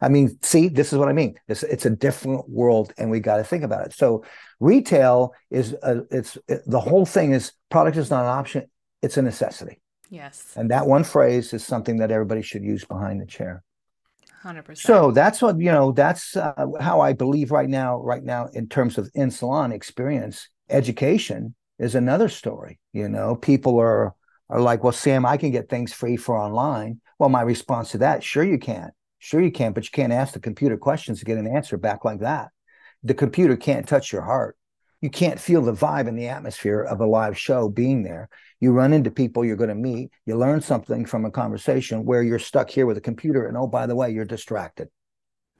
I 0.00 0.08
mean, 0.08 0.38
see, 0.42 0.68
this 0.68 0.92
is 0.92 0.98
what 0.98 1.10
I 1.10 1.12
mean. 1.12 1.34
It's 1.48 1.62
it's 1.64 1.84
a 1.84 1.90
different 1.90 2.48
world, 2.48 2.94
and 2.96 3.10
we 3.10 3.20
got 3.20 3.36
to 3.36 3.44
think 3.44 3.62
about 3.62 3.86
it. 3.86 3.92
So, 3.92 4.24
retail 4.58 5.34
is 5.50 5.76
a, 5.82 6.02
it's 6.10 6.38
it, 6.48 6.62
the 6.66 6.80
whole 6.80 7.04
thing 7.04 7.32
is 7.32 7.52
product 7.68 7.98
is 7.98 8.08
not 8.08 8.22
an 8.22 8.30
option; 8.30 8.70
it's 9.02 9.18
a 9.18 9.22
necessity. 9.22 9.80
Yes. 10.08 10.54
And 10.56 10.70
that 10.70 10.86
one 10.86 11.04
phrase 11.04 11.52
is 11.52 11.64
something 11.64 11.98
that 11.98 12.10
everybody 12.10 12.42
should 12.42 12.64
use 12.64 12.84
behind 12.86 13.20
the 13.20 13.26
chair. 13.26 13.62
100%. 14.44 14.78
So 14.78 15.10
that's 15.10 15.42
what, 15.42 15.58
you 15.60 15.70
know, 15.70 15.92
that's 15.92 16.36
uh, 16.36 16.66
how 16.80 17.00
I 17.00 17.12
believe 17.12 17.50
right 17.50 17.68
now, 17.68 18.00
right 18.00 18.22
now, 18.22 18.48
in 18.52 18.68
terms 18.68 18.98
of 18.98 19.10
in 19.14 19.30
salon 19.30 19.72
experience 19.72 20.48
education 20.68 21.54
is 21.78 21.94
another 21.94 22.28
story. 22.28 22.78
You 22.92 23.08
know, 23.08 23.36
people 23.36 23.78
are 23.78 24.14
are 24.48 24.60
like, 24.60 24.82
well, 24.82 24.92
Sam, 24.92 25.24
I 25.24 25.36
can 25.36 25.52
get 25.52 25.68
things 25.68 25.92
free 25.92 26.16
for 26.16 26.36
online. 26.36 27.00
Well, 27.18 27.28
my 27.28 27.42
response 27.42 27.92
to 27.92 27.98
that, 27.98 28.24
sure 28.24 28.42
you 28.42 28.58
can. 28.58 28.90
Sure 29.18 29.40
you 29.40 29.52
can, 29.52 29.72
but 29.72 29.84
you 29.84 29.90
can't 29.92 30.12
ask 30.12 30.32
the 30.32 30.40
computer 30.40 30.76
questions 30.76 31.18
to 31.18 31.24
get 31.24 31.38
an 31.38 31.46
answer 31.46 31.76
back 31.76 32.04
like 32.04 32.20
that. 32.20 32.48
The 33.04 33.14
computer 33.14 33.56
can't 33.56 33.86
touch 33.86 34.12
your 34.12 34.22
heart. 34.22 34.56
You 35.00 35.10
can't 35.10 35.38
feel 35.38 35.62
the 35.62 35.72
vibe 35.72 36.08
and 36.08 36.18
the 36.18 36.28
atmosphere 36.28 36.80
of 36.80 37.00
a 37.00 37.06
live 37.06 37.38
show 37.38 37.68
being 37.68 38.02
there. 38.02 38.28
You 38.60 38.72
run 38.72 38.92
into 38.92 39.10
people 39.10 39.44
you're 39.44 39.56
going 39.56 39.68
to 39.68 39.74
meet, 39.74 40.10
you 40.26 40.36
learn 40.36 40.60
something 40.60 41.06
from 41.06 41.24
a 41.24 41.30
conversation 41.30 42.04
where 42.04 42.22
you're 42.22 42.38
stuck 42.38 42.70
here 42.70 42.86
with 42.86 42.98
a 42.98 43.00
computer. 43.00 43.46
And 43.46 43.56
oh, 43.56 43.66
by 43.66 43.86
the 43.86 43.96
way, 43.96 44.10
you're 44.10 44.24
distracted. 44.24 44.88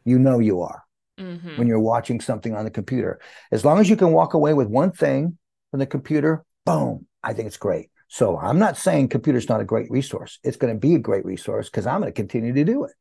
You 0.05 0.19
know 0.19 0.39
you 0.39 0.63
are 0.63 0.83
mm-hmm. 1.19 1.57
when 1.57 1.67
you're 1.67 1.81
watching 1.81 2.21
something 2.21 2.55
on 2.55 2.65
the 2.65 2.71
computer. 2.71 3.21
As 3.51 3.65
long 3.65 3.79
as 3.79 3.89
you 3.89 3.97
can 3.97 4.13
walk 4.13 4.35
away 4.35 4.55
with 4.55 4.69
one 4.69 4.93
thing 4.93 5.39
from 5.71 5.81
the 5.81 5.87
computer, 5.87 6.45
boom, 6.67 7.07
I 7.23 7.33
think 7.33 7.47
it's 7.47 7.57
great. 7.57 7.91
So 8.09 8.37
I'm 8.37 8.59
not 8.59 8.77
saying 8.77 9.09
computer's 9.09 9.49
not 9.49 9.61
a 9.61 9.65
great 9.65 9.91
resource. 9.91 10.39
It's 10.43 10.57
going 10.57 10.75
to 10.75 10.79
be 10.79 10.95
a 10.97 10.99
great 10.99 11.25
resource 11.25 11.69
because 11.69 11.87
I'm 11.87 12.01
going 12.01 12.13
to 12.13 12.17
continue 12.17 12.53
to 12.53 12.65
do 12.65 12.85
it, 12.85 12.93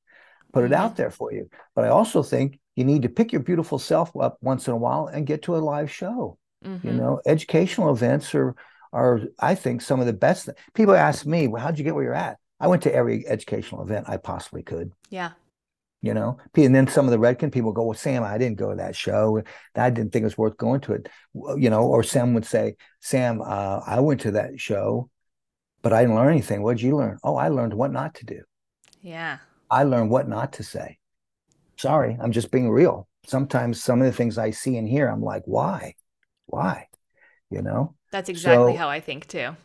put 0.53 0.65
it 0.65 0.71
out 0.71 0.91
mm-hmm. 0.91 1.01
there 1.01 1.11
for 1.11 1.33
you. 1.33 1.49
But 1.75 1.85
I 1.85 1.89
also 1.89 2.21
think 2.21 2.59
you 2.75 2.85
need 2.85 3.01
to 3.01 3.09
pick 3.09 3.33
your 3.33 3.41
beautiful 3.41 3.79
self 3.79 4.15
up 4.15 4.37
once 4.41 4.67
in 4.67 4.73
a 4.73 4.77
while 4.77 5.07
and 5.07 5.25
get 5.25 5.43
to 5.43 5.55
a 5.55 5.57
live 5.57 5.91
show. 5.91 6.37
Mm-hmm. 6.63 6.87
You 6.87 6.93
know, 6.93 7.21
educational 7.25 7.91
events 7.91 8.35
are 8.35 8.55
are 8.91 9.21
I 9.39 9.55
think 9.55 9.81
some 9.81 9.99
of 9.99 10.05
the 10.05 10.13
best. 10.13 10.49
People 10.73 10.95
ask 10.95 11.25
me, 11.25 11.47
"Well, 11.47 11.61
how'd 11.61 11.77
you 11.77 11.83
get 11.83 11.95
where 11.95 12.03
you're 12.03 12.13
at?" 12.13 12.37
I 12.59 12.67
went 12.67 12.83
to 12.83 12.93
every 12.93 13.25
educational 13.27 13.81
event 13.81 14.09
I 14.09 14.17
possibly 14.17 14.63
could. 14.63 14.91
Yeah. 15.09 15.31
You 16.01 16.13
know 16.13 16.37
and 16.55 16.73
then 16.73 16.87
some 16.87 17.05
of 17.05 17.11
the 17.11 17.17
redken 17.17 17.51
people 17.51 17.73
go 17.73 17.83
well 17.83 17.93
sam 17.93 18.23
i 18.23 18.37
didn't 18.37 18.57
go 18.57 18.69
to 18.69 18.77
that 18.77 18.95
show. 18.95 19.43
I 19.75 19.89
didn't 19.89 20.13
think 20.13 20.21
it 20.21 20.27
was 20.27 20.37
worth 20.37 20.55
going 20.55 20.79
to 20.81 20.93
it. 20.93 21.09
You 21.33 21.69
know 21.69 21.83
or 21.83 22.03
sam 22.03 22.33
would 22.35 22.45
say 22.45 22.77
sam 23.01 23.41
uh, 23.41 23.81
i 23.85 23.99
went 23.99 24.21
to 24.21 24.31
that 24.31 24.61
show 24.61 25.09
but 25.81 25.91
i 25.91 26.01
didn't 26.01 26.15
learn 26.15 26.31
anything. 26.31 26.63
What 26.63 26.77
did 26.77 26.83
you 26.83 26.95
learn? 26.95 27.17
Oh 27.21 27.35
i 27.35 27.49
learned 27.49 27.73
what 27.73 27.91
not 27.91 28.15
to 28.15 28.25
do. 28.25 28.43
Yeah. 29.01 29.39
I 29.69 29.83
learned 29.83 30.09
what 30.09 30.29
not 30.29 30.53
to 30.53 30.63
say. 30.63 30.99
Sorry 31.75 32.17
i'm 32.21 32.31
just 32.31 32.49
being 32.49 32.69
real. 32.69 33.09
Sometimes 33.27 33.83
some 33.83 33.99
of 33.99 34.05
the 34.05 34.13
things 34.13 34.37
i 34.37 34.51
see 34.51 34.77
and 34.77 34.87
hear 34.87 35.09
i'm 35.09 35.21
like 35.21 35.43
why? 35.43 35.95
Why? 36.45 36.87
You 37.49 37.61
know 37.61 37.95
that's 38.11 38.29
exactly 38.29 38.73
so, 38.73 38.77
how 38.77 38.89
i 38.89 38.99
think 38.99 39.27
too 39.27 39.55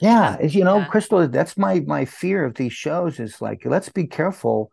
yeah, 0.00 0.40
you 0.40 0.62
know, 0.62 0.78
yeah. 0.78 0.84
Crystal, 0.84 1.26
that's 1.26 1.58
my 1.58 1.80
my 1.80 2.04
fear 2.04 2.44
of 2.44 2.54
these 2.54 2.72
shows 2.72 3.18
is 3.18 3.42
like 3.42 3.62
let's 3.64 3.88
be 3.88 4.06
careful 4.06 4.70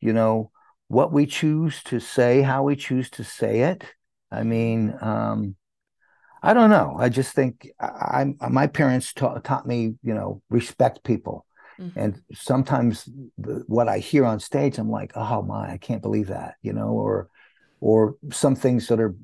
you 0.00 0.12
know, 0.12 0.50
what 0.88 1.12
we 1.12 1.26
choose 1.26 1.82
to 1.84 2.00
say, 2.00 2.42
how 2.42 2.62
we 2.62 2.76
choose 2.76 3.10
to 3.10 3.24
say 3.24 3.60
it. 3.62 3.84
I 4.30 4.42
mean, 4.42 4.96
um, 5.00 5.56
I 6.42 6.54
don't 6.54 6.70
know. 6.70 6.96
I 6.98 7.08
just 7.08 7.34
think 7.34 7.68
I, 7.80 8.34
I 8.40 8.48
my 8.48 8.66
parents 8.66 9.12
ta- 9.12 9.38
taught 9.38 9.66
me, 9.66 9.94
you 10.02 10.14
know, 10.14 10.42
respect 10.50 11.04
people. 11.04 11.44
Mm-hmm. 11.80 11.98
And 11.98 12.20
sometimes 12.32 13.08
the, 13.38 13.64
what 13.66 13.88
I 13.88 13.98
hear 13.98 14.24
on 14.24 14.40
stage, 14.40 14.78
I'm 14.78 14.90
like, 14.90 15.12
oh 15.14 15.42
my, 15.42 15.72
I 15.72 15.78
can't 15.78 16.02
believe 16.02 16.28
that, 16.28 16.54
you 16.62 16.72
know, 16.72 16.88
or 16.88 17.28
or 17.80 18.16
some 18.30 18.56
things 18.56 18.88
that 18.88 19.00
are 19.00 19.14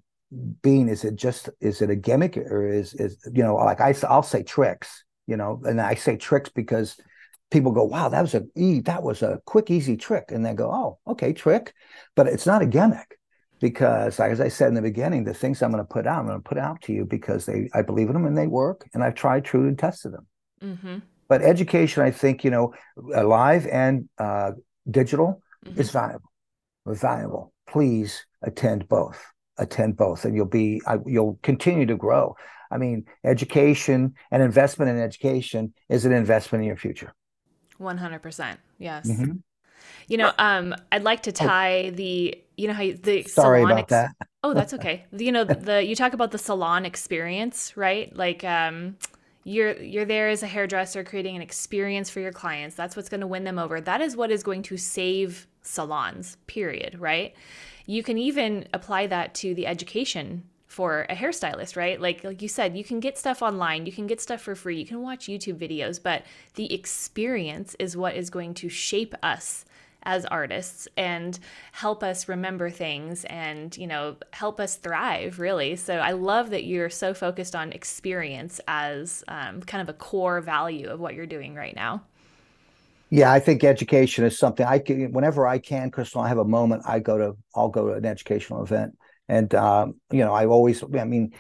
being 0.63 0.89
is 0.89 1.05
it 1.05 1.17
just 1.17 1.49
is 1.61 1.83
it 1.83 1.91
a 1.91 1.97
gimmick 1.97 2.37
or 2.37 2.67
is 2.69 2.95
is 2.95 3.19
you 3.33 3.43
know 3.43 3.57
like 3.57 3.81
I 3.81 3.95
I'll 4.09 4.23
say 4.23 4.43
tricks, 4.43 5.05
you 5.27 5.37
know, 5.37 5.61
and 5.65 5.81
I 5.81 5.95
say 5.95 6.17
tricks 6.17 6.51
because 6.51 6.97
people 7.51 7.73
go, 7.73 7.85
wow, 7.85 8.09
that 8.09 8.21
was 8.21 8.35
a 8.35 8.43
that 8.83 9.03
was 9.03 9.23
a 9.23 9.41
quick, 9.45 9.71
easy 9.71 9.97
trick. 9.97 10.27
And 10.29 10.45
they 10.45 10.55
go, 10.55 10.71
oh, 10.71 11.13
okay, 11.13 11.33
trick. 11.33 11.73
But 12.17 12.27
it's 12.27 12.47
not 12.47 12.63
a 12.63 12.67
gimmick 12.67 13.19
because 13.61 14.19
as 14.21 14.41
I 14.41 14.49
said 14.49 14.69
in 14.69 14.75
the 14.75 14.83
beginning, 14.83 15.25
the 15.25 15.35
things 15.35 15.63
I'm 15.63 15.71
going 15.71 15.83
to 15.83 15.89
put 15.89 16.07
out, 16.07 16.19
I'm 16.19 16.27
going 16.27 16.43
to 16.43 16.49
put 16.49 16.59
out 16.59 16.83
to 16.83 16.93
you 16.93 17.05
because 17.05 17.47
they 17.47 17.71
I 17.73 17.83
believe 17.83 18.09
in 18.09 18.15
them 18.15 18.27
and 18.27 18.37
they 18.37 18.49
work 18.49 18.89
and 18.93 19.03
I've 19.05 19.15
tried, 19.15 19.45
true, 19.45 19.69
and 19.69 19.79
tested 19.79 20.13
them. 20.13 20.27
Mm-hmm. 20.63 20.99
But 21.29 21.43
education, 21.43 22.03
I 22.03 22.11
think, 22.11 22.45
you 22.45 22.51
know, 22.51 22.75
live 22.97 23.67
and 23.67 24.09
uh, 24.19 24.53
digital 24.91 25.41
mm-hmm. 25.65 25.81
is 25.81 25.91
valuable. 25.91 26.31
Valuable. 26.87 27.53
Please 27.67 28.27
attend 28.43 28.89
both. 28.89 29.25
Attend 29.59 29.97
both, 29.97 30.25
and 30.25 30.35
you'll 30.35 30.47
be 30.47 30.81
you'll 31.07 31.39
continue 31.43 31.87
to 31.87 31.97
grow. 31.97 32.37
I 32.71 32.77
mean, 32.77 33.07
education 33.23 34.15
and 34.33 34.43
investment 34.43 34.91
in 34.91 34.99
education 35.01 35.73
is 35.89 36.05
an 36.05 36.13
investment 36.13 36.63
in 36.63 36.67
your 36.67 36.77
future. 36.77 37.15
100%. 37.81 38.57
Yes. 38.79 39.09
Mm-hmm. 39.09 39.37
You 40.09 40.17
know, 40.17 40.33
um, 40.39 40.75
I'd 40.91 41.03
like 41.03 41.23
to 41.25 41.31
oh. 41.31 41.47
tie 41.47 41.85
oh. 41.87 41.91
the, 41.93 42.37
you 42.57 42.69
know, 42.69 42.75
how 42.75 42.83
you, 42.83 42.95
the 42.95 43.23
sorry 43.25 43.61
salon 43.61 43.71
about 43.71 43.83
ex- 43.83 43.91
that. 43.91 44.11
oh, 44.43 44.55
that's 44.55 44.75
okay. 44.79 45.05
you 45.13 45.33
know, 45.33 45.45
the 45.45 45.85
you 45.85 45.95
talk 45.95 46.13
about 46.13 46.31
the 46.31 46.39
salon 46.39 46.85
experience, 46.85 47.77
right? 47.77 48.15
Like, 48.15 48.45
um, 48.45 48.97
you're 49.45 49.81
you're 49.81 50.07
there 50.07 50.31
as 50.31 50.43
a 50.43 50.47
hairdresser 50.47 51.05
creating 51.05 51.37
an 51.37 51.43
experience 51.43 52.09
for 52.11 52.21
your 52.21 52.33
clients. 52.33 52.75
That's 52.75 52.97
what's 52.97 53.09
going 53.09 53.21
to 53.21 53.27
win 53.27 53.45
them 53.45 53.59
over. 53.59 53.81
That 53.81 54.01
is 54.01 54.17
what 54.17 54.31
is 54.31 54.43
going 54.43 54.63
to 54.65 54.77
save 54.77 55.47
salons. 55.63 56.39
Period. 56.47 56.99
Right? 56.99 57.35
You 57.87 58.03
can 58.03 58.19
even 58.19 58.67
apply 58.73 59.07
that 59.09 59.35
to 59.37 59.55
the 59.55 59.67
education 59.67 60.45
for 60.67 61.07
a 61.09 61.15
hairstylist, 61.15 61.77
right? 61.77 62.01
Like 62.01 62.25
like 62.25 62.43
you 62.43 62.49
said, 62.49 62.77
you 62.77 62.83
can 62.83 62.99
get 62.99 63.17
stuff 63.17 63.43
online, 63.43 63.87
you 63.87 63.93
can 63.93 64.07
get 64.07 64.21
stuff 64.21 64.41
for 64.41 64.55
free, 64.55 64.79
you 64.79 64.87
can 64.87 65.03
watch 65.03 65.27
YouTube 65.27 65.59
videos, 65.59 66.03
but 66.03 66.25
the 66.55 66.73
experience 66.75 67.77
is 67.79 67.97
what 67.97 68.17
is 68.17 68.29
going 68.31 68.55
to 68.55 68.69
shape 68.69 69.15
us 69.23 69.65
as 70.05 70.25
artists 70.27 70.87
and 70.97 71.39
help 71.73 72.03
us 72.03 72.29
remember 72.29 72.71
things 72.71 73.25
and 73.27 73.77
you 73.77 73.87
know 73.87 74.17
help 74.33 74.61
us 74.61 74.77
thrive 74.77 75.39
really 75.39 75.75
so 75.77 75.97
i 75.97 76.13
love 76.13 76.51
that 76.51 76.65
you're 76.65 76.91
so 76.91 77.15
focused 77.15 77.57
on 77.57 77.73
experience 77.73 78.61
as 78.69 79.25
um, 79.29 79.63
kind 79.63 79.81
of 79.81 79.89
a 79.89 79.97
core 79.97 80.41
value 80.41 80.89
of 80.89 81.01
what 81.01 81.15
you're 81.15 81.27
doing 81.27 81.55
right 81.55 81.75
now 81.75 82.03
yeah 83.15 83.33
i 83.33 83.41
think 83.41 83.65
education 83.65 84.25
is 84.25 84.39
something 84.39 84.67
i 84.67 84.79
can 84.79 85.13
whenever 85.13 85.47
i 85.47 85.59
can 85.59 85.91
crystal 85.91 86.21
i 86.21 86.29
have 86.29 86.39
a 86.39 86.45
moment 86.45 86.83
i 86.87 86.99
go 86.99 87.17
to 87.19 87.37
i'll 87.55 87.69
go 87.69 87.89
to 87.89 87.93
an 87.95 88.05
educational 88.05 88.63
event 88.63 88.95
and 89.29 89.55
um, 89.55 89.95
you 90.11 90.21
know, 90.25 90.35
I 90.35 90.47
always, 90.47 90.83
I 90.83 91.05
mean, 91.05 91.33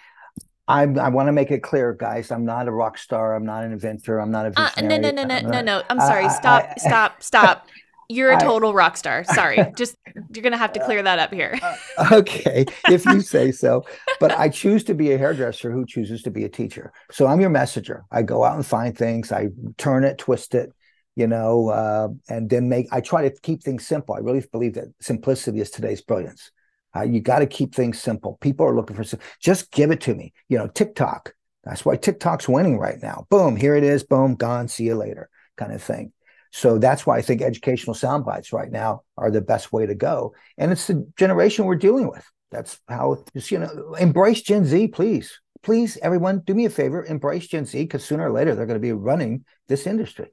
I 0.66 0.82
I 0.82 1.08
want 1.10 1.28
to 1.28 1.32
make 1.32 1.50
it 1.50 1.62
clear, 1.62 1.92
guys. 1.92 2.30
I'm 2.30 2.44
not 2.44 2.68
a 2.68 2.72
rock 2.72 2.96
star. 2.96 3.34
I'm 3.34 3.44
not 3.44 3.64
an 3.64 3.72
inventor. 3.72 4.18
I'm 4.18 4.30
not 4.30 4.46
a 4.46 4.50
visionary. 4.50 4.94
Uh, 4.94 4.98
no, 4.98 5.10
no, 5.10 5.22
no, 5.22 5.40
no, 5.40 5.48
no, 5.50 5.60
no. 5.60 5.82
I'm 5.90 6.00
sorry. 6.00 6.28
stop, 6.30 6.78
stop, 6.78 7.22
stop. 7.22 7.68
You're 8.08 8.32
a 8.32 8.40
total 8.40 8.72
rock 8.72 8.96
star. 8.96 9.24
Sorry. 9.24 9.58
Just 9.76 9.96
you're 10.32 10.42
gonna 10.42 10.56
have 10.56 10.72
to 10.72 10.84
clear 10.84 11.02
that 11.02 11.18
up 11.18 11.34
here. 11.34 11.58
Uh, 11.62 12.08
okay, 12.12 12.64
if 12.88 13.04
you 13.04 13.20
say 13.20 13.52
so. 13.52 13.84
But 14.20 14.32
I 14.32 14.48
choose 14.48 14.84
to 14.84 14.94
be 14.94 15.12
a 15.12 15.18
hairdresser 15.18 15.70
who 15.70 15.84
chooses 15.84 16.22
to 16.22 16.30
be 16.30 16.44
a 16.44 16.48
teacher. 16.48 16.92
So 17.10 17.26
I'm 17.26 17.42
your 17.42 17.50
messenger. 17.50 18.04
I 18.10 18.22
go 18.22 18.42
out 18.42 18.56
and 18.56 18.64
find 18.64 18.96
things. 18.96 19.32
I 19.32 19.48
turn 19.76 20.04
it, 20.04 20.16
twist 20.16 20.54
it, 20.54 20.72
you 21.16 21.26
know, 21.26 21.68
uh, 21.68 22.08
and 22.28 22.50
then 22.50 22.68
make. 22.68 22.86
I 22.92 23.00
try 23.00 23.28
to 23.28 23.40
keep 23.40 23.62
things 23.62 23.86
simple. 23.86 24.14
I 24.14 24.18
really 24.18 24.44
believe 24.50 24.74
that 24.74 24.92
simplicity 25.00 25.60
is 25.60 25.70
today's 25.70 26.00
brilliance. 26.00 26.50
Uh, 26.96 27.02
you 27.02 27.20
got 27.20 27.40
to 27.40 27.46
keep 27.46 27.74
things 27.74 28.00
simple. 28.00 28.38
People 28.40 28.66
are 28.66 28.74
looking 28.74 28.96
for 28.96 29.18
just 29.40 29.70
give 29.72 29.90
it 29.90 30.00
to 30.02 30.14
me. 30.14 30.32
You 30.48 30.58
know, 30.58 30.68
TikTok. 30.68 31.34
That's 31.64 31.84
why 31.84 31.96
TikTok's 31.96 32.48
winning 32.48 32.78
right 32.78 32.98
now. 33.02 33.26
Boom, 33.30 33.56
here 33.56 33.74
it 33.74 33.84
is. 33.84 34.04
Boom, 34.04 34.34
gone. 34.34 34.68
See 34.68 34.84
you 34.84 34.94
later, 34.96 35.30
kind 35.56 35.72
of 35.72 35.82
thing. 35.82 36.12
So 36.52 36.78
that's 36.78 37.04
why 37.04 37.16
I 37.16 37.22
think 37.22 37.42
educational 37.42 37.94
sound 37.94 38.24
bites 38.24 38.52
right 38.52 38.70
now 38.70 39.02
are 39.16 39.30
the 39.30 39.40
best 39.40 39.72
way 39.72 39.86
to 39.86 39.94
go. 39.94 40.34
And 40.56 40.70
it's 40.70 40.86
the 40.86 41.10
generation 41.16 41.64
we're 41.64 41.74
dealing 41.74 42.08
with. 42.08 42.24
That's 42.52 42.78
how 42.88 43.24
just 43.34 43.50
you 43.50 43.58
know 43.58 43.94
embrace 43.98 44.42
Gen 44.42 44.64
Z, 44.64 44.88
please. 44.88 45.40
Please, 45.62 45.96
everyone, 46.02 46.40
do 46.40 46.54
me 46.54 46.66
a 46.66 46.70
favor, 46.70 47.04
embrace 47.06 47.48
Gen 47.48 47.64
Z 47.64 47.82
because 47.82 48.04
sooner 48.04 48.28
or 48.28 48.32
later 48.32 48.54
they're 48.54 48.66
going 48.66 48.78
to 48.78 48.80
be 48.80 48.92
running 48.92 49.44
this 49.66 49.86
industry. 49.86 50.30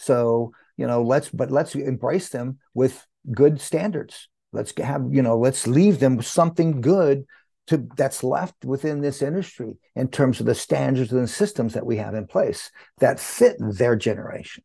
So 0.00 0.52
you 0.76 0.86
know, 0.86 1.02
let's 1.02 1.28
but 1.28 1.50
let's 1.50 1.74
embrace 1.74 2.30
them 2.30 2.58
with 2.74 3.06
good 3.32 3.60
standards 3.60 4.28
let's 4.52 4.72
have 4.78 5.06
you 5.10 5.22
know 5.22 5.38
let's 5.38 5.66
leave 5.66 6.00
them 6.00 6.16
with 6.16 6.26
something 6.26 6.80
good 6.80 7.24
to 7.66 7.86
that's 7.96 8.24
left 8.24 8.64
within 8.64 9.00
this 9.00 9.22
industry 9.22 9.76
in 9.94 10.08
terms 10.08 10.40
of 10.40 10.46
the 10.46 10.54
standards 10.54 11.12
and 11.12 11.28
systems 11.28 11.74
that 11.74 11.86
we 11.86 11.96
have 11.96 12.14
in 12.14 12.26
place 12.26 12.70
that 12.98 13.20
fit 13.20 13.56
their 13.60 13.96
generation 13.96 14.64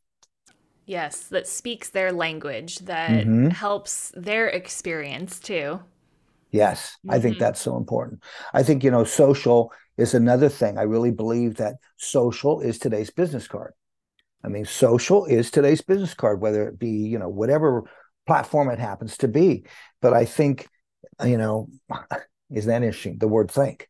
yes 0.86 1.24
that 1.24 1.48
speaks 1.48 1.90
their 1.90 2.12
language 2.12 2.80
that 2.80 3.10
mm-hmm. 3.10 3.50
helps 3.50 4.12
their 4.16 4.48
experience 4.48 5.40
too 5.40 5.80
yes 6.52 6.98
mm-hmm. 7.00 7.12
i 7.12 7.20
think 7.20 7.36
mm-hmm. 7.36 7.44
that's 7.44 7.62
so 7.62 7.78
important 7.78 8.22
i 8.54 8.64
think 8.64 8.84
you 8.84 8.92
know 8.92 9.04
social 9.04 9.72
is 9.98 10.14
another 10.14 10.50
thing 10.50 10.78
i 10.78 10.84
really 10.84 11.12
believe 11.12 11.56
that 11.56 11.76
social 11.98 12.60
is 12.62 12.80
today's 12.80 13.10
business 13.10 13.48
card 13.48 13.74
i 14.46 14.48
mean 14.48 14.66
social 14.66 15.26
is 15.26 15.50
today's 15.50 15.82
business 15.82 16.14
card 16.14 16.40
whether 16.40 16.68
it 16.68 16.78
be 16.78 16.90
you 16.90 17.18
know 17.18 17.30
whatever 17.30 17.84
platform 18.26 18.70
it 18.70 18.80
happens 18.80 19.18
to 19.18 19.28
be. 19.28 19.66
But 20.02 20.14
I 20.14 20.26
think, 20.26 20.68
you 21.24 21.38
know, 21.38 21.70
isn't 22.54 22.70
that 22.70 22.84
interesting? 22.84 23.18
The 23.18 23.28
word 23.28 23.52
think. 23.52 23.90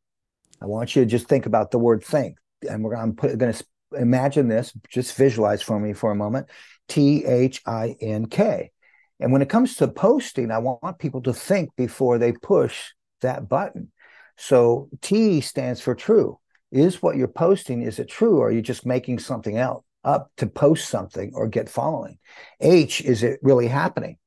I 0.62 0.66
want 0.66 0.96
you 0.96 1.04
to 1.04 1.10
just 1.10 1.28
think 1.28 1.46
about 1.46 1.72
the 1.72 1.80
word 1.80 2.04
think. 2.04 2.38
And 2.70 2.84
we're 2.84 2.96
going 2.96 3.16
to 3.16 3.38
going 3.38 3.54
to 3.54 3.66
imagine 3.94 4.48
this, 4.48 4.74
just 4.90 5.16
visualize 5.16 5.62
for 5.62 5.80
me 5.80 5.94
for 5.94 6.12
a 6.12 6.16
moment 6.16 6.50
T 6.88 7.26
H 7.26 7.62
I 7.66 7.96
N 8.02 8.26
K. 8.28 8.72
And 9.20 9.32
when 9.32 9.42
it 9.42 9.50
comes 9.50 9.76
to 9.76 9.88
posting, 9.88 10.52
I 10.52 10.58
want 10.58 11.00
people 11.00 11.22
to 11.24 11.34
think 11.34 11.70
before 11.76 12.18
they 12.18 12.34
push 12.34 12.92
that 13.22 13.48
button. 13.48 13.92
So 14.38 14.90
T 15.02 15.42
stands 15.42 15.80
for 15.80 15.96
true. 15.96 16.40
Is 16.72 17.02
what 17.02 17.16
you're 17.16 17.28
posting, 17.28 17.82
is 17.82 18.00
it 18.00 18.10
true? 18.10 18.40
Or 18.40 18.48
are 18.48 18.52
you 18.52 18.62
just 18.62 18.86
making 18.86 19.20
something 19.20 19.58
out 19.58 19.85
up 20.06 20.32
to 20.38 20.48
post 20.48 20.90
something 20.90 21.32
or 21.36 21.48
get 21.48 21.68
following? 21.68 22.18
H, 22.62 23.02
is 23.02 23.24
it 23.24 23.40
really 23.42 23.68
happening? 23.68 24.18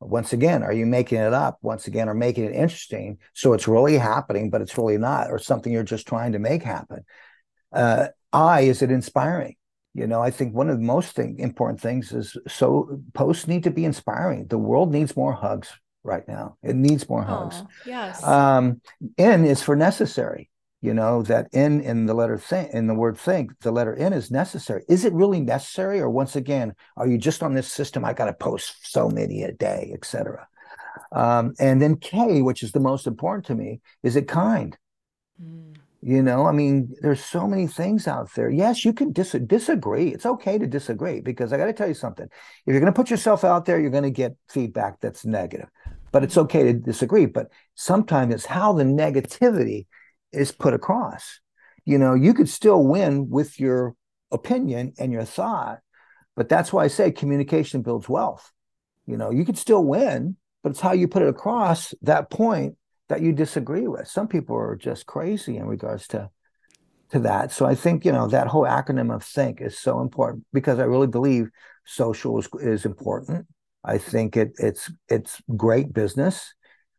Once 0.00 0.32
again, 0.32 0.62
are 0.62 0.72
you 0.72 0.86
making 0.86 1.18
it 1.18 1.32
up? 1.32 1.58
Once 1.62 1.86
again, 1.86 2.08
or 2.08 2.14
making 2.14 2.44
it 2.44 2.52
interesting 2.52 3.18
so 3.32 3.52
it's 3.52 3.68
really 3.68 3.96
happening, 3.98 4.50
but 4.50 4.60
it's 4.60 4.76
really 4.76 4.98
not, 4.98 5.30
or 5.30 5.38
something 5.38 5.72
you're 5.72 5.82
just 5.82 6.06
trying 6.06 6.32
to 6.32 6.38
make 6.38 6.62
happen? 6.62 7.04
Uh, 7.72 8.08
I, 8.32 8.62
is 8.62 8.82
it 8.82 8.90
inspiring? 8.90 9.56
You 9.94 10.06
know, 10.06 10.20
I 10.20 10.30
think 10.30 10.54
one 10.54 10.68
of 10.68 10.76
the 10.76 10.84
most 10.84 11.14
thing, 11.14 11.38
important 11.38 11.80
things 11.80 12.12
is 12.12 12.36
so 12.48 13.00
posts 13.14 13.46
need 13.46 13.62
to 13.64 13.70
be 13.70 13.84
inspiring. 13.84 14.46
The 14.48 14.58
world 14.58 14.92
needs 14.92 15.16
more 15.16 15.32
hugs 15.32 15.72
right 16.02 16.26
now. 16.28 16.56
It 16.62 16.74
needs 16.76 17.08
more 17.08 17.22
hugs. 17.22 17.62
yes. 17.86 18.22
Um, 18.22 18.80
N 19.16 19.44
is 19.44 19.62
for 19.62 19.76
necessary. 19.76 20.50
You 20.84 20.92
know 20.92 21.22
that 21.22 21.48
N 21.54 21.80
in 21.80 22.04
the 22.04 22.12
letter 22.12 22.36
think 22.36 22.74
in 22.74 22.88
the 22.88 22.94
word 22.94 23.16
think, 23.16 23.58
the 23.60 23.72
letter 23.72 23.94
N 23.94 24.12
is 24.12 24.30
necessary. 24.30 24.84
Is 24.86 25.06
it 25.06 25.14
really 25.14 25.40
necessary, 25.40 25.98
or 25.98 26.10
once 26.10 26.36
again, 26.36 26.74
are 26.98 27.08
you 27.08 27.16
just 27.16 27.42
on 27.42 27.54
this 27.54 27.72
system? 27.72 28.04
I 28.04 28.12
got 28.12 28.26
to 28.26 28.34
post 28.34 28.92
so 28.92 29.08
many 29.08 29.44
a 29.44 29.52
day, 29.52 29.92
etc. 29.94 30.46
Um, 31.10 31.54
and 31.58 31.80
then 31.80 31.96
K, 31.96 32.42
which 32.42 32.62
is 32.62 32.72
the 32.72 32.80
most 32.80 33.06
important 33.06 33.46
to 33.46 33.54
me, 33.54 33.80
is 34.02 34.14
it 34.14 34.28
kind? 34.28 34.76
Mm. 35.42 35.76
You 36.02 36.22
know, 36.22 36.44
I 36.44 36.52
mean, 36.52 36.94
there's 37.00 37.24
so 37.24 37.48
many 37.48 37.66
things 37.66 38.06
out 38.06 38.34
there. 38.34 38.50
Yes, 38.50 38.84
you 38.84 38.92
can 38.92 39.10
dis- 39.10 39.40
disagree. 39.46 40.08
It's 40.08 40.26
okay 40.26 40.58
to 40.58 40.66
disagree 40.66 41.22
because 41.22 41.50
I 41.50 41.56
got 41.56 41.64
to 41.64 41.72
tell 41.72 41.88
you 41.88 41.94
something. 41.94 42.26
If 42.26 42.72
you're 42.74 42.80
going 42.80 42.92
to 42.92 43.00
put 43.00 43.08
yourself 43.08 43.42
out 43.42 43.64
there, 43.64 43.80
you're 43.80 43.88
going 43.88 44.02
to 44.02 44.10
get 44.10 44.36
feedback 44.50 45.00
that's 45.00 45.24
negative. 45.24 45.70
But 46.12 46.24
it's 46.24 46.36
okay 46.36 46.62
to 46.64 46.74
disagree. 46.74 47.24
But 47.24 47.50
sometimes 47.74 48.34
it's 48.34 48.44
how 48.44 48.74
the 48.74 48.84
negativity 48.84 49.86
is 50.34 50.52
put 50.52 50.74
across. 50.74 51.40
You 51.84 51.98
know, 51.98 52.14
you 52.14 52.34
could 52.34 52.48
still 52.48 52.84
win 52.84 53.28
with 53.30 53.60
your 53.60 53.94
opinion 54.30 54.94
and 54.98 55.12
your 55.12 55.24
thought, 55.24 55.80
but 56.36 56.48
that's 56.48 56.72
why 56.72 56.84
I 56.84 56.88
say 56.88 57.10
communication 57.10 57.82
builds 57.82 58.08
wealth. 58.08 58.50
You 59.06 59.16
know, 59.16 59.30
you 59.30 59.44
could 59.44 59.58
still 59.58 59.84
win, 59.84 60.36
but 60.62 60.70
it's 60.70 60.80
how 60.80 60.92
you 60.92 61.08
put 61.08 61.22
it 61.22 61.28
across 61.28 61.94
that 62.02 62.30
point 62.30 62.76
that 63.08 63.20
you 63.20 63.32
disagree 63.32 63.86
with. 63.86 64.08
Some 64.08 64.28
people 64.28 64.56
are 64.56 64.76
just 64.76 65.06
crazy 65.06 65.56
in 65.56 65.66
regards 65.66 66.08
to 66.08 66.30
to 67.10 67.20
that. 67.20 67.52
So 67.52 67.66
I 67.66 67.74
think 67.74 68.04
you 68.04 68.12
know 68.12 68.26
that 68.28 68.48
whole 68.48 68.64
acronym 68.64 69.14
of 69.14 69.22
think 69.22 69.60
is 69.60 69.78
so 69.78 70.00
important 70.00 70.44
because 70.52 70.78
I 70.78 70.84
really 70.84 71.06
believe 71.06 71.50
social 71.84 72.38
is, 72.38 72.48
is 72.60 72.84
important. 72.84 73.46
I 73.84 73.98
think 73.98 74.36
it 74.36 74.52
it's 74.58 74.90
it's 75.08 75.40
great 75.56 75.92
business. 75.92 76.54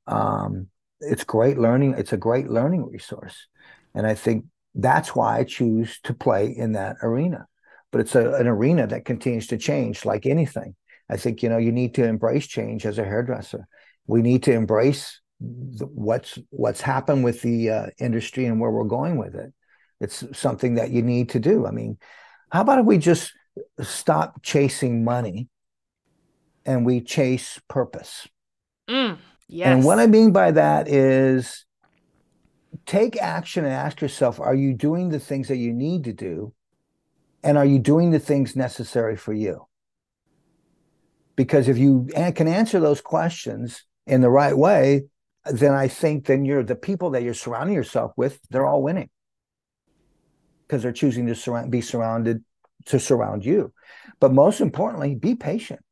Um, 0.08 0.68
it's 1.06 1.24
great 1.24 1.58
learning. 1.58 1.96
It's 1.98 2.14
a 2.14 2.18
great 2.18 2.50
learning 2.50 2.90
resource, 2.92 3.48
and 3.94 4.06
I 4.06 4.16
think 4.16 4.46
that's 4.74 5.16
why 5.16 5.40
I 5.40 5.44
choose 5.44 6.00
to 6.02 6.14
play 6.14 6.48
in 6.48 6.74
that 6.74 6.98
arena. 7.02 7.48
But 7.92 8.02
it's 8.02 8.16
a, 8.16 8.34
an 8.34 8.48
arena 8.48 8.88
that 8.88 9.06
continues 9.06 9.48
to 9.48 9.58
change, 9.58 10.06
like 10.06 10.26
anything. 10.26 10.76
I 11.10 11.18
think 11.18 11.44
you 11.44 11.50
know 11.50 11.58
you 11.58 11.72
need 11.72 11.94
to 11.96 12.06
embrace 12.06 12.48
change 12.48 12.86
as 12.86 12.98
a 12.98 13.04
hairdresser. 13.04 13.68
We 14.08 14.22
need 14.22 14.44
to 14.44 14.54
embrace 14.54 15.20
the, 15.40 15.86
what's 15.86 16.40
what's 16.50 16.82
happened 16.82 17.24
with 17.24 17.42
the 17.42 17.70
uh, 17.70 17.86
industry 18.00 18.46
and 18.46 18.60
where 18.60 18.72
we're 18.72 18.84
going 18.86 19.18
with 19.18 19.36
it. 19.36 19.54
It's 20.02 20.24
something 20.38 20.76
that 20.76 20.92
you 20.92 21.02
need 21.02 21.30
to 21.30 21.40
do. 21.40 21.66
I 21.66 21.72
mean, 21.72 21.98
how 22.52 22.62
about 22.62 22.80
if 22.80 22.86
we 22.86 22.98
just 22.98 23.32
stop 23.82 24.44
chasing 24.44 25.04
money 25.04 25.48
and 26.66 26.86
we 26.86 27.02
chase 27.02 27.60
purpose? 27.68 28.28
Mm, 28.90 29.18
yes. 29.48 29.68
And 29.68 29.84
what 29.84 30.00
I 30.00 30.08
mean 30.08 30.32
by 30.32 30.52
that 30.52 30.88
is 30.88 31.66
take 32.86 33.22
action 33.22 33.64
and 33.66 33.74
ask 33.74 34.02
yourself 34.02 34.40
are 34.40 34.56
you 34.56 34.74
doing 34.74 35.10
the 35.10 35.20
things 35.20 35.48
that 35.48 35.58
you 35.58 35.74
need 35.74 36.04
to 36.06 36.14
do? 36.14 36.54
And 37.44 37.58
are 37.58 37.66
you 37.66 37.78
doing 37.78 38.12
the 38.12 38.20
things 38.20 38.56
necessary 38.56 39.16
for 39.16 39.34
you? 39.34 39.68
Because 41.36 41.68
if 41.68 41.78
you 41.78 42.08
can 42.36 42.48
answer 42.48 42.80
those 42.80 43.02
questions 43.02 43.84
in 44.08 44.22
the 44.22 44.30
right 44.30 44.58
way, 44.58 45.06
then 45.46 45.74
I 45.74 45.88
think 45.88 46.26
then 46.26 46.44
you're 46.44 46.64
the 46.64 46.76
people 46.76 47.12
that 47.12 47.22
you're 47.22 47.36
surrounding 47.36 47.76
yourself 47.76 48.14
with, 48.18 48.40
they're 48.50 48.66
all 48.66 48.82
winning 48.82 49.10
because 50.68 50.82
they're 50.82 50.92
choosing 50.92 51.28
to 51.28 51.36
surround, 51.36 51.70
be 51.70 51.82
surrounded 51.82 52.44
to 52.86 53.00
surround 53.00 53.46
you. 53.46 53.72
But 54.20 54.34
most 54.34 54.62
importantly, 54.62 55.14
be 55.14 55.36
patient. 55.36 55.85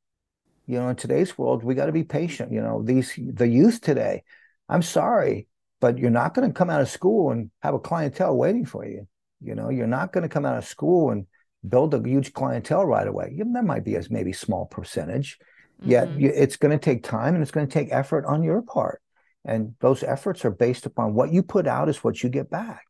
You 0.65 0.79
know, 0.79 0.89
in 0.89 0.95
today's 0.95 1.37
world, 1.37 1.63
we 1.63 1.75
got 1.75 1.87
to 1.87 1.91
be 1.91 2.03
patient. 2.03 2.51
You 2.51 2.61
know, 2.61 2.81
these 2.83 3.13
the 3.17 3.47
youth 3.47 3.81
today. 3.81 4.23
I'm 4.69 4.81
sorry, 4.81 5.47
but 5.81 5.97
you're 5.97 6.09
not 6.09 6.33
going 6.33 6.47
to 6.47 6.53
come 6.53 6.69
out 6.69 6.81
of 6.81 6.89
school 6.89 7.31
and 7.31 7.51
have 7.61 7.73
a 7.73 7.79
clientele 7.79 8.35
waiting 8.35 8.65
for 8.65 8.85
you. 8.85 9.07
You 9.41 9.55
know, 9.55 9.69
you're 9.69 9.87
not 9.87 10.13
going 10.13 10.21
to 10.21 10.29
come 10.29 10.45
out 10.45 10.57
of 10.57 10.65
school 10.65 11.11
and 11.11 11.27
build 11.67 11.93
a 11.93 12.01
huge 12.01 12.33
clientele 12.33 12.85
right 12.85 13.07
away. 13.07 13.35
There 13.37 13.63
might 13.63 13.83
be 13.83 13.95
a 13.95 14.03
maybe 14.09 14.31
small 14.31 14.65
percentage, 14.65 15.37
yet 15.83 16.07
mm-hmm. 16.07 16.25
it's 16.25 16.55
going 16.55 16.71
to 16.71 16.83
take 16.83 17.03
time 17.03 17.35
and 17.35 17.41
it's 17.41 17.51
going 17.51 17.67
to 17.67 17.73
take 17.73 17.89
effort 17.91 18.25
on 18.25 18.43
your 18.43 18.61
part 18.61 19.01
and 19.45 19.75
those 19.79 20.03
efforts 20.03 20.45
are 20.45 20.51
based 20.51 20.85
upon 20.85 21.13
what 21.13 21.31
you 21.31 21.43
put 21.43 21.67
out 21.67 21.89
is 21.89 22.03
what 22.03 22.23
you 22.23 22.29
get 22.29 22.49
back 22.49 22.85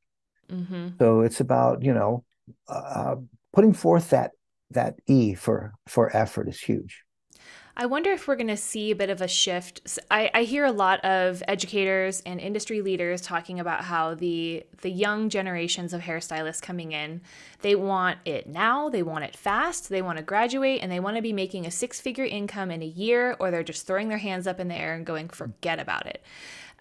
mm-hmm. 0.52 0.90
so 1.00 1.22
it's 1.22 1.40
about 1.40 1.82
you 1.82 1.94
know 1.94 2.24
uh, 2.70 2.74
uh, 2.74 3.16
putting 3.52 3.74
forth 3.74 4.10
that 4.12 4.32
that 4.72 4.96
e 5.08 5.34
for 5.34 5.74
for 5.88 6.16
effort 6.16 6.48
is 6.48 6.60
huge 6.60 7.03
I 7.76 7.88
wonder 7.88 8.12
if 8.12 8.28
we're 8.28 8.36
going 8.36 8.50
to 8.50 8.58
see 8.58 8.92
a 8.92 8.96
bit 8.96 9.10
of 9.10 9.20
a 9.20 9.28
shift. 9.28 10.00
I, 10.12 10.30
I, 10.32 10.44
hear 10.44 10.64
a 10.64 10.72
lot 10.72 11.04
of 11.04 11.42
educators 11.48 12.22
and 12.24 12.40
industry 12.40 12.84
leaders 12.84 13.20
talking 13.20 13.60
about 13.60 13.86
how 13.86 14.14
the 14.14 14.64
the 14.82 14.92
young 14.92 15.28
generations 15.28 15.92
of 15.92 16.02
hairstylists 16.02 16.62
coming 16.62 16.92
in, 16.92 17.22
they 17.62 17.74
want 17.74 18.20
it 18.26 18.48
now, 18.48 18.90
they 18.90 19.02
want 19.02 19.24
it 19.24 19.36
fast, 19.36 19.90
they 19.90 20.04
want 20.04 20.20
to 20.20 20.24
graduate, 20.24 20.84
and 20.84 20.92
they 20.92 21.00
want 21.00 21.16
to 21.16 21.24
be 21.24 21.34
making 21.34 21.66
a 21.66 21.72
six 21.72 22.00
figure 22.00 22.26
income 22.26 22.70
in 22.70 22.84
a 22.84 22.88
year, 22.88 23.36
or 23.40 23.50
they're 23.50 23.64
just 23.64 23.88
throwing 23.88 24.08
their 24.08 24.20
hands 24.20 24.46
up 24.46 24.60
in 24.60 24.68
the 24.68 24.76
air 24.76 24.94
and 24.94 25.04
going, 25.04 25.28
forget 25.28 25.80
about 25.80 26.06
it. 26.06 26.22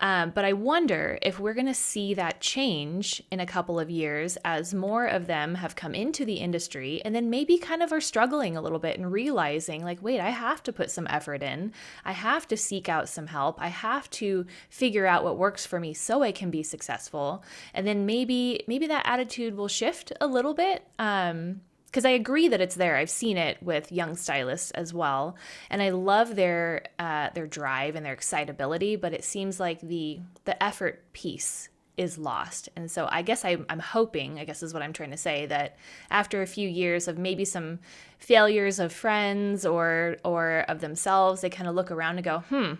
Um, 0.02 0.30
but 0.34 0.44
I 0.44 0.52
wonder 0.52 1.16
if 1.22 1.38
we're 1.38 1.54
going 1.54 1.66
to 1.66 1.74
see 1.74 2.12
that 2.14 2.40
change 2.40 3.22
in 3.30 3.38
a 3.38 3.46
couple 3.46 3.78
of 3.78 3.88
years 3.88 4.36
as 4.44 4.74
more 4.74 5.06
of 5.06 5.28
them 5.28 5.54
have 5.54 5.76
come 5.76 5.94
into 5.94 6.24
the 6.24 6.34
industry 6.34 7.00
and 7.04 7.14
then 7.14 7.30
maybe 7.30 7.56
kind 7.56 7.84
of 7.84 7.92
are 7.92 8.00
struggling 8.00 8.56
a 8.56 8.60
little 8.60 8.80
bit 8.80 8.98
and 8.98 9.12
realizing, 9.12 9.84
like, 9.84 10.02
wait, 10.02 10.18
I 10.18 10.30
have 10.30 10.60
to 10.64 10.72
put 10.72 10.90
some 10.90 11.06
effort 11.08 11.40
in. 11.40 11.72
I 12.04 12.12
have 12.12 12.48
to 12.48 12.56
seek 12.56 12.88
out 12.88 13.08
some 13.08 13.28
help. 13.28 13.60
I 13.60 13.68
have 13.68 14.10
to 14.10 14.44
figure 14.68 15.06
out 15.06 15.22
what 15.22 15.38
works 15.38 15.64
for 15.64 15.78
me 15.78 15.94
so 15.94 16.22
I 16.22 16.32
can 16.32 16.50
be 16.50 16.64
successful. 16.64 17.44
And 17.72 17.86
then 17.86 18.04
maybe, 18.04 18.64
maybe 18.66 18.88
that 18.88 19.06
attitude 19.06 19.56
will 19.56 19.68
shift 19.68 20.12
a 20.20 20.26
little 20.26 20.52
bit. 20.54 20.84
Um, 20.98 21.60
because 21.92 22.06
I 22.06 22.10
agree 22.10 22.48
that 22.48 22.62
it's 22.62 22.76
there. 22.76 22.96
I've 22.96 23.10
seen 23.10 23.36
it 23.36 23.62
with 23.62 23.92
young 23.92 24.16
stylists 24.16 24.70
as 24.70 24.94
well, 24.94 25.36
and 25.68 25.82
I 25.82 25.90
love 25.90 26.36
their 26.36 26.84
uh, 26.98 27.28
their 27.34 27.46
drive 27.46 27.96
and 27.96 28.04
their 28.04 28.14
excitability. 28.14 28.96
But 28.96 29.12
it 29.12 29.24
seems 29.24 29.60
like 29.60 29.80
the 29.82 30.20
the 30.46 30.60
effort 30.62 31.04
piece 31.12 31.68
is 31.98 32.16
lost, 32.16 32.70
and 32.74 32.90
so 32.90 33.08
I 33.10 33.20
guess 33.20 33.44
I, 33.44 33.58
I'm 33.68 33.78
hoping, 33.78 34.38
I 34.38 34.46
guess 34.46 34.62
is 34.62 34.72
what 34.72 34.82
I'm 34.82 34.94
trying 34.94 35.10
to 35.10 35.18
say, 35.18 35.44
that 35.46 35.76
after 36.10 36.40
a 36.40 36.46
few 36.46 36.66
years 36.66 37.08
of 37.08 37.18
maybe 37.18 37.44
some 37.44 37.78
failures 38.18 38.78
of 38.78 38.90
friends 38.90 39.66
or 39.66 40.16
or 40.24 40.64
of 40.68 40.80
themselves, 40.80 41.42
they 41.42 41.50
kind 41.50 41.68
of 41.68 41.74
look 41.74 41.90
around 41.90 42.16
and 42.16 42.24
go, 42.24 42.38
hmm, 42.48 42.74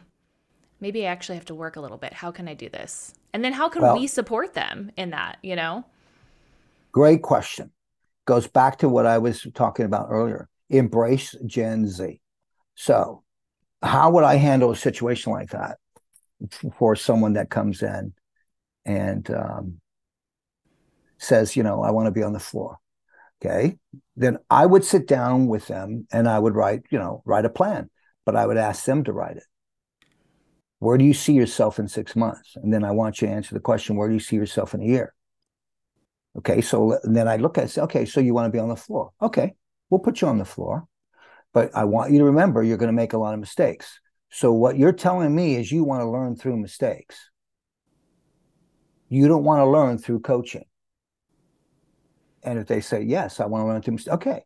maybe 0.80 1.06
I 1.06 1.10
actually 1.10 1.36
have 1.36 1.44
to 1.46 1.54
work 1.54 1.76
a 1.76 1.82
little 1.82 1.98
bit. 1.98 2.14
How 2.14 2.30
can 2.30 2.48
I 2.48 2.54
do 2.54 2.70
this? 2.70 3.12
And 3.34 3.44
then 3.44 3.52
how 3.52 3.68
can 3.68 3.82
well, 3.82 3.98
we 3.98 4.06
support 4.06 4.54
them 4.54 4.90
in 4.96 5.10
that? 5.10 5.36
You 5.42 5.56
know. 5.56 5.84
Great 6.92 7.20
question 7.20 7.72
goes 8.24 8.46
back 8.46 8.78
to 8.78 8.88
what 8.88 9.06
I 9.06 9.18
was 9.18 9.46
talking 9.54 9.86
about 9.86 10.08
earlier 10.10 10.48
embrace 10.70 11.36
Gen 11.46 11.86
Z. 11.86 12.20
So, 12.74 13.22
how 13.82 14.10
would 14.10 14.24
I 14.24 14.36
handle 14.36 14.70
a 14.70 14.76
situation 14.76 15.32
like 15.32 15.50
that 15.50 15.78
for 16.78 16.96
someone 16.96 17.34
that 17.34 17.50
comes 17.50 17.82
in 17.82 18.14
and 18.84 19.30
um, 19.30 19.80
says, 21.18 21.56
you 21.56 21.62
know, 21.62 21.82
I 21.82 21.90
want 21.90 22.06
to 22.06 22.12
be 22.12 22.22
on 22.22 22.32
the 22.32 22.40
floor? 22.40 22.78
Okay. 23.40 23.76
Then 24.16 24.38
I 24.48 24.66
would 24.66 24.84
sit 24.84 25.08
down 25.08 25.48
with 25.48 25.66
them 25.66 26.06
and 26.12 26.28
I 26.28 26.38
would 26.38 26.54
write, 26.54 26.82
you 26.90 26.98
know, 26.98 27.22
write 27.24 27.44
a 27.44 27.50
plan, 27.50 27.90
but 28.24 28.36
I 28.36 28.46
would 28.46 28.56
ask 28.56 28.84
them 28.84 29.02
to 29.04 29.12
write 29.12 29.36
it. 29.36 29.44
Where 30.78 30.96
do 30.96 31.04
you 31.04 31.14
see 31.14 31.32
yourself 31.32 31.78
in 31.78 31.88
six 31.88 32.16
months? 32.16 32.56
And 32.56 32.72
then 32.72 32.84
I 32.84 32.92
want 32.92 33.20
you 33.20 33.28
to 33.28 33.32
answer 33.32 33.54
the 33.54 33.60
question, 33.60 33.96
where 33.96 34.08
do 34.08 34.14
you 34.14 34.20
see 34.20 34.36
yourself 34.36 34.74
in 34.74 34.82
a 34.82 34.86
year? 34.86 35.12
Okay, 36.38 36.60
so 36.60 36.98
then 37.04 37.28
I 37.28 37.36
look 37.36 37.58
at 37.58 37.64
it, 37.64 37.68
say, 37.68 37.82
okay, 37.82 38.04
so 38.06 38.20
you 38.20 38.32
want 38.32 38.46
to 38.46 38.50
be 38.50 38.58
on 38.58 38.68
the 38.68 38.76
floor. 38.76 39.12
Okay, 39.20 39.54
we'll 39.90 40.00
put 40.00 40.20
you 40.20 40.28
on 40.28 40.38
the 40.38 40.44
floor. 40.44 40.86
But 41.52 41.70
I 41.74 41.84
want 41.84 42.12
you 42.12 42.18
to 42.18 42.24
remember 42.24 42.62
you're 42.62 42.78
going 42.78 42.88
to 42.88 42.94
make 42.94 43.12
a 43.12 43.18
lot 43.18 43.34
of 43.34 43.40
mistakes. 43.40 44.00
So 44.30 44.52
what 44.52 44.78
you're 44.78 44.92
telling 44.92 45.34
me 45.34 45.56
is 45.56 45.70
you 45.70 45.84
want 45.84 46.00
to 46.00 46.08
learn 46.08 46.36
through 46.36 46.56
mistakes. 46.56 47.30
You 49.10 49.28
don't 49.28 49.44
want 49.44 49.60
to 49.60 49.66
learn 49.66 49.98
through 49.98 50.20
coaching. 50.20 50.64
And 52.42 52.58
if 52.58 52.66
they 52.66 52.80
say, 52.80 53.02
yes, 53.02 53.38
I 53.38 53.44
want 53.44 53.62
to 53.62 53.68
learn 53.68 53.82
through 53.82 53.94
mistakes, 53.94 54.14
okay, 54.14 54.44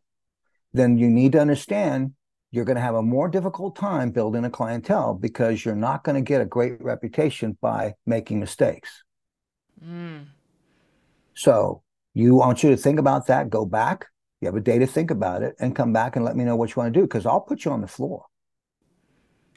then 0.73 0.97
you 0.97 1.09
need 1.09 1.31
to 1.31 1.39
understand 1.39 2.13
you're 2.51 2.65
going 2.65 2.75
to 2.75 2.81
have 2.81 2.95
a 2.95 3.01
more 3.01 3.29
difficult 3.29 3.77
time 3.77 4.11
building 4.11 4.43
a 4.43 4.49
clientele 4.49 5.13
because 5.13 5.63
you're 5.63 5.75
not 5.75 6.03
going 6.03 6.15
to 6.15 6.21
get 6.21 6.41
a 6.41 6.45
great 6.45 6.81
reputation 6.81 7.57
by 7.61 7.93
making 8.05 8.39
mistakes. 8.39 9.03
Mm. 9.83 10.27
So 11.37 11.83
you 12.15 12.33
want 12.33 12.63
you 12.63 12.71
to 12.71 12.77
think 12.77 12.97
about 12.97 13.27
that, 13.27 13.51
go 13.51 13.63
back, 13.63 14.07
you 14.41 14.47
have 14.47 14.55
a 14.55 14.59
day 14.59 14.79
to 14.79 14.87
think 14.87 15.11
about 15.11 15.43
it, 15.43 15.55
and 15.59 15.75
come 15.75 15.93
back 15.93 16.15
and 16.15 16.25
let 16.25 16.35
me 16.35 16.43
know 16.43 16.55
what 16.55 16.69
you 16.69 16.73
want 16.77 16.91
to 16.91 16.99
do 16.99 17.05
because 17.05 17.27
I'll 17.27 17.41
put 17.41 17.63
you 17.63 17.71
on 17.71 17.81
the 17.81 17.87
floor. 17.87 18.25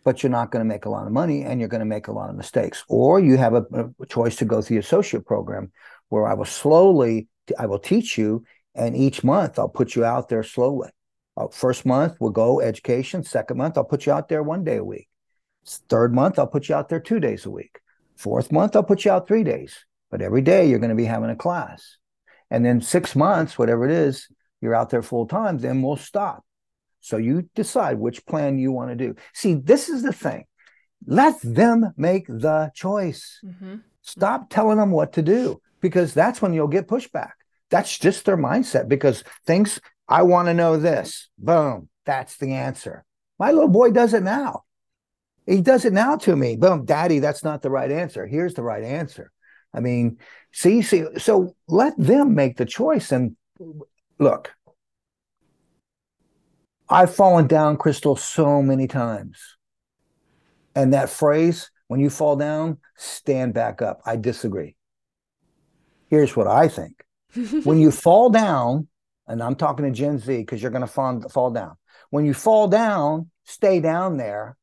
But 0.04 0.22
you're 0.22 0.30
not 0.30 0.50
going 0.50 0.60
to 0.60 0.68
make 0.68 0.84
a 0.84 0.90
lot 0.90 1.06
of 1.06 1.12
money 1.12 1.42
and 1.42 1.58
you're 1.58 1.70
going 1.70 1.80
to 1.80 1.86
make 1.86 2.08
a 2.08 2.12
lot 2.12 2.28
of 2.28 2.36
mistakes. 2.36 2.84
Or 2.88 3.18
you 3.18 3.38
have 3.38 3.54
a, 3.54 3.64
a 3.98 4.06
choice 4.06 4.36
to 4.36 4.44
go 4.44 4.60
through 4.60 4.76
the 4.76 4.80
associate 4.80 5.24
program 5.24 5.72
where 6.10 6.26
I 6.26 6.34
will 6.34 6.44
slowly, 6.44 7.28
I 7.58 7.64
will 7.64 7.78
teach 7.78 8.18
you, 8.18 8.44
and 8.74 8.94
each 8.94 9.24
month 9.24 9.58
I'll 9.58 9.68
put 9.68 9.96
you 9.96 10.04
out 10.04 10.28
there 10.28 10.42
slowly. 10.42 10.90
Uh, 11.34 11.48
first 11.48 11.86
month 11.86 12.16
we'll 12.20 12.30
go 12.30 12.60
education. 12.60 13.22
Second 13.24 13.56
month 13.56 13.78
I'll 13.78 13.84
put 13.84 14.04
you 14.04 14.12
out 14.12 14.28
there 14.28 14.42
one 14.42 14.64
day 14.64 14.76
a 14.76 14.84
week. 14.84 15.08
Third 15.64 16.14
month 16.14 16.38
I'll 16.38 16.46
put 16.46 16.68
you 16.68 16.74
out 16.74 16.90
there 16.90 17.00
two 17.00 17.20
days 17.20 17.46
a 17.46 17.50
week. 17.50 17.80
Fourth 18.16 18.52
month 18.52 18.76
I'll 18.76 18.82
put 18.82 19.06
you 19.06 19.12
out 19.12 19.26
three 19.26 19.44
days. 19.44 19.86
But 20.10 20.22
every 20.22 20.42
day 20.42 20.68
you're 20.68 20.78
going 20.78 20.90
to 20.90 20.96
be 20.96 21.04
having 21.04 21.30
a 21.30 21.36
class. 21.36 21.96
And 22.50 22.64
then 22.64 22.80
six 22.80 23.14
months, 23.14 23.58
whatever 23.58 23.84
it 23.84 23.92
is, 23.92 24.28
you're 24.60 24.74
out 24.74 24.90
there 24.90 25.02
full 25.02 25.26
time, 25.26 25.58
then 25.58 25.82
we'll 25.82 25.96
stop. 25.96 26.44
So 27.00 27.16
you 27.16 27.48
decide 27.54 27.98
which 27.98 28.26
plan 28.26 28.58
you 28.58 28.72
want 28.72 28.90
to 28.90 28.96
do. 28.96 29.14
See, 29.32 29.54
this 29.54 29.88
is 29.88 30.02
the 30.02 30.12
thing. 30.12 30.44
Let 31.06 31.40
them 31.42 31.94
make 31.96 32.26
the 32.26 32.70
choice. 32.74 33.40
Mm-hmm. 33.44 33.76
Stop 34.02 34.50
telling 34.50 34.76
them 34.76 34.90
what 34.90 35.14
to 35.14 35.22
do 35.22 35.60
because 35.80 36.12
that's 36.12 36.42
when 36.42 36.52
you'll 36.52 36.68
get 36.68 36.88
pushback. 36.88 37.30
That's 37.70 37.96
just 37.96 38.24
their 38.24 38.36
mindset 38.36 38.88
because 38.88 39.24
things, 39.46 39.80
I 40.08 40.22
want 40.22 40.48
to 40.48 40.54
know 40.54 40.76
this. 40.76 41.28
Boom, 41.38 41.88
that's 42.04 42.36
the 42.36 42.52
answer. 42.52 43.04
My 43.38 43.52
little 43.52 43.68
boy 43.68 43.92
does 43.92 44.12
it 44.12 44.22
now. 44.22 44.64
He 45.46 45.62
does 45.62 45.84
it 45.84 45.92
now 45.92 46.16
to 46.16 46.36
me. 46.36 46.56
Boom, 46.56 46.84
daddy, 46.84 47.18
that's 47.20 47.44
not 47.44 47.62
the 47.62 47.70
right 47.70 47.90
answer. 47.90 48.26
Here's 48.26 48.54
the 48.54 48.62
right 48.62 48.84
answer. 48.84 49.32
I 49.72 49.80
mean, 49.80 50.18
see, 50.52 50.82
see, 50.82 51.04
so 51.18 51.54
let 51.68 51.96
them 51.96 52.34
make 52.34 52.56
the 52.56 52.64
choice. 52.64 53.12
And 53.12 53.36
look, 54.18 54.52
I've 56.88 57.14
fallen 57.14 57.46
down, 57.46 57.76
Crystal, 57.76 58.16
so 58.16 58.62
many 58.62 58.88
times. 58.88 59.56
And 60.74 60.92
that 60.92 61.10
phrase, 61.10 61.70
when 61.88 62.00
you 62.00 62.10
fall 62.10 62.36
down, 62.36 62.78
stand 62.96 63.54
back 63.54 63.80
up. 63.82 64.00
I 64.04 64.16
disagree. 64.16 64.76
Here's 66.08 66.36
what 66.36 66.48
I 66.48 66.68
think. 66.68 67.04
when 67.64 67.78
you 67.78 67.92
fall 67.92 68.30
down, 68.30 68.88
and 69.28 69.40
I'm 69.40 69.54
talking 69.54 69.84
to 69.84 69.92
Gen 69.92 70.18
Z 70.18 70.36
because 70.38 70.60
you're 70.60 70.72
going 70.72 70.80
to 70.80 70.88
fall, 70.88 71.20
fall 71.28 71.50
down. 71.52 71.76
When 72.10 72.24
you 72.24 72.34
fall 72.34 72.66
down, 72.66 73.30
stay 73.44 73.78
down 73.78 74.16
there 74.16 74.56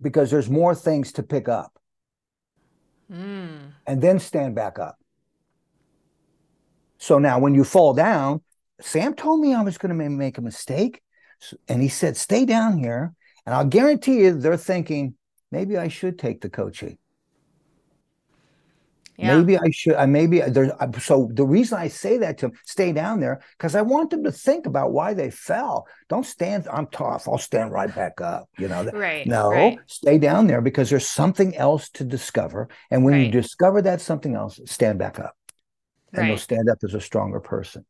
because 0.00 0.30
there's 0.30 0.48
more 0.48 0.74
things 0.74 1.12
to 1.12 1.22
pick 1.22 1.48
up. 1.48 1.73
Mm. 3.12 3.72
And 3.86 4.02
then 4.02 4.18
stand 4.18 4.54
back 4.54 4.78
up. 4.78 4.98
So 6.98 7.18
now 7.18 7.38
when 7.38 7.54
you 7.54 7.64
fall 7.64 7.92
down, 7.92 8.40
Sam 8.80 9.14
told 9.14 9.40
me 9.40 9.54
I 9.54 9.62
was 9.62 9.78
going 9.78 9.96
to 9.96 10.08
make 10.08 10.38
a 10.38 10.42
mistake. 10.42 11.02
And 11.68 11.82
he 11.82 11.88
said, 11.88 12.16
stay 12.16 12.44
down 12.44 12.78
here. 12.78 13.14
And 13.44 13.54
I'll 13.54 13.66
guarantee 13.66 14.20
you 14.20 14.32
they're 14.32 14.56
thinking, 14.56 15.14
maybe 15.52 15.76
I 15.76 15.88
should 15.88 16.18
take 16.18 16.40
the 16.40 16.48
coaching. 16.48 16.98
Yeah. 19.16 19.36
Maybe 19.38 19.56
I 19.56 19.70
should. 19.70 19.94
I 19.94 20.06
maybe 20.06 20.42
uh, 20.42 20.48
there's 20.48 20.72
uh, 20.80 20.90
so 20.98 21.30
the 21.32 21.44
reason 21.44 21.78
I 21.78 21.86
say 21.86 22.18
that 22.18 22.38
to 22.38 22.48
them, 22.48 22.58
stay 22.64 22.92
down 22.92 23.20
there, 23.20 23.40
because 23.56 23.76
I 23.76 23.82
want 23.82 24.10
them 24.10 24.24
to 24.24 24.32
think 24.32 24.66
about 24.66 24.92
why 24.92 25.14
they 25.14 25.30
fell. 25.30 25.86
Don't 26.08 26.26
stand. 26.26 26.66
I'm 26.68 26.88
tough. 26.88 27.28
I'll 27.28 27.38
stand 27.38 27.70
right 27.70 27.94
back 27.94 28.20
up. 28.20 28.48
You 28.58 28.66
know. 28.66 28.82
Right. 28.84 29.26
No, 29.26 29.50
right. 29.50 29.78
stay 29.86 30.18
down 30.18 30.48
there 30.48 30.60
because 30.60 30.90
there's 30.90 31.06
something 31.06 31.56
else 31.56 31.90
to 31.90 32.04
discover, 32.04 32.68
and 32.90 33.04
when 33.04 33.14
right. 33.14 33.26
you 33.26 33.30
discover 33.30 33.80
that 33.82 34.00
something 34.00 34.34
else, 34.34 34.58
stand 34.66 34.98
back 34.98 35.20
up, 35.20 35.36
and 36.12 36.22
right. 36.22 36.28
you'll 36.28 36.38
stand 36.38 36.68
up 36.68 36.78
as 36.82 36.94
a 36.94 37.00
stronger 37.00 37.38
person. 37.38 37.84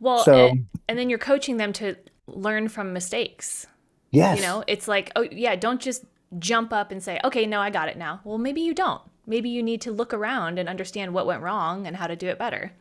Well, 0.00 0.24
so, 0.24 0.48
and, 0.48 0.66
and 0.88 0.98
then 0.98 1.10
you're 1.10 1.18
coaching 1.18 1.58
them 1.58 1.74
to 1.74 1.96
learn 2.26 2.68
from 2.68 2.94
mistakes. 2.94 3.66
Yes. 4.10 4.38
You 4.38 4.44
know, 4.44 4.64
it's 4.66 4.88
like, 4.88 5.12
oh 5.14 5.26
yeah, 5.30 5.56
don't 5.56 5.80
just 5.80 6.04
jump 6.38 6.72
up 6.72 6.90
and 6.90 7.02
say, 7.02 7.20
okay, 7.22 7.44
no, 7.44 7.60
I 7.60 7.68
got 7.68 7.88
it 7.88 7.98
now. 7.98 8.20
Well, 8.24 8.38
maybe 8.38 8.62
you 8.62 8.72
don't 8.72 9.02
maybe 9.28 9.50
you 9.50 9.62
need 9.62 9.82
to 9.82 9.92
look 9.92 10.12
around 10.12 10.58
and 10.58 10.68
understand 10.68 11.12
what 11.12 11.26
went 11.26 11.42
wrong 11.42 11.86
and 11.86 11.96
how 11.96 12.06
to 12.06 12.16
do 12.16 12.28
it 12.28 12.38
better. 12.38 12.72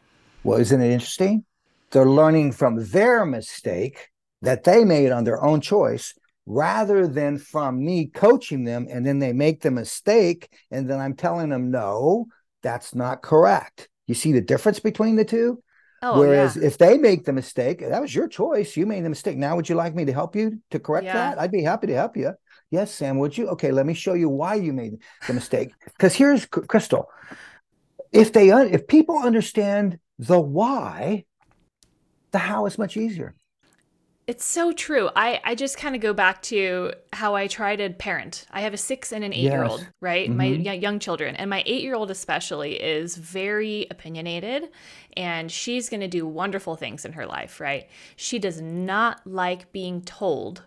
Well, 0.43 0.59
isn't 0.59 0.81
it 0.81 0.91
interesting? 0.91 1.43
They're 1.91 2.05
learning 2.05 2.53
from 2.53 2.87
their 2.89 3.25
mistake 3.25 4.09
that 4.41 4.63
they 4.63 4.85
made 4.85 5.11
on 5.11 5.25
their 5.25 5.43
own 5.43 5.61
choice 5.61 6.13
rather 6.45 7.07
than 7.07 7.37
from 7.37 7.83
me 7.83 8.05
coaching 8.05 8.63
them 8.63 8.87
and 8.89 9.05
then 9.05 9.19
they 9.19 9.33
make 9.33 9.61
the 9.61 9.71
mistake 9.71 10.49
and 10.71 10.89
then 10.89 10.99
I'm 10.99 11.15
telling 11.15 11.49
them, 11.49 11.69
no, 11.69 12.27
that's 12.63 12.95
not 12.95 13.21
correct. 13.21 13.89
You 14.07 14.15
see 14.15 14.31
the 14.31 14.41
difference 14.41 14.79
between 14.79 15.17
the 15.17 15.25
two? 15.25 15.61
Oh, 16.01 16.19
Whereas 16.19 16.55
yeah. 16.55 16.67
if 16.67 16.77
they 16.77 16.97
make 16.97 17.25
the 17.25 17.33
mistake, 17.33 17.79
that 17.79 18.01
was 18.01 18.13
your 18.13 18.27
choice. 18.27 18.77
You 18.77 18.85
made 18.85 19.03
the 19.03 19.09
mistake. 19.09 19.35
Now, 19.35 19.55
would 19.55 19.67
you 19.67 19.75
like 19.75 19.95
me 19.95 20.05
to 20.05 20.13
help 20.13 20.35
you 20.35 20.61
to 20.69 20.79
correct 20.79 21.05
yeah. 21.05 21.13
that? 21.13 21.41
I'd 21.41 21.51
be 21.51 21.63
happy 21.63 21.87
to 21.87 21.95
help 21.95 22.15
you. 22.15 22.33
Yes, 22.69 22.91
Sam, 22.91 23.17
would 23.19 23.37
you? 23.37 23.47
Okay, 23.49 23.71
let 23.71 23.85
me 23.85 23.93
show 23.93 24.13
you 24.13 24.29
why 24.29 24.55
you 24.55 24.73
made 24.73 24.97
the 25.25 25.33
mistake. 25.33 25.71
Because 25.85 26.13
here's 26.13 26.45
Crystal. 26.45 27.09
If 28.11 28.33
they 28.33 28.49
if 28.49 28.87
people 28.87 29.17
understand 29.17 29.99
the 30.19 30.39
why, 30.39 31.25
the 32.31 32.39
how 32.39 32.65
is 32.65 32.77
much 32.77 32.97
easier. 32.97 33.35
It's 34.27 34.43
so 34.43 34.73
true. 34.73 35.09
I, 35.15 35.39
I 35.45 35.55
just 35.55 35.77
kind 35.77 35.95
of 35.95 36.01
go 36.01 36.11
back 36.11 36.41
to 36.43 36.91
how 37.13 37.35
I 37.35 37.47
try 37.47 37.77
to 37.77 37.89
parent. 37.91 38.45
I 38.51 38.59
have 38.59 38.73
a 38.73 38.77
six 38.77 39.13
and 39.13 39.23
an 39.23 39.31
eight 39.31 39.43
year 39.43 39.63
old, 39.63 39.87
right? 40.01 40.27
Mm-hmm. 40.29 40.37
My 40.37 40.73
young 40.73 40.99
children. 40.99 41.37
And 41.37 41.49
my 41.49 41.63
eight 41.65 41.81
year 41.81 41.95
old, 41.95 42.11
especially, 42.11 42.73
is 42.73 43.15
very 43.15 43.87
opinionated 43.89 44.67
and 45.15 45.49
she's 45.49 45.87
going 45.87 46.01
to 46.01 46.09
do 46.09 46.27
wonderful 46.27 46.75
things 46.75 47.05
in 47.05 47.13
her 47.13 47.25
life, 47.25 47.61
right? 47.61 47.87
She 48.17 48.37
does 48.37 48.59
not 48.59 49.21
like 49.25 49.71
being 49.71 50.01
told 50.01 50.63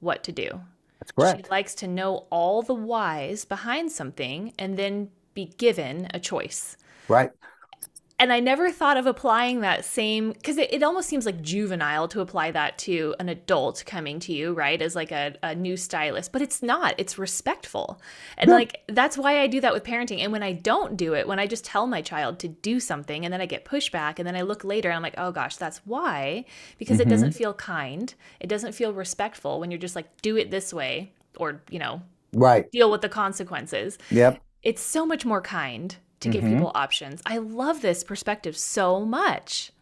what 0.00 0.24
to 0.24 0.32
do. 0.32 0.60
That's 1.04 1.12
correct. 1.12 1.46
She 1.46 1.50
likes 1.50 1.74
to 1.76 1.86
know 1.86 2.26
all 2.30 2.62
the 2.62 2.74
whys 2.74 3.44
behind 3.44 3.92
something 3.92 4.54
and 4.58 4.78
then 4.78 5.10
be 5.34 5.46
given 5.58 6.08
a 6.14 6.18
choice. 6.18 6.76
Right. 7.08 7.30
And 8.16 8.32
I 8.32 8.38
never 8.38 8.70
thought 8.70 8.96
of 8.96 9.06
applying 9.06 9.60
that 9.60 9.84
same 9.84 10.32
because 10.32 10.56
it, 10.56 10.72
it 10.72 10.84
almost 10.84 11.08
seems 11.08 11.26
like 11.26 11.42
juvenile 11.42 12.06
to 12.08 12.20
apply 12.20 12.52
that 12.52 12.78
to 12.78 13.14
an 13.18 13.28
adult 13.28 13.82
coming 13.86 14.20
to 14.20 14.32
you, 14.32 14.52
right? 14.52 14.80
As 14.80 14.94
like 14.94 15.10
a, 15.10 15.34
a 15.42 15.56
new 15.56 15.76
stylist, 15.76 16.30
but 16.30 16.40
it's 16.40 16.62
not. 16.62 16.94
It's 16.96 17.18
respectful. 17.18 18.00
And 18.38 18.48
yeah. 18.48 18.54
like 18.54 18.82
that's 18.86 19.18
why 19.18 19.40
I 19.40 19.48
do 19.48 19.60
that 19.62 19.72
with 19.72 19.82
parenting. 19.82 20.20
And 20.20 20.30
when 20.30 20.44
I 20.44 20.52
don't 20.52 20.96
do 20.96 21.14
it, 21.14 21.26
when 21.26 21.40
I 21.40 21.48
just 21.48 21.64
tell 21.64 21.88
my 21.88 22.02
child 22.02 22.38
to 22.40 22.48
do 22.48 22.78
something 22.78 23.24
and 23.24 23.34
then 23.34 23.40
I 23.40 23.46
get 23.46 23.64
pushback 23.64 24.20
and 24.20 24.28
then 24.28 24.36
I 24.36 24.42
look 24.42 24.62
later 24.62 24.90
and 24.90 24.96
I'm 24.96 25.02
like, 25.02 25.18
oh 25.18 25.32
gosh, 25.32 25.56
that's 25.56 25.78
why. 25.78 26.44
Because 26.78 26.98
mm-hmm. 26.98 27.08
it 27.08 27.10
doesn't 27.10 27.32
feel 27.32 27.52
kind. 27.52 28.14
It 28.38 28.46
doesn't 28.46 28.72
feel 28.72 28.92
respectful 28.92 29.58
when 29.58 29.72
you're 29.72 29.80
just 29.80 29.96
like, 29.96 30.22
do 30.22 30.36
it 30.36 30.52
this 30.52 30.72
way 30.72 31.12
or, 31.36 31.62
you 31.68 31.80
know, 31.80 32.00
right. 32.32 32.70
Deal 32.70 32.92
with 32.92 33.00
the 33.00 33.08
consequences. 33.08 33.98
Yep. 34.10 34.40
It's 34.62 34.82
so 34.82 35.04
much 35.04 35.24
more 35.24 35.40
kind 35.40 35.96
to 36.20 36.28
give 36.28 36.42
mm-hmm. 36.42 36.54
people 36.54 36.72
options. 36.74 37.22
I 37.26 37.38
love 37.38 37.80
this 37.80 38.04
perspective 38.04 38.56
so 38.56 39.04
much. 39.04 39.72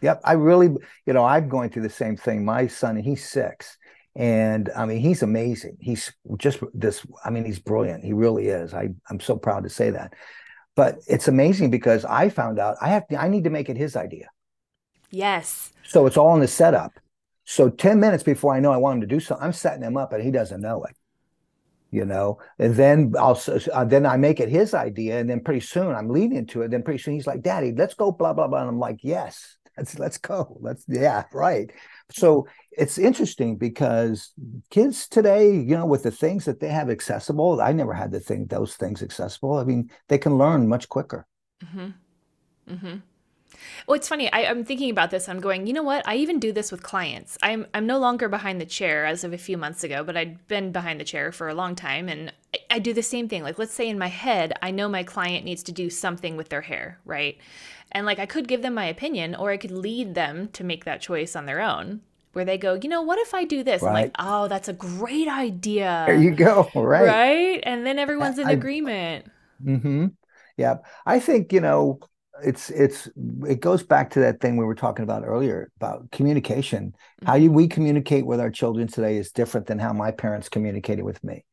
Yep. 0.00 0.20
I 0.24 0.32
really, 0.32 0.68
you 1.06 1.12
know, 1.12 1.24
I'm 1.24 1.48
going 1.48 1.70
through 1.70 1.82
the 1.82 1.90
same 1.90 2.16
thing. 2.16 2.44
My 2.44 2.66
son, 2.66 2.96
he's 2.96 3.28
six. 3.28 3.78
And 4.14 4.70
I 4.76 4.84
mean, 4.84 4.98
he's 4.98 5.22
amazing. 5.22 5.78
He's 5.80 6.12
just 6.36 6.58
this, 6.74 7.06
I 7.24 7.30
mean, 7.30 7.44
he's 7.44 7.60
brilliant. 7.60 8.04
He 8.04 8.12
really 8.12 8.48
is. 8.48 8.74
I, 8.74 8.90
I'm 9.08 9.20
so 9.20 9.36
proud 9.36 9.62
to 9.62 9.70
say 9.70 9.90
that. 9.90 10.14
But 10.74 10.98
it's 11.06 11.28
amazing 11.28 11.70
because 11.70 12.04
I 12.04 12.28
found 12.28 12.58
out 12.58 12.76
I 12.80 12.88
have 12.88 13.06
to, 13.08 13.20
I 13.20 13.28
need 13.28 13.44
to 13.44 13.50
make 13.50 13.68
it 13.68 13.76
his 13.76 13.96
idea. 13.96 14.28
Yes. 15.10 15.72
So 15.84 16.06
it's 16.06 16.16
all 16.16 16.34
in 16.34 16.40
the 16.40 16.48
setup. 16.48 16.92
So 17.44 17.68
10 17.68 18.00
minutes 18.00 18.22
before 18.22 18.54
I 18.54 18.60
know 18.60 18.72
I 18.72 18.76
want 18.78 18.96
him 18.96 19.00
to 19.02 19.14
do 19.14 19.20
something, 19.20 19.44
I'm 19.44 19.52
setting 19.52 19.82
him 19.82 19.96
up 19.96 20.12
and 20.12 20.22
he 20.22 20.30
doesn't 20.30 20.60
know 20.60 20.84
it 20.84 20.96
you 21.92 22.04
know 22.04 22.38
and 22.58 22.74
then 22.74 23.12
i'll 23.18 23.40
uh, 23.72 23.84
then 23.84 24.04
i 24.04 24.16
make 24.16 24.40
it 24.40 24.48
his 24.48 24.74
idea 24.74 25.20
and 25.20 25.30
then 25.30 25.40
pretty 25.40 25.60
soon 25.60 25.94
i'm 25.94 26.08
leading 26.08 26.38
into 26.38 26.62
it 26.62 26.70
then 26.70 26.82
pretty 26.82 26.98
soon 26.98 27.14
he's 27.14 27.26
like 27.26 27.42
daddy 27.42 27.72
let's 27.76 27.94
go 27.94 28.10
blah 28.10 28.32
blah 28.32 28.48
blah 28.48 28.60
and 28.60 28.68
i'm 28.68 28.78
like 28.78 28.98
yes 29.02 29.58
let's 29.76 29.98
let's 29.98 30.18
go 30.18 30.56
let's 30.60 30.84
yeah 30.88 31.24
right 31.32 31.70
so 32.10 32.46
it's 32.72 32.98
interesting 32.98 33.56
because 33.56 34.32
kids 34.70 35.06
today 35.06 35.50
you 35.50 35.76
know 35.76 35.86
with 35.86 36.02
the 36.02 36.10
things 36.10 36.44
that 36.46 36.60
they 36.60 36.68
have 36.68 36.90
accessible 36.90 37.60
i 37.60 37.72
never 37.72 37.92
had 37.92 38.10
the 38.10 38.20
thing 38.20 38.46
those 38.46 38.74
things 38.74 39.02
accessible 39.02 39.54
i 39.58 39.64
mean 39.64 39.90
they 40.08 40.18
can 40.18 40.36
learn 40.36 40.68
much 40.68 40.88
quicker 40.88 41.26
mm-hmm. 41.64 41.90
Mm-hmm. 42.68 42.96
Well, 43.86 43.96
it's 43.96 44.08
funny. 44.08 44.32
I, 44.32 44.42
am 44.42 44.64
thinking 44.64 44.90
about 44.90 45.10
this. 45.10 45.28
I'm 45.28 45.40
going, 45.40 45.66
you 45.66 45.72
know 45.72 45.82
what? 45.82 46.06
I 46.06 46.16
even 46.16 46.38
do 46.38 46.52
this 46.52 46.70
with 46.70 46.82
clients. 46.82 47.38
I'm 47.42 47.66
I'm 47.74 47.86
no 47.86 47.98
longer 47.98 48.28
behind 48.28 48.60
the 48.60 48.66
chair 48.66 49.04
as 49.04 49.24
of 49.24 49.32
a 49.32 49.38
few 49.38 49.56
months 49.56 49.84
ago, 49.84 50.04
but 50.04 50.16
I'd 50.16 50.46
been 50.48 50.72
behind 50.72 51.00
the 51.00 51.04
chair 51.04 51.32
for 51.32 51.48
a 51.48 51.54
long 51.54 51.74
time, 51.74 52.08
and 52.08 52.32
I, 52.54 52.58
I 52.76 52.78
do 52.78 52.92
the 52.92 53.02
same 53.02 53.28
thing. 53.28 53.42
Like, 53.42 53.58
let's 53.58 53.74
say 53.74 53.88
in 53.88 53.98
my 53.98 54.08
head, 54.08 54.52
I 54.62 54.70
know 54.70 54.88
my 54.88 55.02
client 55.02 55.44
needs 55.44 55.62
to 55.64 55.72
do 55.72 55.90
something 55.90 56.36
with 56.36 56.48
their 56.48 56.62
hair, 56.62 56.98
right? 57.04 57.38
And 57.92 58.06
like, 58.06 58.18
I 58.18 58.26
could 58.26 58.48
give 58.48 58.62
them 58.62 58.74
my 58.74 58.86
opinion, 58.86 59.34
or 59.34 59.50
I 59.50 59.56
could 59.56 59.70
lead 59.70 60.14
them 60.14 60.48
to 60.54 60.64
make 60.64 60.84
that 60.84 61.00
choice 61.00 61.36
on 61.36 61.46
their 61.46 61.60
own 61.60 62.00
where 62.32 62.44
they 62.44 62.58
go, 62.58 62.74
you 62.74 62.88
know, 62.88 63.02
what 63.02 63.18
if 63.18 63.34
I 63.34 63.44
do 63.44 63.62
this? 63.62 63.82
Right. 63.82 63.88
I'm 63.88 63.94
like, 63.94 64.14
oh, 64.18 64.48
that's 64.48 64.68
a 64.68 64.72
great 64.72 65.28
idea. 65.28 66.04
There 66.06 66.16
you 66.16 66.34
go. 66.34 66.68
Right. 66.74 67.06
Right. 67.06 67.60
And 67.64 67.86
then 67.86 67.98
everyone's 67.98 68.38
in 68.38 68.48
I, 68.48 68.52
agreement. 68.52 69.26
Mm-hmm. 69.64 70.06
yeah. 70.56 70.76
I 71.06 71.20
think 71.20 71.52
you 71.52 71.60
know 71.60 72.00
it's 72.44 72.70
it's 72.70 73.08
it 73.46 73.60
goes 73.60 73.82
back 73.82 74.10
to 74.10 74.20
that 74.20 74.40
thing 74.40 74.56
we 74.56 74.64
were 74.64 74.74
talking 74.74 75.02
about 75.02 75.24
earlier 75.24 75.70
about 75.76 76.10
communication. 76.10 76.88
Mm-hmm. 76.92 77.26
How 77.26 77.34
you, 77.34 77.50
we 77.50 77.68
communicate 77.68 78.26
with 78.26 78.40
our 78.40 78.50
children 78.50 78.88
today 78.88 79.16
is 79.16 79.32
different 79.32 79.66
than 79.66 79.78
how 79.78 79.92
my 79.92 80.10
parents 80.10 80.48
communicated 80.48 81.04
with 81.04 81.22
me. 81.22 81.44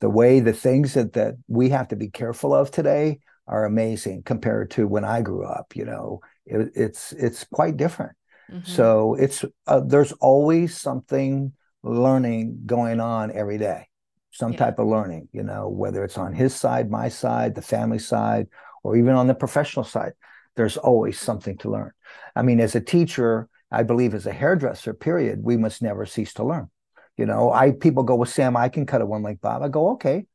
The 0.00 0.10
way 0.10 0.40
the 0.40 0.52
things 0.52 0.94
that 0.94 1.14
that 1.14 1.34
we 1.48 1.70
have 1.70 1.88
to 1.88 1.96
be 1.96 2.08
careful 2.08 2.54
of 2.54 2.70
today 2.70 3.20
are 3.46 3.64
amazing 3.64 4.22
compared 4.22 4.70
to 4.72 4.86
when 4.86 5.04
I 5.04 5.22
grew 5.22 5.44
up. 5.44 5.74
You 5.76 5.84
know, 5.84 6.20
it, 6.46 6.72
it's 6.74 7.12
it's 7.12 7.44
quite 7.44 7.76
different. 7.76 8.12
Mm-hmm. 8.50 8.70
So 8.70 9.14
it's 9.14 9.44
uh, 9.66 9.80
there's 9.80 10.12
always 10.12 10.78
something 10.78 11.52
learning 11.82 12.62
going 12.66 13.00
on 13.00 13.30
every 13.32 13.58
day, 13.58 13.88
some 14.32 14.52
yeah. 14.52 14.58
type 14.58 14.78
of 14.78 14.86
learning. 14.86 15.28
You 15.32 15.42
know, 15.42 15.68
whether 15.68 16.04
it's 16.04 16.18
on 16.18 16.32
his 16.34 16.54
side, 16.54 16.90
my 16.90 17.08
side, 17.08 17.54
the 17.54 17.62
family 17.62 17.98
side, 17.98 18.48
or 18.82 18.96
even 18.96 19.14
on 19.14 19.26
the 19.26 19.34
professional 19.34 19.84
side, 19.84 20.12
there's 20.56 20.76
always 20.76 21.18
something 21.18 21.56
to 21.58 21.70
learn. 21.70 21.92
I 22.36 22.42
mean, 22.42 22.60
as 22.60 22.74
a 22.74 22.80
teacher, 22.80 23.48
I 23.70 23.82
believe 23.82 24.14
as 24.14 24.26
a 24.26 24.32
hairdresser, 24.32 24.94
period, 24.94 25.40
we 25.42 25.56
must 25.56 25.82
never 25.82 26.06
cease 26.06 26.34
to 26.34 26.44
learn. 26.44 26.70
You 27.16 27.26
know, 27.26 27.52
I 27.52 27.72
people 27.72 28.02
go, 28.02 28.16
well, 28.16 28.26
Sam, 28.26 28.56
I 28.56 28.68
can 28.68 28.86
cut 28.86 29.00
a 29.00 29.06
one 29.06 29.22
length 29.22 29.40
bob. 29.40 29.62
I 29.62 29.68
go, 29.68 29.90
okay. 29.90 30.26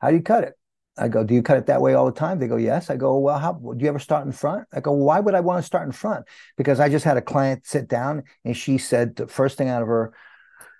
How 0.00 0.10
do 0.10 0.16
you 0.16 0.22
cut 0.22 0.44
it? 0.44 0.54
I 0.98 1.08
go, 1.08 1.24
do 1.24 1.34
you 1.34 1.42
cut 1.42 1.58
it 1.58 1.66
that 1.66 1.82
way 1.82 1.94
all 1.94 2.06
the 2.06 2.12
time? 2.12 2.38
They 2.38 2.48
go, 2.48 2.56
yes. 2.56 2.88
I 2.88 2.96
go, 2.96 3.18
well, 3.18 3.38
how 3.38 3.52
do 3.52 3.76
you 3.78 3.88
ever 3.88 3.98
start 3.98 4.24
in 4.24 4.32
front? 4.32 4.66
I 4.72 4.80
go, 4.80 4.92
why 4.92 5.20
would 5.20 5.34
I 5.34 5.40
want 5.40 5.62
to 5.62 5.66
start 5.66 5.84
in 5.86 5.92
front? 5.92 6.24
Because 6.56 6.80
I 6.80 6.88
just 6.88 7.04
had 7.04 7.18
a 7.18 7.22
client 7.22 7.66
sit 7.66 7.86
down 7.86 8.24
and 8.44 8.56
she 8.56 8.78
said 8.78 9.16
the 9.16 9.26
first 9.26 9.58
thing 9.58 9.68
out 9.68 9.82
of 9.82 9.88
her 9.88 10.14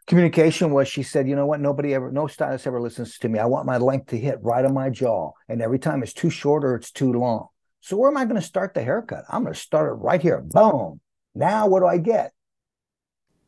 communication 0.07 0.71
was 0.71 0.89
she 0.89 1.03
said, 1.03 1.29
you 1.29 1.37
know 1.37 1.47
what? 1.47 1.61
Nobody 1.61 1.93
ever, 1.93 2.11
no 2.11 2.29
stylist 2.29 2.67
ever 2.67 2.81
listens 2.81 3.19
to 3.19 3.29
me. 3.29 3.39
I 3.39 3.45
want 3.45 3.67
my 3.67 3.77
length 3.77 4.07
to 4.09 4.19
hit 4.19 4.39
right 4.41 4.65
on 4.65 4.73
my 4.73 4.89
jaw. 4.89 5.33
And 5.49 5.61
every 5.61 5.79
time 5.79 6.03
it's 6.03 6.15
too 6.15 6.31
short 6.31 6.65
or 6.65 6.77
it's 6.77 6.91
too 6.91 7.13
long. 7.13 7.49
So 7.87 7.97
where 7.97 8.11
am 8.11 8.17
I 8.17 8.25
going 8.25 8.35
to 8.35 8.43
start 8.43 8.75
the 8.75 8.83
haircut? 8.83 9.27
I'm 9.29 9.45
going 9.45 9.55
to 9.55 9.61
start 9.61 9.93
it 9.93 10.03
right 10.03 10.21
here. 10.21 10.41
Boom. 10.41 11.01
Now 11.37 11.69
what 11.69 11.79
do 11.79 11.87
I 11.87 11.99
get? 11.99 12.33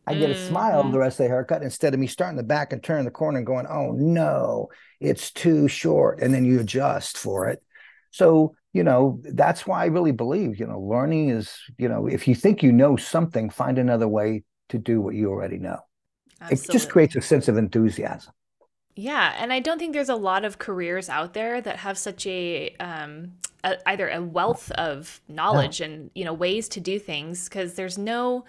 I 0.06 0.14
get 0.14 0.30
a 0.30 0.34
mm-hmm. 0.34 0.48
smile 0.48 0.90
the 0.92 1.00
rest 1.00 1.18
of 1.18 1.24
the 1.24 1.28
haircut 1.28 1.64
instead 1.64 1.92
of 1.92 1.98
me 1.98 2.06
starting 2.06 2.36
the 2.36 2.44
back 2.44 2.72
and 2.72 2.80
turning 2.80 3.04
the 3.04 3.10
corner 3.10 3.38
and 3.38 3.46
going, 3.46 3.66
oh 3.66 3.90
no, 3.90 4.68
it's 5.00 5.32
too 5.32 5.66
short. 5.66 6.20
And 6.22 6.32
then 6.32 6.44
you 6.44 6.60
adjust 6.60 7.18
for 7.18 7.48
it. 7.48 7.60
So, 8.12 8.54
you 8.72 8.84
know, 8.84 9.20
that's 9.24 9.66
why 9.66 9.82
I 9.82 9.86
really 9.86 10.12
believe, 10.12 10.60
you 10.60 10.68
know, 10.68 10.78
learning 10.78 11.30
is, 11.30 11.58
you 11.76 11.88
know, 11.88 12.06
if 12.06 12.28
you 12.28 12.36
think 12.36 12.62
you 12.62 12.70
know 12.70 12.94
something, 12.94 13.50
find 13.50 13.76
another 13.76 14.06
way 14.06 14.44
to 14.68 14.78
do 14.78 15.00
what 15.00 15.16
you 15.16 15.30
already 15.30 15.58
know. 15.58 15.80
Absolutely. 16.40 16.64
It 16.64 16.72
just 16.72 16.90
creates 16.90 17.16
a 17.16 17.22
sense 17.22 17.48
of 17.48 17.56
enthusiasm. 17.56 18.32
Yeah, 18.94 19.34
and 19.36 19.52
I 19.52 19.58
don't 19.58 19.80
think 19.80 19.94
there's 19.94 20.08
a 20.08 20.14
lot 20.14 20.44
of 20.44 20.58
careers 20.58 21.08
out 21.08 21.34
there 21.34 21.60
that 21.60 21.78
have 21.78 21.98
such 21.98 22.24
a, 22.28 22.76
um, 22.78 23.32
a 23.64 23.76
either 23.88 24.08
a 24.08 24.22
wealth 24.22 24.70
of 24.72 25.20
knowledge 25.28 25.80
yeah. 25.80 25.86
and 25.86 26.10
you 26.14 26.24
know 26.24 26.32
ways 26.32 26.68
to 26.68 26.80
do 26.80 26.98
things 26.98 27.48
because 27.48 27.74
there's 27.74 27.98
no 27.98 28.44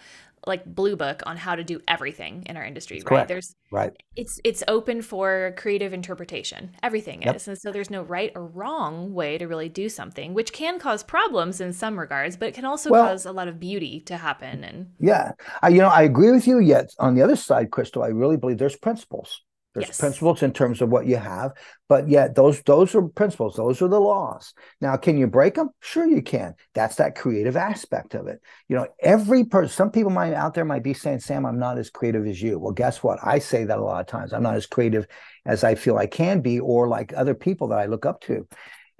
like 0.48 0.66
blue 0.66 0.96
book 0.96 1.22
on 1.26 1.38
how 1.38 1.56
to 1.56 1.64
do 1.64 1.82
everything 1.88 2.44
in 2.46 2.56
our 2.56 2.64
industry 2.64 2.98
right? 2.98 3.06
Correct. 3.06 3.28
there's 3.28 3.56
right. 3.72 3.92
it's 4.16 4.40
it's 4.44 4.64
open 4.68 5.02
for 5.02 5.54
creative 5.58 5.94
interpretation. 5.94 6.72
Everything 6.82 7.22
yep. 7.24 7.36
is. 7.36 7.48
And 7.48 7.58
so 7.58 7.72
there's 7.72 7.90
no 7.90 8.04
right 8.04 8.32
or 8.36 8.46
wrong 8.46 9.14
way 9.14 9.38
to 9.38 9.48
really 9.48 9.70
do 9.70 9.90
something 9.90 10.34
which 10.34 10.54
can 10.54 10.80
cause 10.80 11.04
problems 11.04 11.60
in 11.62 11.74
some 11.74 12.00
regards 12.00 12.38
but 12.38 12.50
it 12.50 12.56
can 12.56 12.66
also 12.66 12.90
well, 12.90 13.08
cause 13.08 13.26
a 13.26 13.32
lot 13.32 13.48
of 13.48 13.60
beauty 13.60 14.00
to 14.02 14.18
happen 14.18 14.64
and 14.64 14.88
yeah. 15.00 15.34
I, 15.62 15.70
you 15.70 15.80
know 15.80 15.90
i 15.90 16.04
agree 16.04 16.32
with 16.32 16.48
you 16.48 16.60
yet 16.60 16.90
on 17.00 17.16
the 17.16 17.22
other 17.22 17.36
side 17.36 17.72
crystal. 17.72 18.04
I 18.04 18.08
really 18.08 18.38
believe 18.38 18.58
there's 18.58 18.76
principles 18.78 19.42
there's 19.80 19.90
yes. 19.90 20.00
principles 20.00 20.44
in 20.44 20.52
terms 20.52 20.82
of 20.82 20.90
what 20.90 21.06
you 21.06 21.16
have, 21.16 21.54
but 21.88 22.10
yet 22.10 22.36
those 22.36 22.62
those 22.64 22.94
are 22.96 23.02
principles. 23.02 23.56
Those 23.56 23.82
are 23.82 23.88
the 23.88 24.00
laws. 24.00 24.54
Now, 24.82 24.98
can 24.98 25.18
you 25.18 25.26
break 25.26 25.56
them? 25.56 25.70
Sure, 25.80 26.06
you 26.06 26.22
can. 26.22 26.56
That's 26.74 26.96
that 26.98 27.16
creative 27.16 27.56
aspect 27.56 28.14
of 28.14 28.28
it. 28.28 28.42
You 28.68 28.76
know, 28.76 28.88
every 29.02 29.46
person. 29.46 29.70
Some 29.70 29.92
people 29.92 30.12
might 30.12 30.34
out 30.34 30.54
there 30.54 30.66
might 30.66 30.84
be 30.84 30.94
saying, 30.94 31.22
"Sam, 31.22 31.46
I'm 31.46 31.60
not 31.60 31.78
as 31.78 31.90
creative 31.90 32.28
as 32.28 32.42
you." 32.42 32.60
Well, 32.60 32.74
guess 32.74 33.02
what? 33.02 33.20
I 33.24 33.40
say 33.40 33.64
that 33.64 33.80
a 33.80 33.84
lot 33.84 34.02
of 34.02 34.08
times. 34.08 34.34
I'm 34.34 34.44
not 34.44 34.56
as 34.56 34.66
creative 34.66 35.08
as 35.46 35.64
I 35.64 35.76
feel 35.76 35.98
I 35.98 36.08
can 36.08 36.42
be, 36.42 36.60
or 36.60 36.88
like 36.88 37.14
other 37.16 37.34
people 37.34 37.70
that 37.70 37.80
I 37.80 37.86
look 37.86 38.06
up 38.06 38.22
to. 38.22 38.48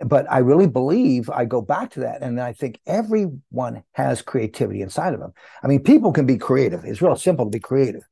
But 0.06 0.32
I 0.32 0.38
really 0.38 0.68
believe 0.68 1.30
I 1.30 1.44
go 1.44 1.62
back 1.62 1.92
to 1.92 2.00
that, 2.02 2.22
and 2.22 2.40
I 2.40 2.54
think 2.54 2.80
everyone 2.88 3.84
has 3.94 4.22
creativity 4.22 4.82
inside 4.82 5.14
of 5.14 5.20
them. 5.20 5.34
I 5.62 5.68
mean, 5.68 5.84
people 5.84 6.14
can 6.14 6.26
be 6.26 6.38
creative. 6.38 6.86
It's 6.86 7.02
real 7.02 7.18
simple 7.18 7.46
to 7.46 7.52
be 7.52 7.60
creative 7.60 8.09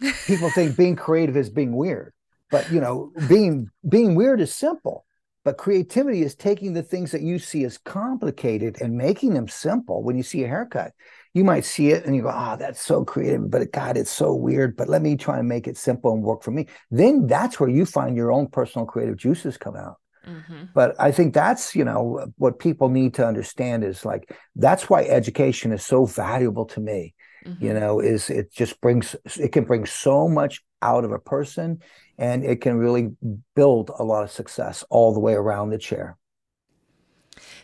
people 0.26 0.50
think 0.50 0.76
being 0.76 0.96
creative 0.96 1.36
is 1.36 1.50
being 1.50 1.74
weird 1.74 2.12
but 2.50 2.70
you 2.70 2.80
know 2.80 3.12
being 3.28 3.68
being 3.88 4.14
weird 4.14 4.40
is 4.40 4.54
simple 4.54 5.06
but 5.46 5.58
creativity 5.58 6.22
is 6.22 6.34
taking 6.34 6.72
the 6.72 6.82
things 6.82 7.12
that 7.12 7.22
you 7.22 7.38
see 7.38 7.62
as 7.62 7.78
complicated 7.78 8.82
and 8.82 8.98
making 8.98 9.32
them 9.32 9.46
simple. 9.46 10.02
When 10.02 10.16
you 10.16 10.24
see 10.24 10.42
a 10.42 10.48
haircut 10.48 10.92
you 11.34 11.44
might 11.44 11.64
see 11.64 11.90
it 11.90 12.04
and 12.04 12.16
you 12.16 12.22
go 12.22 12.32
oh 12.34 12.56
that's 12.58 12.80
so 12.80 13.04
creative 13.04 13.50
but 13.50 13.70
god 13.70 13.98
it's 13.98 14.10
so 14.10 14.34
weird 14.34 14.74
but 14.74 14.88
let 14.88 15.02
me 15.02 15.16
try 15.16 15.38
and 15.38 15.46
make 15.46 15.68
it 15.68 15.76
simple 15.76 16.12
and 16.12 16.22
work 16.22 16.42
for 16.42 16.50
me. 16.50 16.66
Then 16.90 17.26
that's 17.26 17.60
where 17.60 17.68
you 17.68 17.86
find 17.86 18.16
your 18.16 18.32
own 18.32 18.48
personal 18.48 18.86
creative 18.86 19.16
juices 19.16 19.56
come 19.56 19.76
out. 19.76 19.96
Mm-hmm. 20.26 20.64
But 20.74 20.96
I 20.98 21.12
think 21.12 21.34
that's, 21.34 21.76
you 21.76 21.84
know, 21.84 22.26
what 22.36 22.58
people 22.58 22.88
need 22.88 23.14
to 23.14 23.26
understand 23.26 23.84
is 23.84 24.04
like, 24.04 24.36
that's 24.56 24.90
why 24.90 25.04
education 25.04 25.72
is 25.72 25.84
so 25.84 26.04
valuable 26.06 26.64
to 26.66 26.80
me 26.80 27.14
mm-hmm. 27.46 27.64
you 27.64 27.72
know 27.72 28.00
is 28.00 28.30
it 28.30 28.52
just 28.52 28.80
brings 28.80 29.14
it 29.38 29.52
can 29.52 29.64
bring 29.64 29.86
so 29.86 30.28
much 30.28 30.62
out 30.82 31.04
of 31.04 31.12
a 31.12 31.18
person 31.18 31.80
and 32.18 32.44
it 32.44 32.60
can 32.60 32.76
really 32.76 33.10
build 33.54 33.90
a 33.98 34.04
lot 34.04 34.22
of 34.22 34.30
success 34.30 34.84
all 34.90 35.12
the 35.12 35.20
way 35.20 35.34
around 35.34 35.70
the 35.70 35.78
chair 35.78 36.16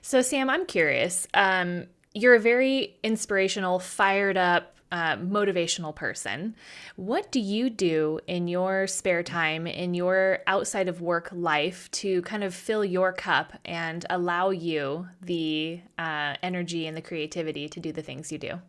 so 0.00 0.22
sam 0.22 0.48
i'm 0.48 0.66
curious 0.66 1.26
um, 1.34 1.86
you're 2.14 2.34
a 2.34 2.40
very 2.40 2.96
inspirational 3.02 3.78
fired 3.78 4.36
up 4.36 4.72
uh, 4.92 5.16
motivational 5.16 5.94
person. 5.94 6.54
What 6.96 7.32
do 7.32 7.40
you 7.40 7.70
do 7.70 8.20
in 8.26 8.46
your 8.46 8.86
spare 8.86 9.22
time, 9.22 9.66
in 9.66 9.94
your 9.94 10.40
outside 10.46 10.86
of 10.86 11.00
work 11.00 11.30
life, 11.32 11.90
to 11.92 12.20
kind 12.22 12.44
of 12.44 12.54
fill 12.54 12.84
your 12.84 13.12
cup 13.12 13.54
and 13.64 14.04
allow 14.10 14.50
you 14.50 15.08
the 15.22 15.80
uh, 15.98 16.34
energy 16.42 16.86
and 16.86 16.94
the 16.94 17.00
creativity 17.00 17.68
to 17.70 17.80
do 17.80 17.90
the 17.90 18.02
things 18.02 18.30
you 18.30 18.38
do? 18.38 18.60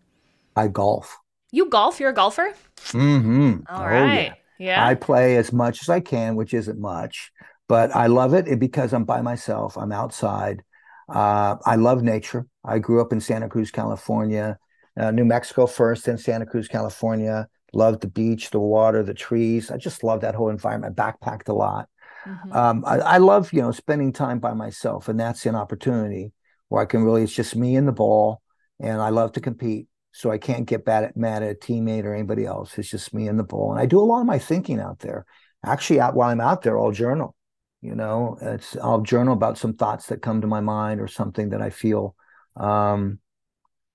I 0.56 0.68
golf. 0.68 1.18
You 1.52 1.70
golf? 1.70 2.00
You're 2.00 2.10
a 2.10 2.14
golfer? 2.14 2.54
Mm-hmm. 2.78 3.62
All 3.70 3.82
oh, 3.82 3.86
right. 3.86 4.34
Yeah. 4.58 4.66
yeah. 4.66 4.88
I 4.88 4.96
play 4.96 5.38
as 5.38 5.54
much 5.54 5.82
as 5.82 5.90
I 5.90 6.00
can, 6.00 6.36
which 6.36 6.54
isn't 6.54 6.80
much, 6.80 7.32
but 7.68 7.96
I 7.96 8.08
love 8.08 8.34
it 8.34 8.60
because 8.60 8.94
I'm 8.94 9.04
by 9.06 9.22
myself. 9.22 9.78
I'm 9.78 9.92
outside. 9.92 10.64
Uh, 11.08 11.58
I 11.66 11.76
love 11.76 12.02
nature. 12.02 12.48
I 12.64 12.80
grew 12.80 13.02
up 13.02 13.12
in 13.12 13.22
Santa 13.22 13.50
Cruz, 13.50 13.72
California, 13.72 14.58
uh, 15.00 15.12
New 15.12 15.26
Mexico 15.26 15.68
first, 15.68 16.06
then 16.06 16.18
Santa 16.18 16.46
Cruz, 16.46 16.68
California. 16.68 17.48
Loved 17.76 18.02
the 18.02 18.08
beach, 18.08 18.52
the 18.52 18.60
water, 18.60 19.02
the 19.02 19.16
trees. 19.16 19.72
I 19.72 19.78
just 19.78 20.04
love 20.04 20.22
that 20.22 20.36
whole 20.36 20.50
environment. 20.50 21.00
I 21.00 21.12
backpacked 21.12 21.50
a 21.50 21.54
lot. 21.54 21.90
Mm-hmm. 22.26 22.54
Um, 22.54 22.84
I, 22.86 23.00
I 23.00 23.18
love, 23.18 23.52
you 23.52 23.62
know, 23.62 23.72
spending 23.72 24.14
time 24.14 24.40
by 24.40 24.54
myself, 24.54 25.10
and 25.10 25.20
that's 25.20 25.46
an 25.46 25.56
opportunity 25.56 26.34
where 26.70 26.82
I 26.82 26.86
can 26.86 27.04
really. 27.04 27.24
It's 27.24 27.34
just 27.34 27.56
me 27.56 27.76
and 27.76 27.88
the 27.88 27.92
ball, 27.92 28.42
and 28.80 29.02
I 29.02 29.10
love 29.10 29.34
to 29.34 29.42
compete 29.42 29.88
so 30.14 30.30
I 30.32 30.38
can't 30.38 30.68
get 30.68 30.86
bad 30.86 31.04
at, 31.04 31.18
mad 31.18 31.42
at 31.42 31.52
a 31.52 31.56
teammate 31.56 32.06
or 32.06 32.14
anybody 32.14 32.46
else. 32.46 32.78
It's 32.78 32.90
just 32.90 33.14
me 33.14 33.28
and 33.28 33.38
the 33.38 33.44
ball. 33.44 33.72
And 33.72 33.82
I 33.82 33.88
do 33.88 34.00
a 34.00 34.06
lot 34.06 34.22
of 34.22 34.28
my 34.28 34.38
thinking 34.38 34.80
out 34.80 35.00
there. 35.00 35.26
Actually, 35.66 36.00
out 36.00 36.14
while 36.14 36.30
I'm 36.30 36.40
out 36.40 36.62
there, 36.62 36.78
I'll 36.78 36.92
journal. 36.92 37.36
You 37.82 37.96
know, 37.96 38.38
it's 38.40 38.78
I'll 38.78 39.02
journal 39.02 39.34
about 39.34 39.58
some 39.58 39.74
thoughts 39.74 40.08
that 40.08 40.22
come 40.22 40.42
to 40.42 40.48
my 40.48 40.62
mind 40.62 41.02
or 41.02 41.08
something 41.08 41.50
that 41.50 41.62
I 41.62 41.72
feel 41.72 42.16
um, 42.56 43.20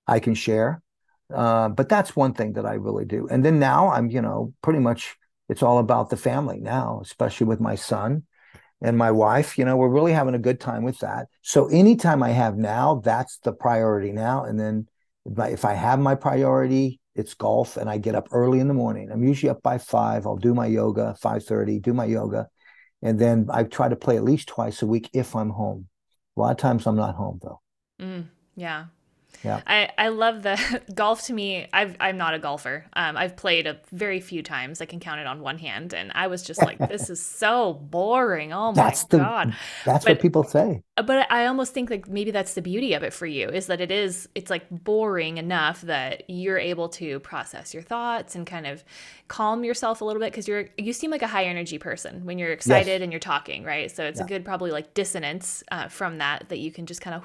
I 0.07 0.19
can 0.19 0.35
share. 0.35 0.83
Uh, 1.33 1.69
but 1.69 1.89
that's 1.89 2.17
one 2.17 2.35
thing 2.35 2.55
that 2.55 2.67
I 2.67 2.75
really 2.75 3.05
do. 3.05 3.29
And 3.31 3.45
then 3.45 3.61
now 3.61 3.91
I'm, 3.91 4.11
you 4.11 4.21
know, 4.21 4.53
pretty 4.61 4.81
much 4.81 5.17
it's 5.49 5.63
all 5.63 5.79
about 5.79 6.11
the 6.11 6.17
family 6.17 6.59
now, 6.59 7.01
especially 7.03 7.47
with 7.47 7.61
my 7.61 7.77
son 7.77 8.25
and 8.83 8.99
my 8.99 9.11
wife. 9.13 9.57
You 9.57 9.65
know, 9.65 9.77
we're 9.77 9.89
really 9.89 10.13
having 10.13 10.35
a 10.35 10.39
good 10.39 10.59
time 10.59 10.83
with 10.83 10.99
that. 10.99 11.29
So 11.43 11.69
anytime 11.69 12.23
I 12.23 12.31
have 12.31 12.57
now, 12.57 13.01
that's 13.05 13.39
the 13.39 13.53
priority 13.53 14.11
now. 14.11 14.45
And 14.45 14.59
then 14.59 14.89
if 15.37 15.65
I 15.65 15.75
have 15.75 15.99
my 16.01 16.15
priority, 16.15 17.01
it's 17.15 17.35
golf, 17.35 17.77
and 17.77 17.91
I 17.91 17.99
get 17.99 18.15
up 18.15 18.29
early 18.33 18.61
in 18.61 18.69
the 18.69 18.75
morning. 18.75 19.11
I'm 19.11 19.25
usually 19.25 19.51
up 19.51 19.63
by 19.63 19.79
five. 19.79 20.27
I'll 20.27 20.37
do 20.37 20.55
my 20.55 20.67
yoga, 20.67 21.17
five 21.21 21.45
thirty, 21.45 21.81
do 21.81 21.93
my 21.93 22.05
yoga, 22.05 22.49
and 23.03 23.19
then 23.19 23.49
I 23.51 23.65
try 23.65 23.89
to 23.89 23.97
play 23.97 24.17
at 24.17 24.25
least 24.25 24.49
twice 24.49 24.83
a 24.83 24.87
week 24.87 25.11
if 25.13 25.35
I'm 25.35 25.51
home. 25.51 25.89
A 26.37 26.41
lot 26.41 26.53
of 26.53 26.57
times 26.59 26.87
I'm 26.87 26.97
not 26.97 27.17
home 27.17 27.41
though. 27.43 27.61
Mm, 28.01 28.29
yeah. 28.55 28.87
Yeah. 29.45 29.61
I, 29.67 29.91
I 29.97 30.09
love 30.09 30.43
the 30.43 30.83
golf 30.95 31.25
to 31.27 31.33
me. 31.33 31.69
I've, 31.73 31.97
I'm 32.01 32.17
not 32.17 32.35
a 32.35 32.39
golfer. 32.39 32.85
Um, 32.95 33.17
I've 33.17 33.37
played 33.37 33.67
a 33.67 33.79
very 33.93 34.21
few 34.21 34.43
times. 34.43 34.81
I 34.81 34.87
can 34.87 35.01
count 35.01 35.21
it 35.21 35.27
on 35.27 35.41
one 35.41 35.59
hand. 35.59 35.95
And 35.95 36.11
I 36.15 36.27
was 36.27 36.43
just 36.43 36.61
like, 36.63 36.79
this 36.89 37.09
is 37.11 37.25
so 37.25 37.75
boring. 37.75 38.53
Oh 38.53 38.73
my 38.73 38.75
That's 38.75 39.05
the- 39.05 39.19
God. 39.19 39.55
That's 39.85 40.05
But- 40.05 40.13
what 40.15 40.21
people 40.21 40.45
say. 40.45 40.83
But 40.97 41.31
I 41.31 41.47
almost 41.47 41.73
think 41.75 41.91
like 41.91 42.09
maybe 42.09 42.33
that's 42.33 42.55
the 42.55 42.63
beauty 42.63 42.95
of 42.95 43.05
it 43.05 43.13
for 43.13 43.27
you 43.27 43.49
is 43.49 43.67
that 43.69 43.81
it 43.81 43.93
is, 43.93 44.29
it's 44.35 44.51
like 44.51 44.67
boring 44.69 45.39
enough 45.39 45.83
that 45.83 46.25
you're 46.29 46.59
able 46.59 46.89
to 46.91 47.21
process 47.21 47.73
your 47.73 47.85
thoughts 47.85 48.35
and 48.35 48.45
kind 48.45 48.67
of 48.67 48.83
calm 49.29 49.63
yourself 49.63 50.01
a 50.01 50.05
little 50.05 50.19
bit 50.21 50.33
because 50.33 50.49
you're, 50.49 50.67
you 50.77 50.93
seem 50.93 51.13
like 51.13 51.23
a 51.23 51.29
high 51.29 51.45
energy 51.45 51.79
person 51.79 52.25
when 52.25 52.37
you're 52.37 52.51
excited 52.53 53.01
and 53.01 53.13
you're 53.13 53.21
talking, 53.21 53.63
right? 53.63 53.93
So 53.93 54.05
it's 54.05 54.19
a 54.19 54.25
good, 54.25 54.45
probably 54.45 54.73
like 54.73 54.95
dissonance 54.95 55.63
uh, 55.71 55.87
from 55.87 56.19
that, 56.19 56.49
that 56.49 56.59
you 56.59 56.73
can 56.73 56.87
just 56.87 57.01
kind 57.01 57.15
of 57.15 57.25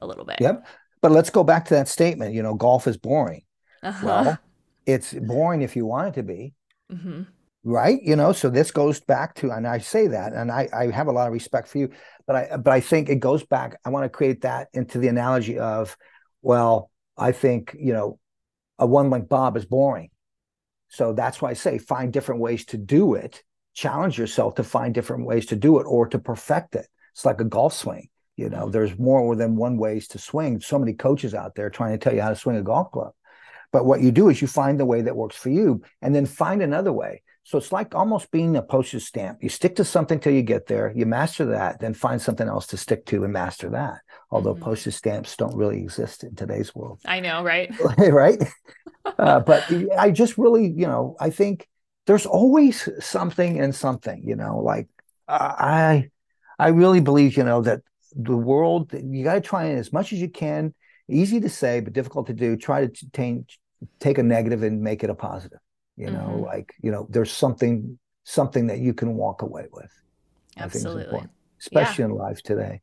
a 0.00 0.06
little 0.06 0.24
bit. 0.24 0.38
Yep. 0.40 0.66
But 1.02 1.12
let's 1.12 1.30
go 1.30 1.44
back 1.44 1.66
to 1.66 1.74
that 1.74 1.88
statement. 1.88 2.34
You 2.34 2.42
know, 2.42 2.54
golf 2.54 2.86
is 2.86 2.96
boring. 2.96 3.42
Uh-huh. 3.82 4.06
Well, 4.06 4.38
it's 4.86 5.12
boring 5.14 5.62
if 5.62 5.76
you 5.76 5.86
want 5.86 6.08
it 6.08 6.14
to 6.14 6.22
be. 6.22 6.54
hmm 6.90 7.22
right 7.62 8.00
you 8.02 8.16
know 8.16 8.32
so 8.32 8.48
this 8.48 8.70
goes 8.70 9.00
back 9.00 9.34
to 9.34 9.50
and 9.50 9.66
i 9.66 9.76
say 9.76 10.06
that 10.06 10.32
and 10.32 10.50
i 10.50 10.66
i 10.72 10.90
have 10.90 11.08
a 11.08 11.12
lot 11.12 11.26
of 11.26 11.32
respect 11.34 11.68
for 11.68 11.76
you 11.76 11.90
but 12.26 12.34
i 12.34 12.56
but 12.56 12.72
i 12.72 12.80
think 12.80 13.10
it 13.10 13.16
goes 13.20 13.44
back 13.44 13.78
i 13.84 13.90
want 13.90 14.02
to 14.02 14.08
create 14.08 14.40
that 14.40 14.68
into 14.72 14.98
the 14.98 15.08
analogy 15.08 15.58
of 15.58 15.94
well 16.40 16.90
i 17.18 17.32
think 17.32 17.76
you 17.78 17.92
know 17.92 18.18
a 18.78 18.86
one 18.86 19.10
length 19.10 19.28
bob 19.28 19.58
is 19.58 19.66
boring 19.66 20.08
so 20.88 21.12
that's 21.12 21.42
why 21.42 21.50
i 21.50 21.52
say 21.52 21.76
find 21.76 22.14
different 22.14 22.40
ways 22.40 22.64
to 22.64 22.78
do 22.78 23.12
it 23.12 23.42
challenge 23.74 24.18
yourself 24.18 24.54
to 24.54 24.64
find 24.64 24.94
different 24.94 25.26
ways 25.26 25.44
to 25.44 25.54
do 25.56 25.78
it 25.80 25.84
or 25.84 26.08
to 26.08 26.18
perfect 26.18 26.74
it 26.74 26.86
it's 27.12 27.26
like 27.26 27.42
a 27.42 27.44
golf 27.44 27.74
swing 27.74 28.08
you 28.36 28.48
know 28.48 28.68
there's 28.68 28.98
more 28.98 29.34
than 29.36 29.56
one 29.56 29.76
ways 29.76 30.08
to 30.08 30.18
swing 30.18 30.60
so 30.60 30.78
many 30.78 30.92
coaches 30.92 31.34
out 31.34 31.54
there 31.54 31.70
trying 31.70 31.92
to 31.92 31.98
tell 31.98 32.14
you 32.14 32.22
how 32.22 32.30
to 32.30 32.36
swing 32.36 32.56
a 32.56 32.62
golf 32.62 32.90
club 32.92 33.12
but 33.72 33.84
what 33.84 34.00
you 34.00 34.10
do 34.10 34.28
is 34.28 34.40
you 34.40 34.48
find 34.48 34.78
the 34.80 34.84
way 34.84 35.02
that 35.02 35.16
works 35.16 35.36
for 35.36 35.50
you 35.50 35.82
and 36.02 36.14
then 36.14 36.26
find 36.26 36.62
another 36.62 36.92
way 36.92 37.22
so 37.42 37.58
it's 37.58 37.72
like 37.72 37.94
almost 37.94 38.30
being 38.30 38.54
a 38.56 38.62
postage 38.62 39.04
stamp. 39.04 39.42
You 39.42 39.48
stick 39.48 39.76
to 39.76 39.84
something 39.84 40.20
till 40.20 40.32
you 40.32 40.42
get 40.42 40.66
there, 40.66 40.92
you 40.94 41.06
master 41.06 41.46
that, 41.46 41.80
then 41.80 41.94
find 41.94 42.20
something 42.20 42.46
else 42.46 42.66
to 42.68 42.76
stick 42.76 43.06
to 43.06 43.24
and 43.24 43.32
master 43.32 43.70
that. 43.70 44.00
Although 44.30 44.54
Mhm. 44.54 44.60
postage 44.60 44.94
stamps 44.94 45.36
don't 45.36 45.56
really 45.56 45.80
exist 45.82 46.22
in 46.22 46.34
today's 46.34 46.74
world, 46.74 47.00
I 47.04 47.20
know, 47.20 47.42
right? 47.42 47.68
right? 47.98 48.40
Uh, 49.18 49.40
but 49.40 49.64
I 49.98 50.10
just 50.10 50.38
really, 50.38 50.66
you 50.68 50.86
know, 50.86 51.16
I 51.18 51.30
think 51.30 51.66
there's 52.06 52.26
always 52.26 52.88
something 53.00 53.58
and 53.58 53.74
something, 53.74 54.22
you 54.24 54.36
know, 54.36 54.58
like 54.58 54.88
I, 55.26 56.10
I 56.58 56.68
really 56.68 57.00
believe, 57.00 57.36
you 57.36 57.44
know, 57.44 57.62
that 57.62 57.80
the 58.14 58.36
world, 58.36 58.92
you 58.92 59.24
got 59.24 59.34
to 59.34 59.40
try 59.40 59.64
and 59.64 59.78
as 59.78 59.92
much 59.92 60.12
as 60.12 60.20
you 60.20 60.28
can, 60.28 60.74
easy 61.08 61.40
to 61.40 61.48
say, 61.48 61.80
but 61.80 61.92
difficult 61.92 62.26
to 62.28 62.32
do, 62.34 62.56
try 62.56 62.86
to 62.86 63.10
take, 63.12 63.58
take 64.00 64.18
a 64.18 64.22
negative 64.22 64.62
and 64.62 64.82
make 64.82 65.02
it 65.04 65.10
a 65.10 65.14
positive 65.14 65.58
you 65.96 66.08
know 66.10 66.36
Mhm. 66.36 66.46
like 66.46 66.72
you 66.82 66.90
know 66.92 67.06
there's 67.10 67.32
something 67.32 67.98
something 68.24 68.68
that 68.68 68.78
you 68.78 68.94
can 68.94 69.14
walk 69.14 69.42
away 69.42 69.66
with 69.72 69.90
I 70.60 70.68
think 70.68 70.86
is 70.86 70.96
Absolutely. 70.96 71.28
especially 71.60 72.04
in 72.04 72.12
life 72.12 72.42
today 72.42 72.80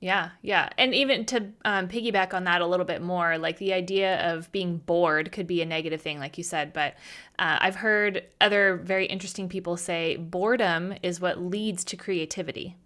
Yeah, 0.00 0.30
yeah. 0.42 0.68
And 0.76 0.94
even 0.94 1.24
to 1.26 1.48
um, 1.64 1.88
piggyback 1.88 2.34
on 2.34 2.44
that 2.44 2.60
a 2.60 2.66
little 2.66 2.84
bit 2.84 3.00
more, 3.00 3.38
like 3.38 3.56
the 3.58 3.72
idea 3.72 4.18
of 4.34 4.52
being 4.52 4.78
bored 4.78 5.32
could 5.32 5.46
be 5.46 5.62
a 5.62 5.66
negative 5.66 6.02
thing, 6.02 6.18
like 6.18 6.36
you 6.36 6.44
said. 6.44 6.74
But 6.74 6.94
uh, 7.38 7.58
I've 7.60 7.76
heard 7.76 8.22
other 8.40 8.76
very 8.76 9.06
interesting 9.06 9.48
people 9.48 9.78
say 9.78 10.16
boredom 10.16 10.94
is 11.02 11.20
what 11.20 11.40
leads 11.40 11.84
to 11.84 11.96
creativity. 11.96 12.76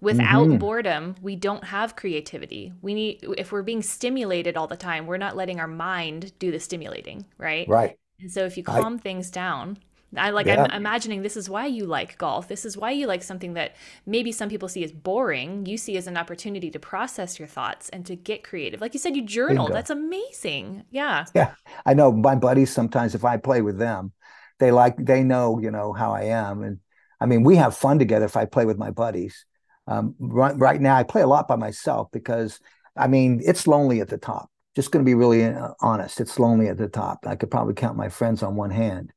Without 0.00 0.48
Mhm. 0.48 0.58
boredom, 0.58 1.14
we 1.20 1.36
don't 1.36 1.64
have 1.64 1.94
creativity. 1.96 2.72
We 2.80 2.94
need, 2.94 3.24
if 3.36 3.52
we're 3.52 3.62
being 3.62 3.82
stimulated 3.82 4.56
all 4.56 4.66
the 4.66 4.76
time, 4.76 5.06
we're 5.06 5.18
not 5.18 5.36
letting 5.36 5.60
our 5.60 5.68
mind 5.68 6.32
do 6.38 6.50
the 6.50 6.58
stimulating, 6.60 7.26
right? 7.38 7.68
right 7.68 7.98
And 8.20 8.30
so 8.30 8.44
if 8.44 8.56
you 8.56 8.64
I- 8.66 8.80
calm 8.80 8.98
things 8.98 9.30
down, 9.30 9.78
I 10.16 10.30
like 10.30 10.46
Yeah. 10.46 10.64
I'm 10.64 10.70
imagining 10.72 11.22
this 11.22 11.36
is 11.36 11.48
why 11.48 11.66
you 11.66 11.86
like 11.86 12.18
golf. 12.18 12.48
This 12.48 12.64
is 12.64 12.76
why 12.76 12.90
you 12.90 13.06
like 13.06 13.22
something 13.22 13.54
that 13.54 13.76
maybe 14.06 14.32
some 14.32 14.48
people 14.48 14.68
see 14.68 14.82
as 14.82 14.90
boring, 14.90 15.66
you 15.66 15.76
see 15.76 15.96
as 15.96 16.08
an 16.08 16.16
opportunity 16.16 16.68
to 16.72 16.80
process 16.80 17.38
your 17.38 17.46
thoughts 17.46 17.88
and 17.90 18.04
to 18.06 18.16
get 18.16 18.42
creative. 18.42 18.80
Like 18.80 18.92
you 18.92 18.98
said 18.98 19.14
you 19.14 19.22
journal. 19.22 19.66
Bingo. 19.66 19.74
That's 19.74 19.90
amazing. 19.90 20.82
Yeah. 20.90 21.26
yeah 21.34 21.52
i 21.86 21.94
know 21.94 22.10
my 22.10 22.34
buddies 22.34 22.72
sometimes 22.72 23.14
if 23.14 23.24
i 23.24 23.36
play 23.36 23.62
with 23.62 23.78
them 23.78 24.12
they 24.58 24.72
like 24.72 24.96
they 24.96 25.22
know 25.22 25.60
you 25.60 25.70
know 25.70 25.92
how 25.92 26.12
i 26.12 26.22
am 26.24 26.62
and 26.64 26.78
i 27.20 27.26
mean 27.26 27.44
we 27.44 27.54
have 27.56 27.76
fun 27.76 27.98
together 27.98 28.24
if 28.26 28.36
i 28.36 28.44
play 28.46 28.64
with 28.64 28.78
my 28.78 28.90
buddies 28.90 29.46
um, 29.90 30.14
right, 30.18 30.56
right 30.58 30.80
now 30.80 30.96
i 30.96 31.02
play 31.02 31.22
a 31.22 31.26
lot 31.26 31.48
by 31.48 31.56
myself 31.56 32.08
because 32.12 32.60
i 32.96 33.06
mean 33.06 33.40
it's 33.44 33.66
lonely 33.66 34.00
at 34.00 34.08
the 34.08 34.18
top. 34.18 34.46
Just 34.76 34.92
going 34.92 35.04
to 35.04 35.08
be 35.12 35.14
really 35.14 35.44
uh, 35.44 35.72
honest 35.80 36.20
it's 36.20 36.38
lonely 36.38 36.68
at 36.68 36.78
the 36.78 36.88
top. 36.88 37.26
I 37.26 37.34
could 37.36 37.50
probably 37.50 37.74
count 37.74 37.96
my 37.96 38.08
friends 38.08 38.42
on 38.42 38.54
one 38.56 38.70
hand. 38.70 39.12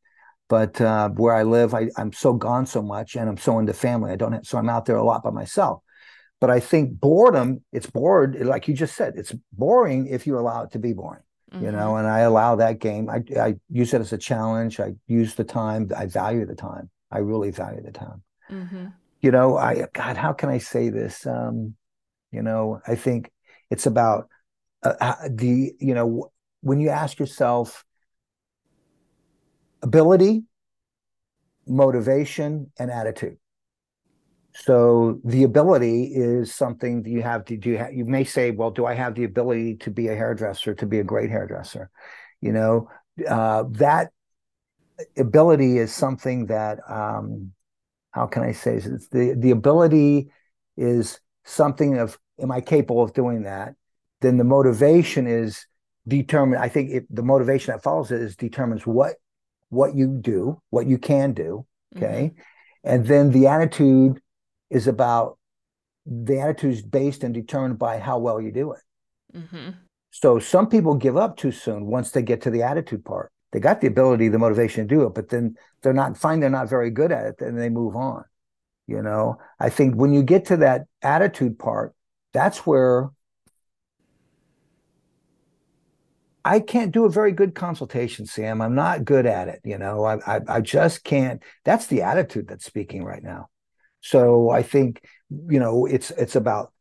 But 0.50 0.82
uh, 0.82 1.10
where 1.10 1.36
i 1.36 1.44
live 1.44 1.74
I, 1.74 1.90
i'm 1.98 2.12
so 2.14 2.34
gone 2.34 2.66
so 2.66 2.82
much 2.82 3.16
and 3.16 3.30
i'm 3.30 3.38
so 3.38 3.60
into 3.60 3.74
family. 3.74 4.12
I 4.12 4.18
don't 4.18 4.34
have, 4.34 4.46
so 4.46 4.58
i'm 4.58 4.70
out 4.76 4.86
there 4.86 4.98
a 4.98 5.04
lot 5.12 5.24
by 5.24 5.30
myself. 5.32 5.82
But 6.42 6.50
i 6.50 6.60
think 6.60 7.00
boredom 7.00 7.64
it's 7.72 7.90
bored 7.90 8.36
like 8.54 8.68
you 8.68 8.74
just 8.74 8.96
said 8.96 9.14
it's 9.16 9.34
boring 9.54 10.08
if 10.08 10.28
you 10.28 10.38
allow 10.38 10.64
it 10.64 10.72
to 10.72 10.80
be 10.80 10.94
boring 10.94 11.24
you 11.62 11.68
Mhm. 11.68 11.74
know 11.78 11.96
and 11.98 12.08
i 12.08 12.20
allow 12.22 12.56
that 12.56 12.80
game. 12.80 13.10
I, 13.10 13.20
I 13.40 13.56
use 13.70 13.94
it 13.94 14.02
as 14.02 14.12
a 14.12 14.18
challenge. 14.18 14.80
I 14.80 14.90
use 15.08 15.36
the 15.36 15.44
time. 15.44 15.82
I 15.96 16.06
value 16.08 16.46
the 16.46 16.56
time. 16.56 16.90
I 17.12 17.20
really 17.20 17.52
value 17.52 17.82
the 17.82 17.92
time. 17.92 18.24
Mhm. 18.50 18.92
You 19.24 19.32
know 19.32 19.58
i 19.58 19.88
god 19.94 20.18
how 20.18 20.34
can 20.34 20.50
i 20.50 20.60
say 20.60 20.90
this? 20.90 21.26
Um 21.26 21.76
you 22.32 22.44
know 22.44 22.82
i 22.86 22.96
think 22.96 23.32
it's 23.72 23.88
about 23.88 24.28
uh, 24.84 25.16
the 25.30 25.74
you 25.80 25.94
know 25.96 26.30
when 26.62 26.80
you 26.80 26.90
ask 26.90 27.18
yourself 27.18 27.86
ability 29.82 30.44
motivation 31.66 32.70
and 32.78 32.92
attitude. 32.92 33.38
So 34.56 35.22
the 35.24 35.44
ability 35.44 36.12
is 36.14 36.54
something 36.54 37.04
that 37.04 37.10
you 37.10 37.22
have 37.22 37.46
to 37.46 37.58
do 37.58 37.72
you, 37.72 37.78
ha- 37.80 37.88
you 37.92 38.06
may 38.06 38.24
say 38.24 38.52
well 38.52 38.72
do 38.72 38.86
i 38.86 38.94
have 38.94 39.16
the 39.16 39.24
ability 39.24 39.78
to 39.78 39.90
be 39.90 40.10
a 40.10 40.16
hairdresser 40.16 40.76
to 40.76 40.86
be 40.86 41.00
a 41.00 41.04
great 41.04 41.30
hairdresser? 41.30 41.90
You 42.42 42.52
know 42.52 42.90
uh, 43.28 43.64
that 43.72 44.12
ability 45.18 45.78
is 45.78 45.94
something 45.94 46.48
that 46.48 46.80
um, 46.90 47.54
how 48.14 48.26
can 48.28 48.44
i 48.44 48.52
say 48.54 48.80
this? 48.80 49.08
The 49.10 49.36
the 49.38 49.52
ability 49.52 50.30
is 50.78 51.20
something 51.44 51.98
of 51.98 52.18
am 52.40 52.52
i 52.52 52.62
capable 52.62 53.04
of 53.04 53.14
doing 53.14 53.44
that? 53.44 53.76
Then 54.22 54.38
the 54.38 54.44
motivation 54.46 55.28
is 55.28 55.66
determined 56.08 56.62
i 56.62 56.70
think 56.70 56.92
it, 56.92 57.04
the 57.10 57.24
motivation 57.24 57.74
that 57.74 57.84
follows 57.84 58.12
it 58.12 58.22
is 58.22 58.36
determines 58.36 58.86
what 58.86 59.16
what 59.70 59.96
you 59.96 60.08
do 60.22 60.62
what 60.70 60.86
you 60.88 60.98
can 60.98 61.34
do 61.34 61.66
okay? 61.96 62.34
And 62.84 63.06
then 63.06 63.32
the 63.32 63.48
attitude 63.48 64.20
is 64.70 64.88
about 64.88 65.38
the 66.06 66.40
attitude 66.40 66.74
is 66.74 66.82
based 66.82 67.24
and 67.24 67.34
determined 67.34 67.80
by 67.80 68.00
how 68.00 68.18
well 68.20 68.42
you 68.42 68.52
do 68.52 68.74
it. 68.74 68.82
Mhm. 69.36 69.76
so 70.12 70.38
some 70.40 70.68
people 70.70 70.94
give 70.96 71.18
up 71.18 71.38
too 71.38 71.52
soon 71.52 71.88
once 71.88 72.12
they 72.12 72.22
get 72.22 72.42
to 72.42 72.52
the 72.52 72.62
attitude 72.62 73.04
part 73.04 73.32
they 73.54 73.60
got 73.60 73.80
the 73.80 73.88
ability 73.88 74.28
the 74.28 74.40
motivation 74.40 74.88
to 74.88 74.96
do 74.96 75.04
it 75.06 75.14
but 75.14 75.30
then 75.30 75.56
they're 75.82 75.94
not 75.94 76.18
find 76.18 76.44
they're 76.44 76.50
not 76.50 76.70
very 76.70 76.90
good 76.90 77.12
at 77.12 77.26
it 77.26 77.36
and 77.42 77.58
they 77.58 77.70
move 77.70 77.96
on 77.96 78.26
you 78.88 79.02
know 79.02 79.38
i 79.60 79.70
think 79.70 79.96
when 79.96 80.12
you 80.12 80.22
get 80.22 80.46
to 80.46 80.58
that 80.58 80.82
attitude 81.02 81.58
part 81.58 81.96
that's 82.34 82.66
where 82.66 83.10
I 86.46 86.60
can't 86.60 86.92
do 86.92 87.06
a 87.06 87.10
very 87.10 87.32
good 87.32 87.56
consultation, 87.56 88.26
Sam. 88.26 88.62
I'm 88.62 88.76
not 88.76 89.06
good 89.06 89.26
at 89.26 89.48
it. 89.48 89.62
You 89.64 89.78
know, 89.78 90.04
I, 90.04 90.18
I, 90.28 90.42
I 90.48 90.62
just 90.62 91.04
can't. 91.04 91.42
That's 91.64 91.88
the 91.88 92.02
attitude 92.02 92.48
that's 92.48 92.66
speaking 92.66 93.04
right 93.04 93.24
now. 93.24 93.50
So 94.02 94.50
I 94.50 94.62
think, 94.64 95.06
you 95.30 95.60
know, 95.60 95.86
it's 95.86 96.12
it's 96.12 96.36
about 96.36 96.74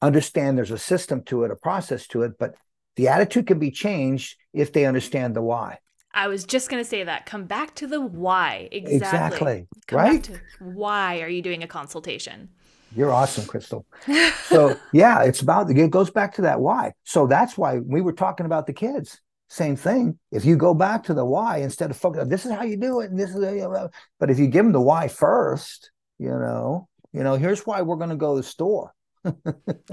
understand 0.00 0.56
there's 0.56 0.70
a 0.70 0.78
system 0.78 1.22
to 1.24 1.44
it, 1.44 1.50
a 1.50 1.56
process 1.56 2.06
to 2.08 2.22
it, 2.22 2.32
but 2.38 2.54
the 2.96 3.08
attitude 3.08 3.46
can 3.46 3.58
be 3.58 3.70
changed 3.70 4.36
if 4.54 4.72
they 4.72 4.86
understand 4.86 5.36
the 5.36 5.42
why. 5.42 5.78
I 6.14 6.28
was 6.28 6.44
just 6.44 6.68
going 6.68 6.82
to 6.82 6.88
say 6.88 7.04
that. 7.04 7.26
Come 7.26 7.44
back 7.44 7.74
to 7.76 7.86
the 7.86 8.00
why. 8.00 8.68
Exactly. 8.70 8.98
Exactly. 9.00 9.68
Come 9.86 9.98
right? 9.98 10.40
why 10.60 11.20
are 11.20 11.28
you 11.28 11.42
doing 11.42 11.62
a 11.62 11.66
consultation? 11.66 12.50
You're 12.94 13.10
awesome, 13.10 13.46
Crystal. 13.46 13.86
So 14.44 14.76
yeah, 14.92 15.22
it's 15.22 15.40
about 15.40 15.70
it 15.70 15.90
goes 15.90 16.10
back 16.10 16.34
to 16.34 16.42
that 16.42 16.60
why. 16.60 16.92
So 17.04 17.26
that's 17.26 17.56
why 17.56 17.78
we 17.78 18.02
were 18.02 18.12
talking 18.12 18.44
about 18.44 18.66
the 18.66 18.74
kids. 18.74 19.18
Same 19.48 19.76
thing. 19.76 20.18
If 20.30 20.44
you 20.44 20.56
go 20.56 20.74
back 20.74 21.04
to 21.04 21.14
the 21.14 21.24
why 21.24 21.58
instead 21.58 21.90
of 21.90 21.96
focus, 21.96 22.28
this 22.28 22.44
is 22.44 22.52
how 22.52 22.64
you 22.64 22.76
do 22.76 23.00
it, 23.00 23.10
and 23.10 23.18
this 23.18 23.34
is, 23.34 23.44
how 23.44 23.90
but 24.18 24.30
if 24.30 24.38
you 24.38 24.46
give 24.46 24.64
them 24.64 24.72
the 24.72 24.80
why 24.80 25.08
first, 25.08 25.90
you 26.18 26.28
know, 26.28 26.88
you 27.12 27.22
know, 27.22 27.36
here's 27.36 27.66
why 27.66 27.82
we're 27.82 27.96
going 27.96 28.10
to 28.10 28.16
go 28.16 28.34
to 28.34 28.42
the 28.42 28.46
store. 28.46 28.92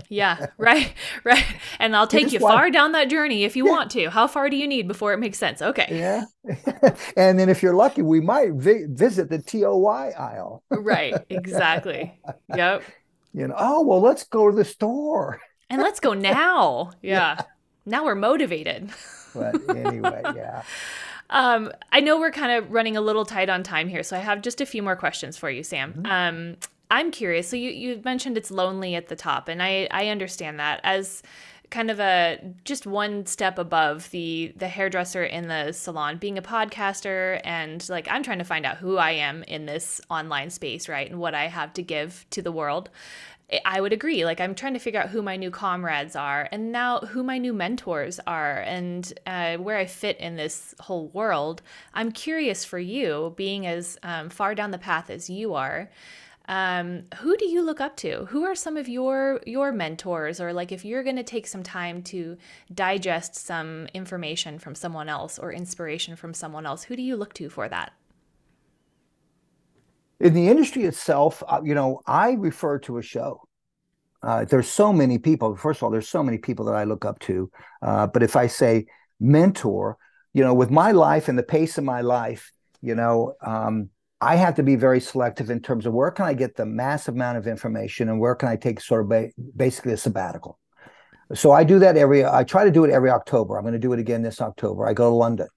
Yeah, 0.09 0.47
right, 0.57 0.93
right. 1.23 1.45
And 1.79 1.95
I'll 1.95 2.07
take 2.07 2.31
you 2.31 2.39
far 2.39 2.69
down 2.71 2.93
that 2.93 3.09
journey 3.09 3.43
if 3.43 3.55
you 3.55 3.65
Yeah. 3.65 3.71
want 3.71 3.91
to. 3.91 4.09
How 4.09 4.27
far 4.27 4.49
do 4.49 4.57
you 4.57 4.67
need 4.67 4.87
before 4.87 5.13
it 5.13 5.17
makes 5.19 5.37
sense? 5.37 5.61
Okay. 5.61 5.87
Yeah, 5.89 6.23
and 7.17 7.37
then 7.39 7.49
if 7.49 7.61
you're 7.61 7.75
lucky, 7.75 8.01
we 8.01 8.19
might 8.21 8.53
vi- 8.53 8.85
visit 8.87 9.29
the 9.29 9.39
TOY 9.39 10.11
aisle. 10.17 10.63
Right, 10.69 11.15
exactly. 11.29 12.19
Yep. 12.55 12.83
You 13.31 13.47
know, 13.47 13.53
oh 13.59 13.83
well, 13.83 14.01
let's 14.01 14.23
go 14.23 14.49
to 14.49 14.55
the 14.55 14.65
store. 14.65 15.39
And 15.69 15.83
let's 15.83 15.99
go 15.99 16.15
now. 16.15 16.89
Yeah. 17.03 17.39
now 17.85 18.03
we're 18.03 18.15
motivated. 18.15 18.89
but 19.35 19.55
anyway, 19.69 20.23
yeah. 20.35 20.63
Um, 21.29 21.71
I 21.91 21.99
know 21.99 22.19
we're 22.19 22.31
kind 22.31 22.51
of 22.53 22.71
running 22.71 22.97
a 22.97 23.01
little 23.01 23.25
tight 23.25 23.47
on 23.49 23.61
time 23.61 23.87
here, 23.87 24.01
so 24.01 24.17
I 24.17 24.19
have 24.19 24.41
just 24.41 24.61
a 24.61 24.65
few 24.65 24.81
more 24.81 24.95
questions 24.95 25.37
for 25.37 25.47
you, 25.47 25.61
Sam. 25.61 25.93
Mm-hmm. 25.93 26.05
Um, 26.07 26.57
I'm 26.89 27.11
curious. 27.11 27.47
So 27.47 27.55
you 27.55 27.69
you 27.69 28.01
mentioned 28.03 28.37
it's 28.37 28.51
lonely 28.51 28.95
at 28.95 29.07
the 29.07 29.15
top, 29.15 29.47
and 29.47 29.61
I 29.61 29.87
I 29.91 30.07
understand 30.07 30.59
that 30.59 30.81
as 30.83 31.23
kind 31.69 31.91
of 31.91 31.99
a 31.99 32.39
just 32.63 32.87
one 32.87 33.25
step 33.25 33.59
above 33.59 34.09
the 34.11 34.53
the 34.55 34.67
hairdresser 34.67 35.23
in 35.23 35.47
the 35.47 35.71
salon 35.71 36.17
being 36.17 36.37
a 36.37 36.41
podcaster 36.41 37.39
and 37.43 37.87
like 37.89 38.07
i'm 38.09 38.23
trying 38.23 38.39
to 38.39 38.43
find 38.43 38.65
out 38.65 38.77
who 38.77 38.97
i 38.97 39.11
am 39.11 39.43
in 39.43 39.67
this 39.67 40.01
online 40.09 40.49
space 40.49 40.89
right 40.89 41.11
and 41.11 41.19
what 41.19 41.35
i 41.35 41.45
have 41.45 41.71
to 41.71 41.83
give 41.83 42.25
to 42.31 42.41
the 42.41 42.51
world 42.51 42.89
I 43.65 43.81
would 43.81 43.93
agree. 43.93 44.25
Like, 44.25 44.39
I'm 44.39 44.53
trying 44.53 44.73
to 44.73 44.79
figure 44.79 45.01
out 45.01 45.09
who 45.09 45.21
my 45.21 45.35
new 45.35 45.49
comrades 45.49 46.15
are 46.15 46.47
and 46.51 46.71
now 46.71 46.99
who 46.99 47.23
my 47.23 47.37
new 47.37 47.53
mentors 47.53 48.19
are 48.27 48.59
and 48.59 49.11
uh, 49.25 49.57
where 49.57 49.77
I 49.77 49.85
fit 49.85 50.17
in 50.19 50.35
this 50.35 50.75
whole 50.79 51.07
world. 51.07 51.61
I'm 51.93 52.11
curious 52.11 52.63
for 52.63 52.77
you, 52.77 53.33
being 53.37 53.65
as 53.65 53.97
um, 54.03 54.29
far 54.29 54.53
down 54.53 54.71
the 54.71 54.77
path 54.77 55.09
as 55.09 55.29
you 55.29 55.55
are. 55.55 55.89
Um, 56.49 57.03
who 57.19 57.37
do 57.37 57.45
you 57.45 57.61
look 57.61 57.79
up 57.79 57.95
to? 57.97 58.25
Who 58.25 58.43
are 58.43 58.55
some 58.55 58.75
of 58.75 58.89
your 58.89 59.39
your 59.45 59.71
mentors, 59.71 60.41
or 60.41 60.51
like 60.51 60.73
if 60.73 60.83
you're 60.83 61.03
going 61.03 61.15
to 61.15 61.23
take 61.23 61.47
some 61.47 61.63
time 61.63 62.01
to 62.03 62.37
digest 62.73 63.35
some 63.35 63.87
information 63.93 64.59
from 64.59 64.75
someone 64.75 65.07
else 65.07 65.39
or 65.39 65.53
inspiration 65.53 66.17
from 66.17 66.33
someone 66.33 66.65
else, 66.65 66.83
who 66.83 66.95
do 66.97 67.01
you 67.01 67.15
look 67.15 67.33
to 67.35 67.49
for 67.49 67.69
that? 67.69 67.93
in 70.19 70.33
the 70.33 70.47
industry 70.47 70.83
itself, 70.83 71.43
uh, 71.47 71.61
you 71.63 71.73
know, 71.73 72.01
I 72.05 72.31
refer 72.31 72.79
to 72.79 72.97
a 72.97 73.01
show. 73.01 73.41
Uh, 74.21 74.43
there's 74.45 74.67
so 74.67 74.91
many 74.91 75.17
people. 75.17 75.55
First 75.55 75.79
of 75.79 75.83
all, 75.83 75.89
there's 75.89 76.09
so 76.09 76.23
many 76.23 76.37
people 76.37 76.65
that 76.65 76.75
I 76.75 76.83
look 76.83 77.05
up 77.05 77.19
to. 77.19 77.49
Uh, 77.81 78.07
but 78.07 78.21
if 78.21 78.35
I 78.35 78.47
say 78.47 78.87
mentor, 79.19 79.97
you 80.33 80.43
know, 80.43 80.53
with 80.53 80.71
my 80.71 80.91
life 80.91 81.29
and 81.29 81.39
the 81.39 81.43
pace 81.43 81.77
of 81.77 81.85
my 81.85 82.01
life, 82.01 82.51
you 82.81 82.95
know, 82.95 83.35
um, 83.41 83.89
I 84.21 84.35
have 84.35 84.55
to 84.55 84.63
be 84.63 84.75
very 84.75 84.99
selective 84.99 85.49
in 85.49 85.61
terms 85.61 85.85
of 85.85 85.93
where 85.93 86.11
can 86.11 86.25
I 86.25 86.33
get 86.33 86.55
the 86.55 86.65
massive 86.65 87.15
amount 87.15 87.37
of 87.37 87.47
information 87.47 88.09
and 88.09 88.19
where 88.19 88.35
can 88.35 88.49
I 88.49 88.57
take 88.57 88.81
sort 88.81 89.01
of 89.01 89.09
ba- 89.09 89.31
basically 89.55 89.93
a 89.93 89.97
sabbatical. 89.97 90.59
So 91.33 91.51
I 91.51 91.63
do 91.63 91.79
that 91.79 91.95
every. 91.95 92.25
I 92.25 92.43
try 92.43 92.65
to 92.65 92.71
do 92.71 92.83
it 92.83 92.91
every 92.91 93.11
October. 93.11 93.57
I'm 93.57 93.63
going 93.63 93.73
to 93.73 93.79
do 93.79 93.93
it 93.93 93.99
again 93.99 94.23
this 94.23 94.41
October. 94.41 94.87
I 94.87 94.93
go 94.93 95.09
to 95.09 95.15
London 95.15 95.47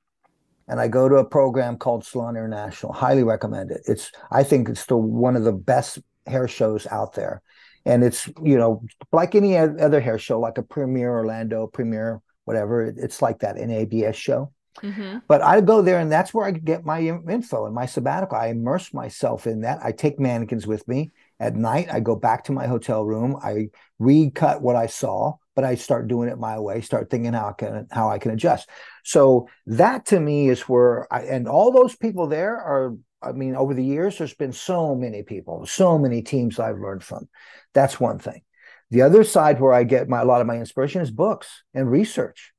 and 0.69 0.81
I 0.81 0.89
go 0.89 1.09
to 1.09 1.17
a 1.17 1.25
program 1.25 1.77
called 1.77 2.05
Salon 2.05 2.37
International. 2.37 2.93
Highly 2.93 3.25
recommend 3.25 3.71
it. 3.71 3.81
It's 3.87 4.13
I 4.31 4.43
think 4.43 4.69
it's 4.69 4.87
the 4.87 4.97
one 4.97 5.35
of 5.35 5.45
the 5.45 5.53
best 5.53 5.99
hair 6.27 6.47
shows 6.47 6.87
out 6.87 7.15
there, 7.15 7.43
and 7.85 8.05
it's 8.05 8.29
you 8.43 8.59
know 8.59 8.85
like 9.13 9.35
any 9.35 9.57
other 9.57 10.01
hair 10.01 10.19
show, 10.19 10.39
like 10.39 10.59
a 10.59 10.63
Premiere 10.63 11.11
Orlando, 11.11 11.67
Premiere 11.67 12.21
whatever. 12.45 12.85
It's 12.85 13.23
like 13.23 13.41
that 13.41 13.57
an 13.57 13.71
ABS 13.71 14.17
show. 14.17 14.53
Mm-hmm. 14.81 15.19
But 15.29 15.43
I 15.43 15.61
go 15.61 15.83
there, 15.83 15.99
and 15.99 16.11
that's 16.11 16.33
where 16.33 16.47
I 16.47 16.53
get 16.53 16.85
my 16.85 17.01
info 17.01 17.67
and 17.67 17.75
my 17.75 17.87
sabbatical. 17.87 18.37
I 18.37 18.49
immerse 18.49 18.95
myself 18.95 19.47
in 19.47 19.61
that. 19.61 19.81
I 19.85 19.93
take 19.93 20.19
mannequins 20.19 20.67
with 20.67 20.87
me 20.89 21.13
at 21.39 21.57
night. 21.57 21.89
I 21.93 22.01
go 22.01 22.17
back 22.17 22.45
to 22.45 22.53
my 22.53 22.67
hotel 22.67 23.05
room. 23.05 23.37
I 23.43 23.69
recut 23.99 24.63
what 24.63 24.77
I 24.77 24.87
saw 24.87 25.35
but 25.55 25.65
I 25.65 25.75
start 25.75 26.09
doing 26.09 26.29
it 26.29 26.39
my 26.39 26.59
way, 26.59 26.81
start 26.81 27.11
thinking 27.11 27.33
how 27.33 27.51
I 27.51 27.53
can 27.53 27.87
how 27.91 28.09
I 28.09 28.19
can 28.19 28.31
adjust. 28.31 28.69
So 29.05 29.49
that 29.67 30.07
to 30.07 30.21
me 30.21 30.49
is 30.49 30.63
where 30.63 31.13
I 31.13 31.23
and 31.23 31.49
all 31.49 31.73
those 31.73 31.97
people 31.97 32.27
there 32.27 32.57
are. 32.57 32.97
I 33.25 33.31
mean, 33.31 33.55
over 33.55 33.73
the 33.73 33.85
years, 33.85 34.19
there's 34.19 34.35
been 34.35 34.53
so 34.53 34.97
many 34.97 35.23
people, 35.23 35.65
so 35.65 35.97
many 35.97 36.23
teams 36.23 36.59
I've 36.59 36.81
learned 36.81 37.05
from. 37.05 37.29
That's 37.73 38.01
one 38.01 38.19
thing. 38.19 38.43
The 38.91 39.03
other 39.03 39.23
side 39.23 39.61
where 39.61 39.73
I 39.73 39.85
get 39.85 40.09
my 40.09 40.23
a 40.23 40.25
lot 40.25 40.41
of 40.41 40.49
my 40.49 40.59
inspiration 40.59 41.03
is 41.03 41.11
books 41.11 41.63
and 41.73 41.89
research. 41.89 42.53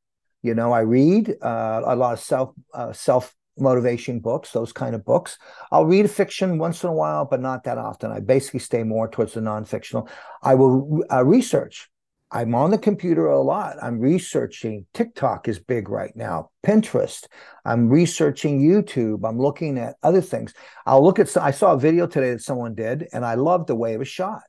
You 0.44 0.54
know, 0.54 0.72
I 0.72 0.82
read 0.82 1.36
uh, 1.42 1.82
a 1.86 1.96
lot 1.96 2.14
of 2.14 2.20
self 2.20 2.54
uh, 2.74 2.94
self 2.94 3.34
motivation 3.58 4.20
books, 4.20 4.52
those 4.52 4.74
kind 4.74 4.94
of 4.96 5.06
books. 5.06 5.38
I'll 5.72 5.86
read 5.86 6.10
fiction 6.10 6.58
once 6.58 6.84
in 6.84 6.90
a 6.90 6.94
while, 6.94 7.26
but 7.26 7.40
not 7.42 7.64
that 7.64 7.78
often. 7.78 8.12
I 8.12 8.20
basically 8.20 8.60
stay 8.60 8.84
more 8.84 9.08
towards 9.08 9.34
the 9.34 9.42
non-fictional. 9.42 10.10
I 10.42 10.56
will 10.56 11.04
uh, 11.12 11.24
research. 11.24 11.90
I'm 12.32 12.56
on 12.56 12.72
the 12.72 12.80
computer 12.80 13.28
a 13.28 13.40
lot. 13.40 13.76
I'm 13.82 14.00
researching. 14.00 14.88
TikTok 14.96 15.48
is 15.48 15.60
big 15.60 15.88
right 15.88 16.16
now, 16.16 16.50
Pinterest. 16.66 17.26
I'm 17.64 17.90
researching 17.90 18.60
YouTube. 18.60 19.20
I'm 19.24 19.38
looking 19.40 19.78
at 19.78 19.98
other 20.02 20.22
things. 20.22 20.56
I'll 20.88 21.04
look 21.04 21.20
at, 21.20 21.38
I 21.38 21.52
saw 21.52 21.74
a 21.74 21.80
video 21.80 22.08
today 22.08 22.32
that 22.32 22.42
someone 22.42 22.74
did, 22.74 23.08
and 23.14 23.24
I 23.24 23.36
loved 23.36 23.68
the 23.68 23.76
way 23.76 23.94
it 23.94 24.00
was 24.00 24.08
shot. 24.08 24.42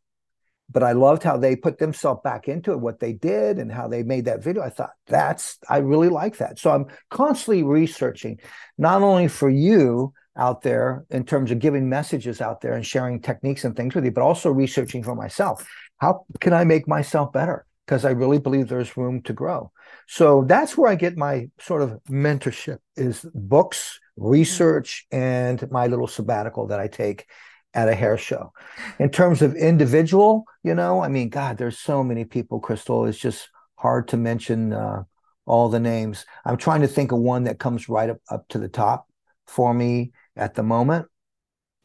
But 0.71 0.83
I 0.83 0.93
loved 0.93 1.23
how 1.23 1.37
they 1.37 1.57
put 1.57 1.79
themselves 1.79 2.21
back 2.25 2.49
into 2.49 2.73
it, 2.73 2.81
what 2.81 2.99
they 2.99 3.13
did, 3.13 3.59
and 3.59 3.71
how 3.71 3.87
they 3.87 4.03
made 4.03 4.25
that 4.25 4.43
video. 4.43 4.63
I 4.63 4.71
thought, 4.71 4.93
that's, 5.07 5.59
I 5.69 5.79
really 5.79 6.09
like 6.09 6.39
that. 6.39 6.59
So 6.59 6.71
I'm 6.71 6.87
constantly 7.11 7.63
researching, 7.63 8.41
not 8.79 9.03
only 9.03 9.29
for 9.29 9.51
you, 9.51 10.13
out 10.37 10.63
there 10.63 11.05
in 11.11 11.25
terms 11.25 11.53
of 11.53 11.61
giving 11.61 11.89
messages 11.89 12.41
out 12.41 12.61
there 12.61 12.73
and 12.73 12.85
sharing 12.85 13.21
techniques 13.21 13.65
and 13.65 13.77
things 13.77 13.95
with 13.95 14.05
you, 14.05 14.11
but 14.11 14.23
also 14.23 14.51
researching 14.51 15.05
for 15.05 15.15
myself. 15.15 15.65
How 15.99 16.27
can 16.41 16.53
I 16.53 16.65
make 16.65 16.89
myself 16.89 17.33
better? 17.33 17.67
because 17.87 18.05
I 18.05 18.11
really 18.11 18.39
believe 18.39 18.69
there's 18.69 18.97
room 18.97 19.23
to 19.23 19.33
grow. 19.33 19.71
So 20.07 20.45
that's 20.47 20.77
where 20.77 20.91
I 20.91 20.95
get 20.95 21.17
my 21.17 21.49
sort 21.61 21.83
of 21.83 22.01
mentorship 22.09 22.79
is 22.97 23.27
books, 23.35 23.99
mm-hmm. 24.19 24.31
research, 24.31 25.07
and 25.11 25.71
my 25.71 25.87
little 25.87 26.07
sabbatical 26.07 26.69
that 26.69 26.81
I 26.81 26.89
take 26.89 27.27
at 27.75 27.89
a 27.89 27.95
hair 27.95 28.17
show. 28.17 28.53
In 28.99 29.11
terms 29.11 29.43
of 29.43 29.55
individual, 29.57 30.45
you 30.63 30.75
know, 30.75 31.03
I 31.03 31.09
mean, 31.09 31.29
God, 31.29 31.59
there's 31.59 31.79
so 31.79 32.05
many 32.05 32.25
people, 32.25 32.61
Crystal. 32.61 33.05
It's 33.07 33.19
just 33.19 33.49
hard 33.77 34.09
to 34.09 34.17
mention 34.17 34.73
uh, 34.73 35.03
all 35.45 35.69
the 35.69 35.81
names. 35.81 36.25
I'm 36.45 36.57
trying 36.57 36.83
to 36.83 36.89
think 36.89 37.13
of 37.13 37.19
one 37.19 37.45
that 37.45 37.59
comes 37.59 37.89
right 37.89 38.11
up, 38.11 38.19
up 38.31 38.49
to 38.49 38.59
the 38.59 38.69
top 38.69 39.07
for 39.47 39.75
me 39.75 40.13
at 40.37 40.55
the 40.55 40.63
moment. 40.63 41.07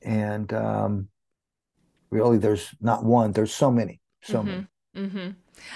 And 0.01 0.51
um, 0.53 1.09
really, 2.09 2.37
there's 2.37 2.69
not 2.79 3.03
one, 3.03 3.31
there's 3.31 3.53
so 3.53 3.71
many, 3.71 3.99
so 4.23 4.39
mm-hmm. 4.39 4.47
many. 4.47 4.67
Mm-hmm. 4.95 5.29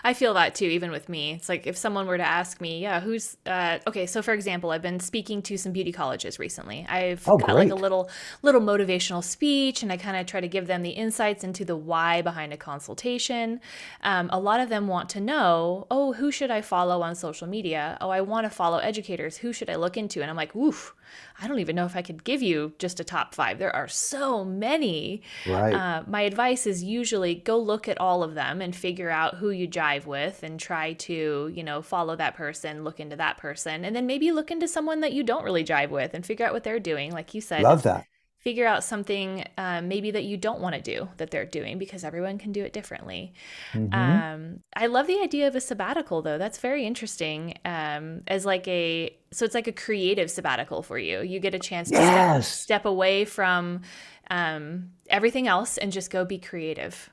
I 0.03 0.13
feel 0.13 0.33
that 0.35 0.55
too, 0.55 0.65
even 0.65 0.91
with 0.91 1.09
me. 1.09 1.33
It's 1.33 1.49
like 1.49 1.67
if 1.67 1.77
someone 1.77 2.07
were 2.07 2.17
to 2.17 2.27
ask 2.27 2.61
me, 2.61 2.81
yeah, 2.81 2.99
who's 2.99 3.37
uh, 3.45 3.79
okay. 3.87 4.05
So, 4.05 4.21
for 4.21 4.33
example, 4.33 4.71
I've 4.71 4.81
been 4.81 4.99
speaking 4.99 5.41
to 5.43 5.57
some 5.57 5.71
beauty 5.71 5.91
colleges 5.91 6.39
recently. 6.39 6.85
I've 6.89 7.23
oh, 7.27 7.37
got 7.37 7.49
great. 7.49 7.69
like 7.69 7.71
a 7.71 7.75
little 7.75 8.09
little 8.41 8.61
motivational 8.61 9.23
speech, 9.23 9.83
and 9.83 9.91
I 9.91 9.97
kind 9.97 10.17
of 10.17 10.25
try 10.25 10.41
to 10.41 10.47
give 10.47 10.67
them 10.67 10.83
the 10.83 10.91
insights 10.91 11.43
into 11.43 11.65
the 11.65 11.75
why 11.75 12.21
behind 12.21 12.53
a 12.53 12.57
consultation. 12.57 13.59
Um, 14.01 14.29
a 14.31 14.39
lot 14.39 14.59
of 14.59 14.69
them 14.69 14.87
want 14.87 15.09
to 15.09 15.21
know, 15.21 15.87
oh, 15.91 16.13
who 16.13 16.31
should 16.31 16.51
I 16.51 16.61
follow 16.61 17.01
on 17.01 17.15
social 17.15 17.47
media? 17.47 17.97
Oh, 18.01 18.09
I 18.09 18.21
want 18.21 18.45
to 18.45 18.49
follow 18.49 18.77
educators. 18.77 19.37
Who 19.37 19.53
should 19.53 19.69
I 19.69 19.75
look 19.75 19.97
into? 19.97 20.21
And 20.21 20.29
I'm 20.29 20.37
like, 20.37 20.55
woof. 20.55 20.93
I 21.41 21.47
don't 21.47 21.59
even 21.59 21.75
know 21.75 21.85
if 21.85 21.95
I 21.95 22.01
could 22.01 22.23
give 22.23 22.41
you 22.41 22.73
just 22.79 22.99
a 22.99 23.03
top 23.03 23.35
five. 23.35 23.59
There 23.59 23.75
are 23.75 23.87
so 23.87 24.43
many. 24.43 25.21
Right. 25.47 25.73
Uh, 25.73 26.03
my 26.07 26.21
advice 26.21 26.65
is 26.65 26.83
usually 26.83 27.35
go 27.35 27.57
look 27.57 27.87
at 27.87 27.99
all 27.99 28.23
of 28.23 28.33
them 28.33 28.61
and 28.61 28.75
figure 28.75 29.09
out 29.09 29.35
who 29.35 29.49
you 29.49 29.67
jive 29.73 30.05
with 30.05 30.43
and 30.43 30.59
try 30.59 30.93
to, 30.93 31.51
you 31.53 31.63
know, 31.63 31.81
follow 31.81 32.15
that 32.15 32.35
person, 32.35 32.83
look 32.83 32.99
into 32.99 33.15
that 33.17 33.37
person, 33.37 33.83
and 33.83 33.95
then 33.95 34.07
maybe 34.07 34.31
look 34.31 34.51
into 34.51 34.67
someone 34.67 35.01
that 35.01 35.13
you 35.13 35.23
don't 35.23 35.43
really 35.43 35.63
jive 35.63 35.89
with 35.89 36.13
and 36.13 36.25
figure 36.25 36.45
out 36.45 36.53
what 36.53 36.63
they're 36.63 36.79
doing. 36.79 37.11
Like 37.11 37.33
you 37.33 37.41
said, 37.41 37.63
love 37.63 37.83
that 37.83 38.05
figure 38.43 38.67
out 38.67 38.83
something 38.83 39.45
um, 39.57 39.87
maybe 39.87 40.11
that 40.11 40.25
you 40.25 40.35
don't 40.35 40.59
want 40.59 40.75
to 40.75 40.81
do 40.81 41.07
that 41.15 41.31
they're 41.31 41.45
doing 41.45 41.77
because 41.77 42.03
everyone 42.03 42.37
can 42.37 42.51
do 42.51 42.61
it 42.61 42.73
differently. 42.73 43.33
Mm-hmm. 43.71 43.93
Um, 43.93 44.59
I 44.75 44.87
love 44.87 45.07
the 45.07 45.17
idea 45.21 45.47
of 45.47 45.55
a 45.55 45.61
sabbatical 45.61 46.21
though. 46.21 46.37
That's 46.37 46.57
very 46.57 46.85
interesting. 46.85 47.57
Um, 47.63 48.21
as 48.27 48.45
like 48.45 48.67
a 48.67 49.15
so 49.31 49.45
it's 49.45 49.55
like 49.55 49.67
a 49.67 49.71
creative 49.71 50.29
sabbatical 50.29 50.83
for 50.83 50.99
you. 50.99 51.21
You 51.21 51.39
get 51.39 51.55
a 51.55 51.59
chance 51.59 51.89
to 51.89 51.95
yes. 51.95 52.47
step, 52.47 52.81
step, 52.81 52.85
away 52.85 53.23
from 53.23 53.81
um, 54.29 54.89
everything 55.09 55.47
else 55.47 55.77
and 55.77 55.91
just 55.91 56.11
go 56.11 56.25
be 56.25 56.37
creative. 56.37 57.09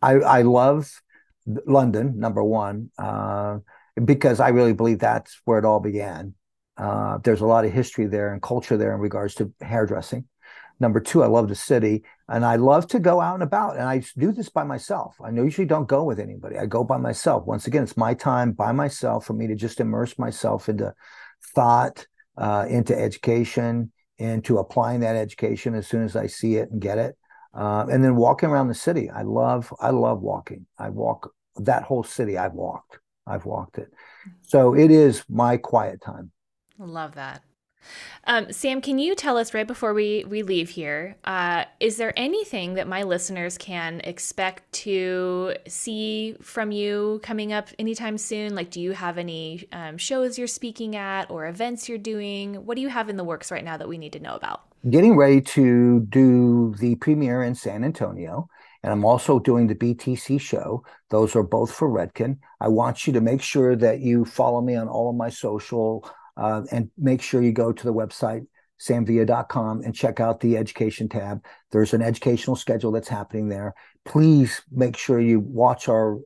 I, 0.00 0.12
I 0.12 0.42
love 0.42 1.02
London 1.66 2.18
number 2.18 2.42
one 2.42 2.90
uh, 2.98 3.58
because 4.04 4.40
I 4.40 4.48
really 4.48 4.72
believe 4.72 4.98
that's 4.98 5.40
where 5.44 5.58
it 5.58 5.64
all 5.64 5.80
began. 5.80 6.34
Uh, 6.76 7.18
there's 7.24 7.40
a 7.40 7.46
lot 7.46 7.64
of 7.64 7.72
history 7.72 8.06
there 8.06 8.32
and 8.32 8.40
culture 8.40 8.76
there 8.76 8.94
in 8.94 9.00
regards 9.00 9.34
to 9.36 9.52
hairdressing. 9.60 10.26
Number 10.80 11.00
two, 11.00 11.24
I 11.24 11.26
love 11.26 11.48
the 11.48 11.56
city 11.56 12.04
and 12.28 12.44
I 12.44 12.56
love 12.56 12.86
to 12.88 13.00
go 13.00 13.20
out 13.20 13.34
and 13.34 13.42
about. 13.42 13.74
And 13.74 13.84
I 13.84 14.02
do 14.16 14.30
this 14.30 14.48
by 14.48 14.62
myself. 14.62 15.16
I 15.22 15.30
usually 15.30 15.66
don't 15.66 15.88
go 15.88 16.04
with 16.04 16.20
anybody. 16.20 16.56
I 16.56 16.66
go 16.66 16.84
by 16.84 16.98
myself. 16.98 17.46
Once 17.46 17.66
again, 17.66 17.82
it's 17.82 17.96
my 17.96 18.14
time 18.14 18.52
by 18.52 18.70
myself 18.70 19.26
for 19.26 19.32
me 19.32 19.48
to 19.48 19.56
just 19.56 19.80
immerse 19.80 20.18
myself 20.18 20.68
into 20.68 20.94
thought, 21.54 22.06
uh, 22.36 22.66
into 22.68 22.96
education, 22.96 23.90
into 24.18 24.58
applying 24.58 25.00
that 25.00 25.16
education 25.16 25.74
as 25.74 25.88
soon 25.88 26.04
as 26.04 26.14
I 26.14 26.28
see 26.28 26.56
it 26.56 26.70
and 26.70 26.80
get 26.80 26.98
it. 26.98 27.16
Uh, 27.52 27.86
and 27.90 28.04
then 28.04 28.14
walking 28.14 28.48
around 28.48 28.68
the 28.68 28.74
city. 28.74 29.10
I 29.10 29.22
love, 29.22 29.74
I 29.80 29.90
love 29.90 30.20
walking. 30.20 30.66
I 30.78 30.90
walk 30.90 31.32
that 31.58 31.82
whole 31.82 32.04
city. 32.04 32.38
I've 32.38 32.54
walked. 32.54 32.98
I've 33.26 33.44
walked 33.44 33.78
it. 33.78 33.92
So 34.42 34.74
it 34.74 34.90
is 34.90 35.24
my 35.28 35.56
quiet 35.56 36.00
time. 36.00 36.30
Love 36.78 37.14
that. 37.14 37.42
Um, 38.24 38.52
Sam, 38.52 38.80
can 38.80 38.98
you 38.98 39.14
tell 39.14 39.36
us 39.36 39.54
right 39.54 39.66
before 39.66 39.94
we, 39.94 40.24
we 40.28 40.42
leave 40.42 40.68
here, 40.68 41.16
uh, 41.24 41.64
is 41.80 41.96
there 41.96 42.12
anything 42.16 42.74
that 42.74 42.86
my 42.86 43.02
listeners 43.02 43.56
can 43.56 44.00
expect 44.04 44.70
to 44.72 45.54
see 45.66 46.36
from 46.42 46.70
you 46.70 47.20
coming 47.22 47.52
up 47.52 47.68
anytime 47.78 48.18
soon? 48.18 48.54
Like, 48.54 48.70
do 48.70 48.80
you 48.80 48.92
have 48.92 49.16
any 49.16 49.66
um, 49.72 49.96
shows 49.96 50.38
you're 50.38 50.46
speaking 50.46 50.96
at 50.96 51.30
or 51.30 51.46
events 51.46 51.88
you're 51.88 51.98
doing? 51.98 52.54
What 52.66 52.74
do 52.74 52.82
you 52.82 52.88
have 52.88 53.08
in 53.08 53.16
the 53.16 53.24
works 53.24 53.50
right 53.50 53.64
now 53.64 53.76
that 53.76 53.88
we 53.88 53.98
need 53.98 54.12
to 54.12 54.20
know 54.20 54.34
about? 54.34 54.62
Getting 54.90 55.16
ready 55.16 55.40
to 55.40 56.00
do 56.00 56.74
the 56.78 56.96
premiere 56.96 57.42
in 57.42 57.54
San 57.54 57.82
Antonio. 57.82 58.48
And 58.82 58.92
I'm 58.92 59.04
also 59.04 59.38
doing 59.38 59.66
the 59.66 59.74
BTC 59.74 60.40
show. 60.40 60.84
Those 61.10 61.34
are 61.34 61.42
both 61.42 61.72
for 61.72 61.88
Redken. 61.88 62.38
I 62.60 62.68
want 62.68 63.06
you 63.06 63.12
to 63.14 63.20
make 63.20 63.42
sure 63.42 63.74
that 63.76 64.00
you 64.00 64.24
follow 64.24 64.60
me 64.60 64.76
on 64.76 64.88
all 64.88 65.10
of 65.10 65.16
my 65.16 65.30
social 65.30 66.08
uh, 66.36 66.62
and 66.70 66.90
make 66.96 67.20
sure 67.20 67.42
you 67.42 67.52
go 67.52 67.72
to 67.72 67.84
the 67.84 67.92
website, 67.92 68.46
samvilla.com, 68.80 69.82
and 69.82 69.94
check 69.94 70.20
out 70.20 70.40
the 70.40 70.56
education 70.56 71.08
tab. 71.08 71.44
There's 71.72 71.92
an 71.92 72.02
educational 72.02 72.54
schedule 72.54 72.92
that's 72.92 73.08
happening 73.08 73.48
there. 73.48 73.74
Please 74.04 74.62
make 74.70 74.96
sure 74.96 75.18
you 75.18 75.40
watch 75.40 75.88
our 75.88 76.18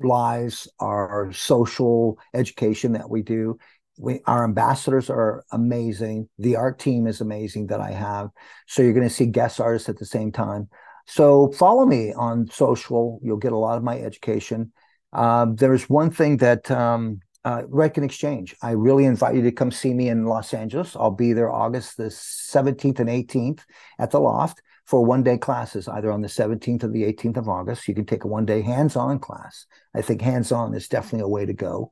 lives, 0.00 0.68
our 0.80 1.32
social 1.32 2.18
education 2.34 2.92
that 2.92 3.08
we 3.08 3.22
do. 3.22 3.58
We, 3.98 4.20
our 4.26 4.44
ambassadors 4.44 5.10
are 5.10 5.44
amazing. 5.52 6.28
The 6.38 6.56
art 6.56 6.78
team 6.78 7.06
is 7.06 7.20
amazing 7.20 7.68
that 7.68 7.80
I 7.80 7.92
have. 7.92 8.30
So 8.66 8.82
you're 8.82 8.94
going 8.94 9.08
to 9.08 9.14
see 9.14 9.26
guest 9.26 9.60
artists 9.60 9.88
at 9.88 9.98
the 9.98 10.06
same 10.06 10.32
time. 10.32 10.68
So 11.10 11.50
follow 11.50 11.86
me 11.86 12.12
on 12.12 12.48
social. 12.52 13.18
You'll 13.20 13.36
get 13.36 13.50
a 13.50 13.58
lot 13.58 13.76
of 13.76 13.82
my 13.82 13.98
education. 13.98 14.72
Uh, 15.12 15.46
there's 15.52 15.90
one 15.90 16.12
thing 16.12 16.36
that 16.36 16.70
um, 16.70 17.18
uh, 17.44 17.62
Exchange. 17.82 18.54
I 18.62 18.70
really 18.72 19.06
invite 19.06 19.34
you 19.34 19.42
to 19.42 19.50
come 19.50 19.72
see 19.72 19.92
me 19.92 20.08
in 20.08 20.26
Los 20.26 20.54
Angeles. 20.54 20.94
I'll 20.94 21.10
be 21.10 21.32
there 21.32 21.50
August 21.50 21.96
the 21.96 22.04
17th 22.04 23.00
and 23.00 23.08
18th 23.08 23.62
at 23.98 24.12
the 24.12 24.20
Loft 24.20 24.62
for 24.86 25.04
one 25.04 25.24
day 25.24 25.36
classes, 25.36 25.88
either 25.88 26.12
on 26.12 26.20
the 26.20 26.28
17th 26.28 26.84
or 26.84 26.88
the 26.88 27.02
18th 27.02 27.38
of 27.38 27.48
August. 27.48 27.88
You 27.88 27.94
can 27.94 28.06
take 28.06 28.22
a 28.22 28.28
one 28.28 28.46
day 28.46 28.62
hands 28.62 28.94
on 28.94 29.18
class. 29.18 29.66
I 29.92 30.02
think 30.02 30.22
hands 30.22 30.52
on 30.52 30.74
is 30.74 30.86
definitely 30.86 31.24
a 31.24 31.28
way 31.28 31.44
to 31.44 31.52
go. 31.52 31.90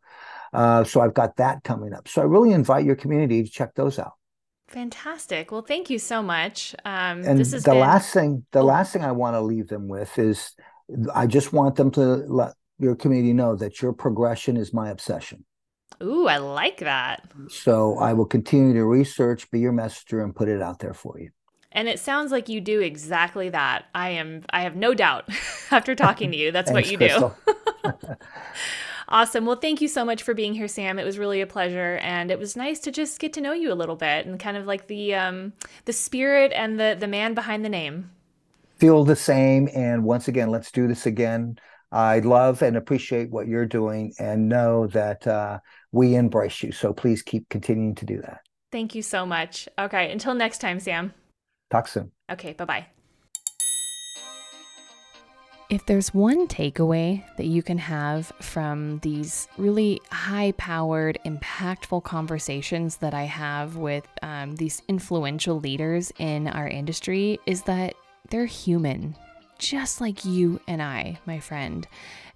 Uh, 0.52 0.84
so 0.84 1.00
I've 1.00 1.14
got 1.14 1.38
that 1.38 1.64
coming 1.64 1.92
up. 1.92 2.06
So 2.06 2.22
I 2.22 2.24
really 2.24 2.52
invite 2.52 2.84
your 2.84 2.96
community 2.96 3.42
to 3.42 3.50
check 3.50 3.74
those 3.74 3.98
out. 3.98 4.12
Fantastic. 4.68 5.50
Well, 5.50 5.62
thank 5.62 5.88
you 5.88 5.98
so 5.98 6.22
much. 6.22 6.74
Um, 6.84 7.24
and 7.24 7.38
this 7.38 7.52
is 7.54 7.64
the 7.64 7.70
been... 7.70 7.80
last 7.80 8.12
thing, 8.12 8.44
the 8.52 8.60
oh. 8.60 8.64
last 8.64 8.92
thing 8.92 9.02
I 9.02 9.12
want 9.12 9.34
to 9.34 9.40
leave 9.40 9.68
them 9.68 9.88
with 9.88 10.18
is, 10.18 10.54
I 11.14 11.26
just 11.26 11.52
want 11.52 11.76
them 11.76 11.90
to 11.92 12.00
let 12.00 12.54
your 12.78 12.94
community 12.94 13.32
know 13.32 13.56
that 13.56 13.80
your 13.80 13.92
progression 13.92 14.56
is 14.56 14.72
my 14.72 14.90
obsession. 14.90 15.44
Ooh, 16.02 16.26
I 16.26 16.36
like 16.36 16.78
that. 16.78 17.28
So 17.48 17.98
I 17.98 18.12
will 18.12 18.26
continue 18.26 18.74
to 18.74 18.84
research, 18.84 19.50
be 19.50 19.58
your 19.58 19.72
messenger, 19.72 20.22
and 20.22 20.36
put 20.36 20.48
it 20.48 20.62
out 20.62 20.78
there 20.78 20.94
for 20.94 21.18
you. 21.18 21.30
And 21.72 21.88
it 21.88 21.98
sounds 21.98 22.30
like 22.30 22.48
you 22.48 22.60
do 22.60 22.80
exactly 22.80 23.48
that. 23.50 23.86
I 23.94 24.10
am 24.10 24.42
I 24.50 24.62
have 24.62 24.76
no 24.76 24.94
doubt 24.94 25.28
after 25.70 25.94
talking 25.94 26.30
to 26.30 26.36
you. 26.36 26.52
That's 26.52 26.70
Thanks, 26.72 26.86
what 26.88 26.92
you 26.92 26.98
Crystal. 26.98 27.34
do. 27.46 27.92
awesome. 29.08 29.46
Well, 29.46 29.56
thank 29.56 29.80
you 29.80 29.88
so 29.88 30.04
much 30.04 30.22
for 30.22 30.34
being 30.34 30.54
here, 30.54 30.68
Sam. 30.68 30.98
It 30.98 31.04
was 31.04 31.18
really 31.18 31.40
a 31.40 31.46
pleasure 31.46 31.98
and 32.02 32.30
it 32.30 32.38
was 32.38 32.56
nice 32.56 32.80
to 32.80 32.90
just 32.90 33.18
get 33.18 33.32
to 33.34 33.40
know 33.40 33.52
you 33.52 33.72
a 33.72 33.74
little 33.74 33.96
bit 33.96 34.26
and 34.26 34.38
kind 34.38 34.56
of 34.56 34.66
like 34.66 34.86
the 34.86 35.14
um 35.14 35.52
the 35.84 35.92
spirit 35.92 36.52
and 36.54 36.78
the 36.78 36.96
the 36.98 37.08
man 37.08 37.34
behind 37.34 37.64
the 37.64 37.68
name. 37.68 38.10
Feel 38.78 39.04
the 39.04 39.16
same 39.16 39.68
and 39.74 40.04
once 40.04 40.28
again, 40.28 40.50
let's 40.50 40.70
do 40.70 40.86
this 40.86 41.06
again. 41.06 41.58
I 41.90 42.18
love 42.20 42.62
and 42.62 42.76
appreciate 42.76 43.30
what 43.30 43.48
you're 43.48 43.66
doing 43.66 44.12
and 44.18 44.48
know 44.48 44.86
that 44.88 45.26
uh, 45.26 45.58
we 45.90 46.14
embrace 46.14 46.62
you. 46.62 46.72
So 46.72 46.92
please 46.92 47.22
keep 47.22 47.48
continuing 47.48 47.94
to 47.96 48.04
do 48.04 48.20
that. 48.20 48.40
Thank 48.70 48.94
you 48.94 49.02
so 49.02 49.24
much. 49.24 49.68
Okay. 49.78 50.12
Until 50.12 50.34
next 50.34 50.58
time, 50.58 50.80
Sam. 50.80 51.14
Talk 51.70 51.88
soon. 51.88 52.12
Okay. 52.30 52.52
Bye 52.52 52.64
bye. 52.64 52.97
If 55.70 55.84
there's 55.84 56.14
one 56.14 56.48
takeaway 56.48 57.22
that 57.36 57.44
you 57.44 57.62
can 57.62 57.76
have 57.76 58.32
from 58.40 59.00
these 59.00 59.48
really 59.58 60.00
high 60.10 60.52
powered, 60.56 61.18
impactful 61.26 62.04
conversations 62.04 62.96
that 62.96 63.12
I 63.12 63.24
have 63.24 63.76
with 63.76 64.06
um, 64.22 64.56
these 64.56 64.80
influential 64.88 65.60
leaders 65.60 66.10
in 66.18 66.48
our 66.48 66.66
industry, 66.66 67.38
is 67.44 67.62
that 67.64 67.94
they're 68.30 68.46
human 68.46 69.14
just 69.58 70.00
like 70.00 70.24
you 70.24 70.58
and 70.66 70.80
I, 70.80 71.18
my 71.26 71.38
friend. 71.38 71.86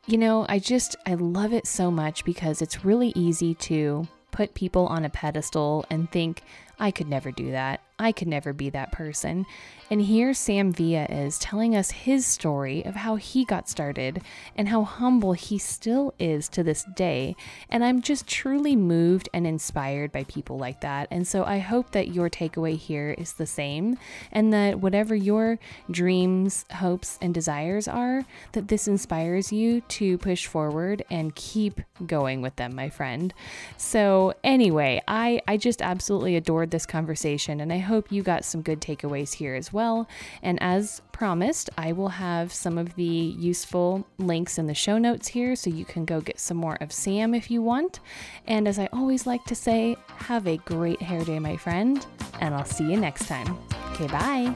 You 0.07 0.19
know, 0.19 0.45
I 0.49 0.59
just, 0.59 0.97
I 1.07 1.15
love 1.15 1.55
it 1.55 1.67
so 1.67 1.91
much 1.91 2.27
because 2.27 2.61
it's 2.61 2.85
really 2.85 3.13
easy 3.15 3.55
to 3.55 4.07
put 4.31 4.55
people 4.55 4.87
on 4.89 5.05
a 5.07 5.11
pedestal 5.11 5.87
and 5.89 6.11
think, 6.11 6.43
I 6.79 6.91
could 6.91 7.09
never 7.09 7.31
do 7.31 7.53
that. 7.53 7.81
I 7.99 8.13
could 8.13 8.29
never 8.29 8.53
be 8.53 8.71
that 8.71 8.93
person. 8.93 9.47
And 9.93 10.01
here 10.01 10.33
Sam 10.33 10.73
Villa 10.73 11.05
is 11.05 11.39
telling 11.39 11.77
us 11.77 11.91
his 11.91 12.25
story 12.25 12.83
of 12.87 12.95
how 12.95 13.17
he 13.17 13.45
got 13.45 13.69
started 13.69 14.23
and 14.57 14.69
how 14.69 14.85
humble 14.85 15.35
he 15.35 15.59
still 15.59 16.15
is 16.19 16.49
to 16.49 16.63
this 16.63 16.85
day. 16.97 17.37
And 17.69 17.85
I'm 17.85 18.01
just 18.01 18.27
truly 18.27 18.75
moved 18.75 19.29
and 19.35 19.47
inspired 19.47 20.11
by 20.11 20.25
people 20.25 20.57
like 20.57 20.81
that. 20.81 21.09
And 21.11 21.29
so 21.29 21.45
I 21.45 21.59
hope 21.59 21.91
that 21.91 22.15
your 22.15 22.31
takeaway 22.31 22.79
here 22.79 23.15
is 23.19 23.35
the 23.35 23.45
same 23.47 23.99
and 24.33 24.51
that 24.55 24.81
whatever 24.81 25.15
your 25.15 25.59
dreams, 25.91 26.65
hopes, 26.73 27.19
and 27.21 27.35
desires 27.35 27.87
are, 27.87 28.25
that 28.53 28.69
this 28.69 28.89
inspires 28.89 29.53
you 29.53 29.83
to 29.83 30.17
push 30.17 30.47
forward 30.47 31.05
and 31.11 31.35
keep 31.35 31.83
going 32.07 32.41
with 32.41 32.57
them, 32.57 32.75
my 32.75 32.89
friend. 32.89 33.35
So 33.77 34.33
anyway, 34.43 35.03
I, 35.07 35.43
I 35.47 35.59
just 35.59 35.83
absolutely 35.83 36.35
adored 36.35 36.71
this 36.71 36.87
conversation 36.87 37.61
and 37.61 37.71
I 37.71 37.79
hope 37.79 37.92
you 38.11 38.23
got 38.23 38.45
some 38.45 38.63
good 38.63 38.81
takeaways 38.81 39.35
here 39.35 39.55
as 39.55 39.73
well. 39.73 40.09
And 40.43 40.61
as 40.63 41.03
promised, 41.13 41.71
I 41.77 41.93
will 41.93 42.09
have 42.09 42.53
some 42.53 42.79
of 42.79 42.95
the 42.95 43.05
useful 43.05 44.07
links 44.19 44.59
in 44.59 44.67
the 44.67 44.75
show 44.75 44.99
notes 44.99 45.29
here 45.29 45.57
so 45.57 45.71
you 45.71 45.85
can 45.85 46.05
go 46.05 46.21
get 46.21 46.41
some 46.41 46.57
more 46.57 46.77
of 46.81 46.93
Sam 46.93 47.35
if 47.35 47.51
you 47.51 47.63
want. 47.63 48.01
And 48.47 48.67
as 48.67 48.79
I 48.79 48.89
always 48.93 49.27
like 49.27 49.45
to 49.45 49.55
say, 49.55 49.97
have 50.17 50.47
a 50.47 50.57
great 50.59 51.03
hair 51.03 51.25
day, 51.25 51.39
my 51.39 51.57
friend, 51.57 52.05
and 52.41 52.55
I'll 52.55 52.65
see 52.65 52.91
you 52.91 52.97
next 52.97 53.27
time. 53.27 53.59
Okay, 53.93 54.07
bye. 54.07 54.55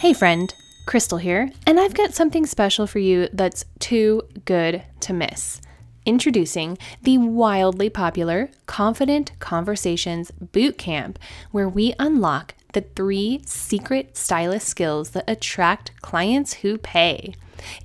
Hey, 0.00 0.12
friend. 0.12 0.54
Crystal 0.86 1.18
here, 1.18 1.50
and 1.66 1.78
I've 1.78 1.92
got 1.92 2.14
something 2.14 2.46
special 2.46 2.86
for 2.86 2.98
you 2.98 3.28
that's 3.34 3.66
too 3.78 4.22
good 4.46 4.82
to 5.00 5.12
miss. 5.12 5.60
Introducing 6.06 6.78
the 7.02 7.18
wildly 7.18 7.90
popular 7.90 8.50
Confident 8.66 9.32
Conversations 9.40 10.30
Bootcamp, 10.42 11.16
where 11.50 11.68
we 11.68 11.94
unlock 11.98 12.54
the 12.72 12.80
three 12.80 13.40
secret 13.44 14.16
stylist 14.16 14.68
skills 14.68 15.10
that 15.10 15.28
attract 15.28 15.90
clients 16.02 16.54
who 16.54 16.78
pay. 16.78 17.34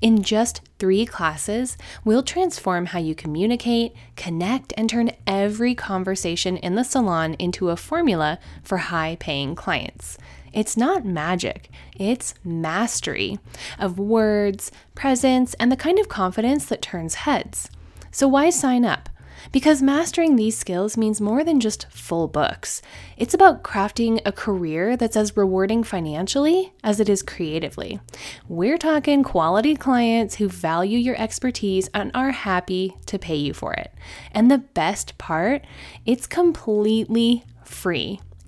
In 0.02 0.24
just 0.24 0.62
three 0.80 1.06
classes, 1.06 1.78
we'll 2.06 2.24
transform 2.24 2.88
how 2.88 3.00
you 3.00 3.16
communicate, 3.16 3.94
connect, 4.16 4.74
and 4.78 4.90
turn 4.90 5.12
every 5.26 5.74
conversation 5.74 6.58
in 6.58 6.76
the 6.76 6.84
salon 6.84 7.34
into 7.36 7.70
a 7.70 7.78
formula 7.78 8.40
for 8.62 8.78
high 8.78 9.18
paying 9.20 9.56
clients. 9.56 10.18
It's 10.54 10.78
not 10.78 11.06
magic, 11.06 11.70
it's 11.98 12.36
mastery 12.44 13.40
of 13.80 13.98
words, 13.98 14.72
presence, 14.94 15.56
and 15.56 15.72
the 15.72 15.76
kind 15.76 15.98
of 15.98 16.10
confidence 16.10 16.66
that 16.68 16.82
turns 16.82 17.16
heads. 17.16 17.70
So 18.14 18.28
why 18.28 18.52
sign 18.52 18.86
up? 18.86 19.10
Because 19.52 19.82
mastering 19.82 20.36
these 20.36 20.56
skills 20.56 20.96
means 20.96 21.20
more 21.20 21.44
than 21.44 21.60
just 21.60 21.88
full 21.90 22.28
books. 22.28 22.80
It's 23.18 23.34
about 23.34 23.64
crafting 23.64 24.22
a 24.24 24.32
career 24.32 24.96
that's 24.96 25.18
as 25.18 25.36
rewarding 25.36 25.84
financially 25.84 26.74
as 26.84 27.00
it 27.00 27.10
is 27.10 27.24
creatively. 27.24 28.00
We're 28.48 28.78
talking 28.78 29.24
quality 29.24 29.76
clients 29.76 30.36
who 30.36 30.48
value 30.48 31.00
your 31.00 31.20
expertise 31.20 31.90
and 31.92 32.12
are 32.14 32.32
happy 32.32 32.96
to 33.08 33.18
pay 33.18 33.36
you 33.36 33.54
for 33.54 33.74
it. 33.74 33.92
And 34.32 34.50
the 34.50 34.60
best 34.60 35.18
part, 35.18 35.66
it's 36.06 36.28
completely 36.28 37.44
free. 37.66 38.20